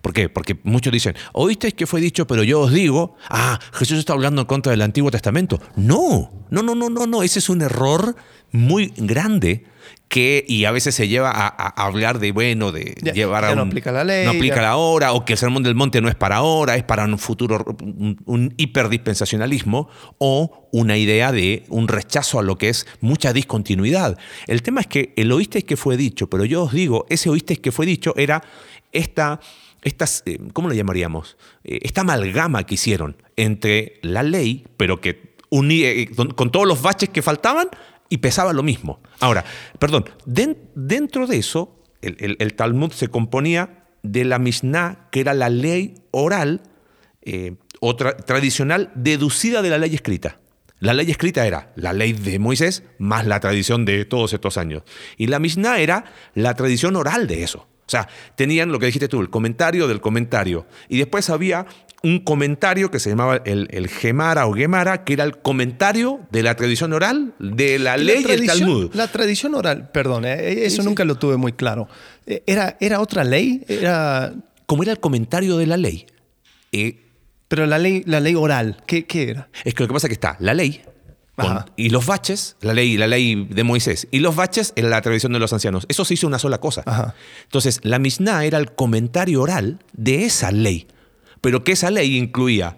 ¿Por 0.00 0.12
qué? 0.12 0.28
Porque 0.28 0.58
muchos 0.64 0.92
dicen, 0.92 1.14
oísteis 1.32 1.74
que 1.74 1.86
fue 1.86 2.00
dicho, 2.00 2.26
pero 2.26 2.42
yo 2.42 2.60
os 2.60 2.72
digo, 2.72 3.16
ah, 3.28 3.58
Jesús 3.72 3.98
está 3.98 4.12
hablando 4.12 4.42
en 4.42 4.46
contra 4.46 4.70
del 4.70 4.82
Antiguo 4.82 5.10
Testamento. 5.10 5.60
No, 5.76 6.46
no, 6.50 6.62
no, 6.62 6.74
no, 6.74 6.90
no, 6.90 7.06
no, 7.06 7.22
ese 7.22 7.38
es 7.38 7.48
un 7.48 7.62
error 7.62 8.16
muy 8.52 8.92
grande 8.96 9.64
que, 10.08 10.44
y 10.46 10.64
a 10.64 10.70
veces 10.70 10.94
se 10.94 11.08
lleva 11.08 11.32
a, 11.34 11.84
hablar 11.84 12.20
de, 12.20 12.30
bueno, 12.30 12.70
de 12.70 12.94
llevar 13.14 13.44
a 13.44 13.50
un, 13.50 13.56
no 13.56 13.62
aplica 13.62 13.90
la 13.90 14.04
ley. 14.04 14.24
No 14.24 14.30
aplica 14.30 14.62
la 14.62 14.76
hora, 14.76 15.12
o 15.12 15.24
que 15.24 15.32
el 15.32 15.38
sermón 15.38 15.64
del 15.64 15.74
monte 15.74 16.00
no 16.00 16.08
es 16.08 16.14
para 16.14 16.36
ahora, 16.36 16.76
es 16.76 16.84
para 16.84 17.04
un 17.04 17.18
futuro, 17.18 17.64
un, 18.24 18.54
hiperdispensacionalismo, 18.56 19.88
o 20.18 20.68
una 20.72 20.96
idea 20.96 21.32
de 21.32 21.64
un 21.68 21.88
rechazo 21.88 22.38
a 22.38 22.42
lo 22.42 22.56
que 22.56 22.68
es 22.68 22.86
mucha 23.00 23.32
discontinuidad. 23.32 24.16
El 24.46 24.62
tema 24.62 24.82
es 24.82 24.86
que 24.86 25.12
el 25.16 25.32
oísteis 25.32 25.64
que 25.64 25.76
fue 25.76 25.96
dicho, 25.96 26.30
pero 26.30 26.44
yo 26.44 26.62
os 26.62 26.72
digo, 26.72 27.06
ese 27.08 27.28
oísteis 27.30 27.58
que 27.58 27.72
fue 27.72 27.86
dicho 27.86 28.14
era 28.16 28.44
esta 28.92 29.40
estas, 29.84 30.22
eh, 30.26 30.38
¿cómo 30.52 30.68
le 30.68 30.76
llamaríamos? 30.76 31.36
Eh, 31.62 31.80
esta 31.82 32.00
amalgama 32.00 32.64
que 32.64 32.74
hicieron 32.74 33.16
entre 33.36 34.00
la 34.02 34.22
ley, 34.22 34.66
pero 34.76 35.00
que 35.00 35.36
unía, 35.50 35.90
eh, 35.90 36.08
con 36.34 36.50
todos 36.50 36.66
los 36.66 36.82
baches 36.82 37.10
que 37.10 37.22
faltaban 37.22 37.68
y 38.08 38.18
pesaba 38.18 38.52
lo 38.52 38.62
mismo. 38.62 39.00
Ahora, 39.20 39.44
perdón, 39.78 40.06
dentro 40.24 41.26
de 41.26 41.36
eso, 41.36 41.82
el, 42.02 42.54
Talmud 42.54 42.92
se 42.92 43.08
componía 43.08 43.84
de 44.02 44.24
la 44.24 44.38
Mishnah, 44.38 45.08
que 45.10 45.20
era 45.20 45.32
la 45.32 45.48
ley 45.48 45.94
oral 46.10 46.62
o 47.80 47.96
tradicional 47.96 48.92
deducida 48.94 49.62
de 49.62 49.70
la 49.70 49.78
ley 49.78 49.94
escrita. 49.94 50.38
La 50.80 50.92
ley 50.92 51.10
escrita 51.10 51.46
era 51.46 51.72
la 51.76 51.94
ley 51.94 52.12
de 52.12 52.38
Moisés 52.38 52.82
más 52.98 53.26
la 53.26 53.40
tradición 53.40 53.86
de 53.86 54.04
todos 54.04 54.34
estos 54.34 54.58
años. 54.58 54.82
Y 55.16 55.28
la 55.28 55.38
Mishnah 55.38 55.78
era 55.78 56.04
la 56.34 56.54
tradición 56.54 56.96
oral 56.96 57.26
de 57.26 57.42
eso. 57.42 57.66
O 57.86 57.90
sea, 57.90 58.08
tenían 58.34 58.72
lo 58.72 58.78
que 58.78 58.86
dijiste 58.86 59.08
tú, 59.08 59.20
el 59.20 59.30
comentario 59.30 59.86
del 59.86 60.00
comentario. 60.00 60.66
Y 60.88 60.98
después 60.98 61.28
había 61.28 61.66
un 62.02 62.20
comentario 62.20 62.90
que 62.90 62.98
se 62.98 63.10
llamaba 63.10 63.42
el, 63.44 63.88
Gemara 63.88 64.46
o 64.46 64.52
Gemara, 64.52 65.04
que 65.04 65.14
era 65.14 65.24
el 65.24 65.38
comentario 65.38 66.20
de 66.30 66.42
la 66.42 66.54
tradición 66.54 66.92
oral 66.92 67.34
de 67.38 67.78
la 67.78 67.96
ley 67.96 68.22
del 68.24 68.46
Talmud. 68.46 68.90
La 68.94 69.08
tradición 69.08 69.54
oral, 69.54 69.90
perdón, 69.90 70.24
eh, 70.26 70.66
eso 70.66 70.82
nunca 70.82 71.04
lo 71.04 71.16
tuve 71.16 71.36
muy 71.36 71.52
claro. 71.52 71.88
Eh, 72.26 72.42
¿Era, 72.46 72.76
era 72.80 73.00
otra 73.00 73.24
ley? 73.24 73.64
Era... 73.68 74.34
Como 74.66 74.82
era 74.82 74.92
el 74.92 75.00
comentario 75.00 75.58
de 75.58 75.66
la 75.66 75.76
ley. 75.76 76.06
Eh, 76.72 77.00
Pero 77.48 77.66
la 77.66 77.78
ley, 77.78 78.02
la 78.06 78.20
ley 78.20 78.34
oral, 78.34 78.82
¿qué, 78.86 79.04
¿qué 79.04 79.30
era? 79.30 79.48
Es 79.62 79.74
que 79.74 79.82
lo 79.82 79.88
que 79.88 79.94
pasa 79.94 80.06
es 80.06 80.08
que 80.08 80.14
está 80.14 80.36
la 80.40 80.54
ley, 80.54 80.82
y 81.76 81.90
los 81.90 82.06
baches, 82.06 82.56
la 82.60 82.74
ley, 82.74 82.96
la 82.96 83.06
ley 83.06 83.46
de 83.50 83.64
Moisés, 83.64 84.06
y 84.10 84.20
los 84.20 84.36
baches 84.36 84.72
en 84.76 84.90
la 84.90 85.00
tradición 85.02 85.32
de 85.32 85.38
los 85.38 85.52
ancianos. 85.52 85.86
Eso 85.88 86.04
se 86.04 86.14
hizo 86.14 86.26
una 86.26 86.38
sola 86.38 86.58
cosa. 86.58 87.14
Entonces, 87.44 87.80
la 87.82 87.98
Mishnah 87.98 88.44
era 88.44 88.58
el 88.58 88.72
comentario 88.72 89.42
oral 89.42 89.80
de 89.92 90.24
esa 90.24 90.52
ley, 90.52 90.86
pero 91.40 91.64
que 91.64 91.72
esa 91.72 91.90
ley 91.90 92.16
incluía 92.16 92.76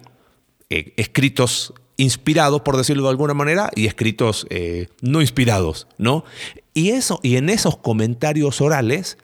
eh, 0.69 0.93
escritos 0.97 1.73
inspirados, 1.97 2.61
por 2.61 2.77
decirlo 2.77 3.03
de 3.03 3.09
alguna 3.09 3.33
manera, 3.33 3.71
y 3.75 3.85
escritos 3.85 4.47
eh, 4.49 4.87
no 5.01 5.21
inspirados, 5.21 5.87
¿no? 5.97 6.25
Y, 6.73 6.89
eso, 6.89 7.19
y 7.23 7.37
en 7.37 7.49
esos 7.49 7.77
comentarios 7.77 8.61
orales 8.61 9.17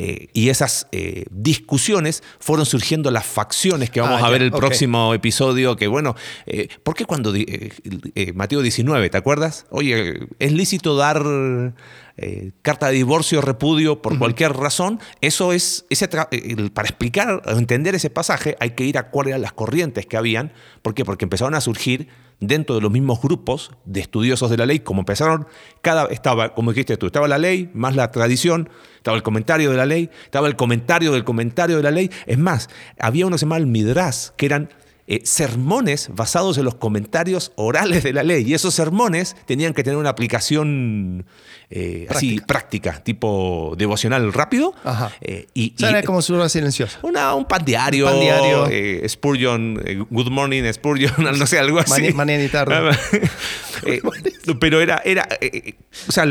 eh, 0.00 0.28
y 0.32 0.48
esas 0.48 0.86
eh, 0.92 1.24
discusiones 1.32 2.22
fueron 2.38 2.66
surgiendo 2.66 3.10
las 3.10 3.26
facciones 3.26 3.90
que 3.90 4.00
vamos 4.00 4.22
Ah, 4.22 4.26
a 4.26 4.30
ver 4.30 4.42
ya, 4.42 4.46
el 4.46 4.52
próximo 4.52 5.12
episodio, 5.12 5.74
que 5.74 5.88
bueno, 5.88 6.14
eh, 6.46 6.68
¿por 6.84 6.94
qué 6.94 7.04
cuando 7.04 7.34
eh, 7.34 8.32
Mateo 8.32 8.62
19, 8.62 9.10
¿te 9.10 9.18
acuerdas? 9.18 9.66
Oye, 9.70 10.28
¿es 10.38 10.52
lícito 10.52 10.96
dar 10.96 11.24
carta 12.62 12.88
de 12.88 12.94
divorcio, 12.94 13.40
repudio 13.40 14.00
por 14.00 14.18
cualquier 14.18 14.52
razón? 14.52 15.00
Eso 15.20 15.52
es, 15.52 15.84
ese 15.90 16.08
para 16.08 16.88
explicar 16.88 17.42
o 17.44 17.50
entender 17.50 17.96
ese 17.96 18.10
pasaje 18.10 18.56
hay 18.60 18.70
que 18.70 18.84
ir 18.84 18.98
a 18.98 19.10
cuáles 19.10 19.30
eran 19.30 19.42
las 19.42 19.52
corrientes 19.52 20.06
que 20.06 20.16
habían. 20.16 20.52
¿Por 20.82 20.94
qué? 20.94 21.04
Porque 21.04 21.24
empezaron 21.24 21.54
a 21.54 21.60
surgir 21.60 22.08
dentro 22.40 22.74
de 22.74 22.80
los 22.80 22.90
mismos 22.90 23.20
grupos 23.20 23.72
de 23.84 24.00
estudiosos 24.00 24.50
de 24.50 24.56
la 24.56 24.66
ley, 24.66 24.80
como 24.80 25.00
empezaron, 25.00 25.46
cada 25.82 26.06
estaba, 26.06 26.54
como 26.54 26.72
dijiste 26.72 26.96
tú, 26.96 27.06
estaba 27.06 27.28
la 27.28 27.38
ley, 27.38 27.70
más 27.74 27.96
la 27.96 28.10
tradición, 28.10 28.68
estaba 28.96 29.16
el 29.16 29.22
comentario 29.22 29.70
de 29.70 29.76
la 29.76 29.86
ley, 29.86 30.10
estaba 30.24 30.48
el 30.48 30.56
comentario 30.56 31.12
del 31.12 31.24
comentario 31.24 31.76
de 31.76 31.82
la 31.82 31.90
ley. 31.90 32.10
Es 32.26 32.38
más, 32.38 32.68
había 32.98 33.26
uno 33.26 33.34
que 33.34 33.40
se 33.40 33.46
el 33.56 33.66
Midrash, 33.66 34.28
que 34.36 34.46
eran 34.46 34.68
eh, 35.10 35.22
sermones 35.24 36.10
basados 36.14 36.58
en 36.58 36.64
los 36.66 36.74
comentarios 36.74 37.52
orales 37.56 38.02
de 38.02 38.12
la 38.12 38.22
ley. 38.22 38.44
Y 38.46 38.52
esos 38.54 38.74
sermones 38.74 39.34
tenían 39.46 39.72
que 39.72 39.82
tener 39.82 39.96
una 39.96 40.10
aplicación 40.10 41.24
eh, 41.70 42.06
así 42.10 42.40
práctica, 42.46 43.02
tipo 43.02 43.74
devocional 43.78 44.32
rápido. 44.34 44.74
Ajá. 44.84 45.10
Eh, 45.22 45.46
y, 45.54 45.74
O 45.76 45.78
sea, 45.78 45.88
y- 45.88 45.92
era 45.94 46.02
como 46.02 46.20
su 46.22 46.34
hora 46.34 46.48
silenciosa. 46.50 46.98
una, 47.02 47.34
un 47.34 47.46
pan 47.46 47.64
diario. 47.64 48.04
Un 48.06 48.12
pan 48.12 48.20
diario. 48.20 48.66
eh, 48.70 49.08
Spurgeon, 49.08 50.06
Good 50.10 50.28
Morning, 50.30 50.62
Spurgeon, 50.72 51.12
no 51.38 51.46
sé, 51.46 51.58
algo 51.58 51.78
así. 51.78 52.02
Maña- 52.02 52.14
mañana 52.14 52.44
y 52.44 52.48
tarde. 52.48 52.96
Eh, 53.86 54.02
pero 54.60 54.80
era, 54.80 55.00
era 55.04 55.26
o 56.08 56.12
sea, 56.12 56.24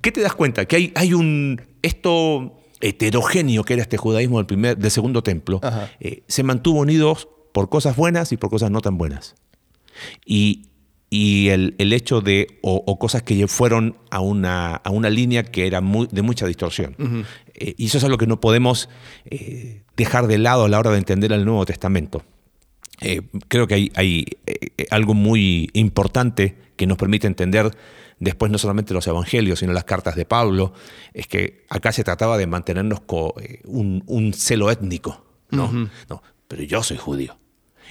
¿qué 0.00 0.12
te 0.12 0.20
das 0.20 0.32
cuenta? 0.34 0.64
Que 0.64 0.76
hay, 0.76 0.92
hay 0.94 1.12
un, 1.12 1.60
esto 1.82 2.56
heterogéneo 2.80 3.64
que 3.64 3.72
era 3.74 3.82
este 3.82 3.96
judaísmo 3.96 4.38
del, 4.38 4.46
primer, 4.46 4.78
del 4.78 4.90
segundo 4.92 5.24
templo, 5.24 5.60
eh, 5.98 6.22
se 6.28 6.44
mantuvo 6.44 6.78
unidos 6.80 7.28
por 7.58 7.68
cosas 7.70 7.96
buenas 7.96 8.30
y 8.30 8.36
por 8.36 8.50
cosas 8.50 8.70
no 8.70 8.80
tan 8.80 8.98
buenas. 8.98 9.34
Y, 10.24 10.68
y 11.10 11.48
el, 11.48 11.74
el 11.78 11.92
hecho 11.92 12.20
de, 12.20 12.60
o, 12.62 12.84
o 12.86 13.00
cosas 13.00 13.24
que 13.24 13.48
fueron 13.48 13.96
a 14.12 14.20
una, 14.20 14.76
a 14.76 14.90
una 14.90 15.10
línea 15.10 15.42
que 15.42 15.66
era 15.66 15.80
muy- 15.80 16.06
de 16.12 16.22
mucha 16.22 16.46
distorsión. 16.46 16.94
Eh, 17.54 17.74
y 17.76 17.86
eso 17.86 17.98
es 17.98 18.04
algo 18.04 18.16
que 18.16 18.28
no 18.28 18.38
podemos 18.40 18.88
eh, 19.24 19.82
dejar 19.96 20.28
de 20.28 20.38
lado 20.38 20.66
a 20.66 20.68
la 20.68 20.78
hora 20.78 20.92
de 20.92 20.98
entender 20.98 21.32
el 21.32 21.44
Nuevo 21.44 21.66
Testamento. 21.66 22.22
Eh, 23.00 23.22
creo 23.48 23.66
que 23.66 23.74
hay, 23.74 23.92
hay, 23.96 24.24
algo 24.90 25.14
muy 25.14 25.68
importante 25.72 26.54
que 26.76 26.86
nos 26.86 26.96
permite 26.96 27.26
entender 27.26 27.76
después 28.20 28.52
no 28.52 28.58
solamente 28.58 28.94
los 28.94 29.04
evangelios, 29.08 29.58
sino 29.58 29.72
las 29.72 29.82
cartas 29.82 30.14
de 30.14 30.26
Pablo, 30.26 30.74
es 31.12 31.26
que 31.26 31.64
acá 31.70 31.90
se 31.90 32.04
trataba 32.04 32.38
de 32.38 32.46
mantenernos 32.46 33.00
con 33.00 33.32
un, 33.64 34.04
un 34.06 34.32
celo 34.32 34.70
étnico. 34.70 35.24
¿no? 35.50 35.72
no, 36.08 36.22
pero 36.46 36.62
yo 36.62 36.84
soy 36.84 36.98
judío. 36.98 37.36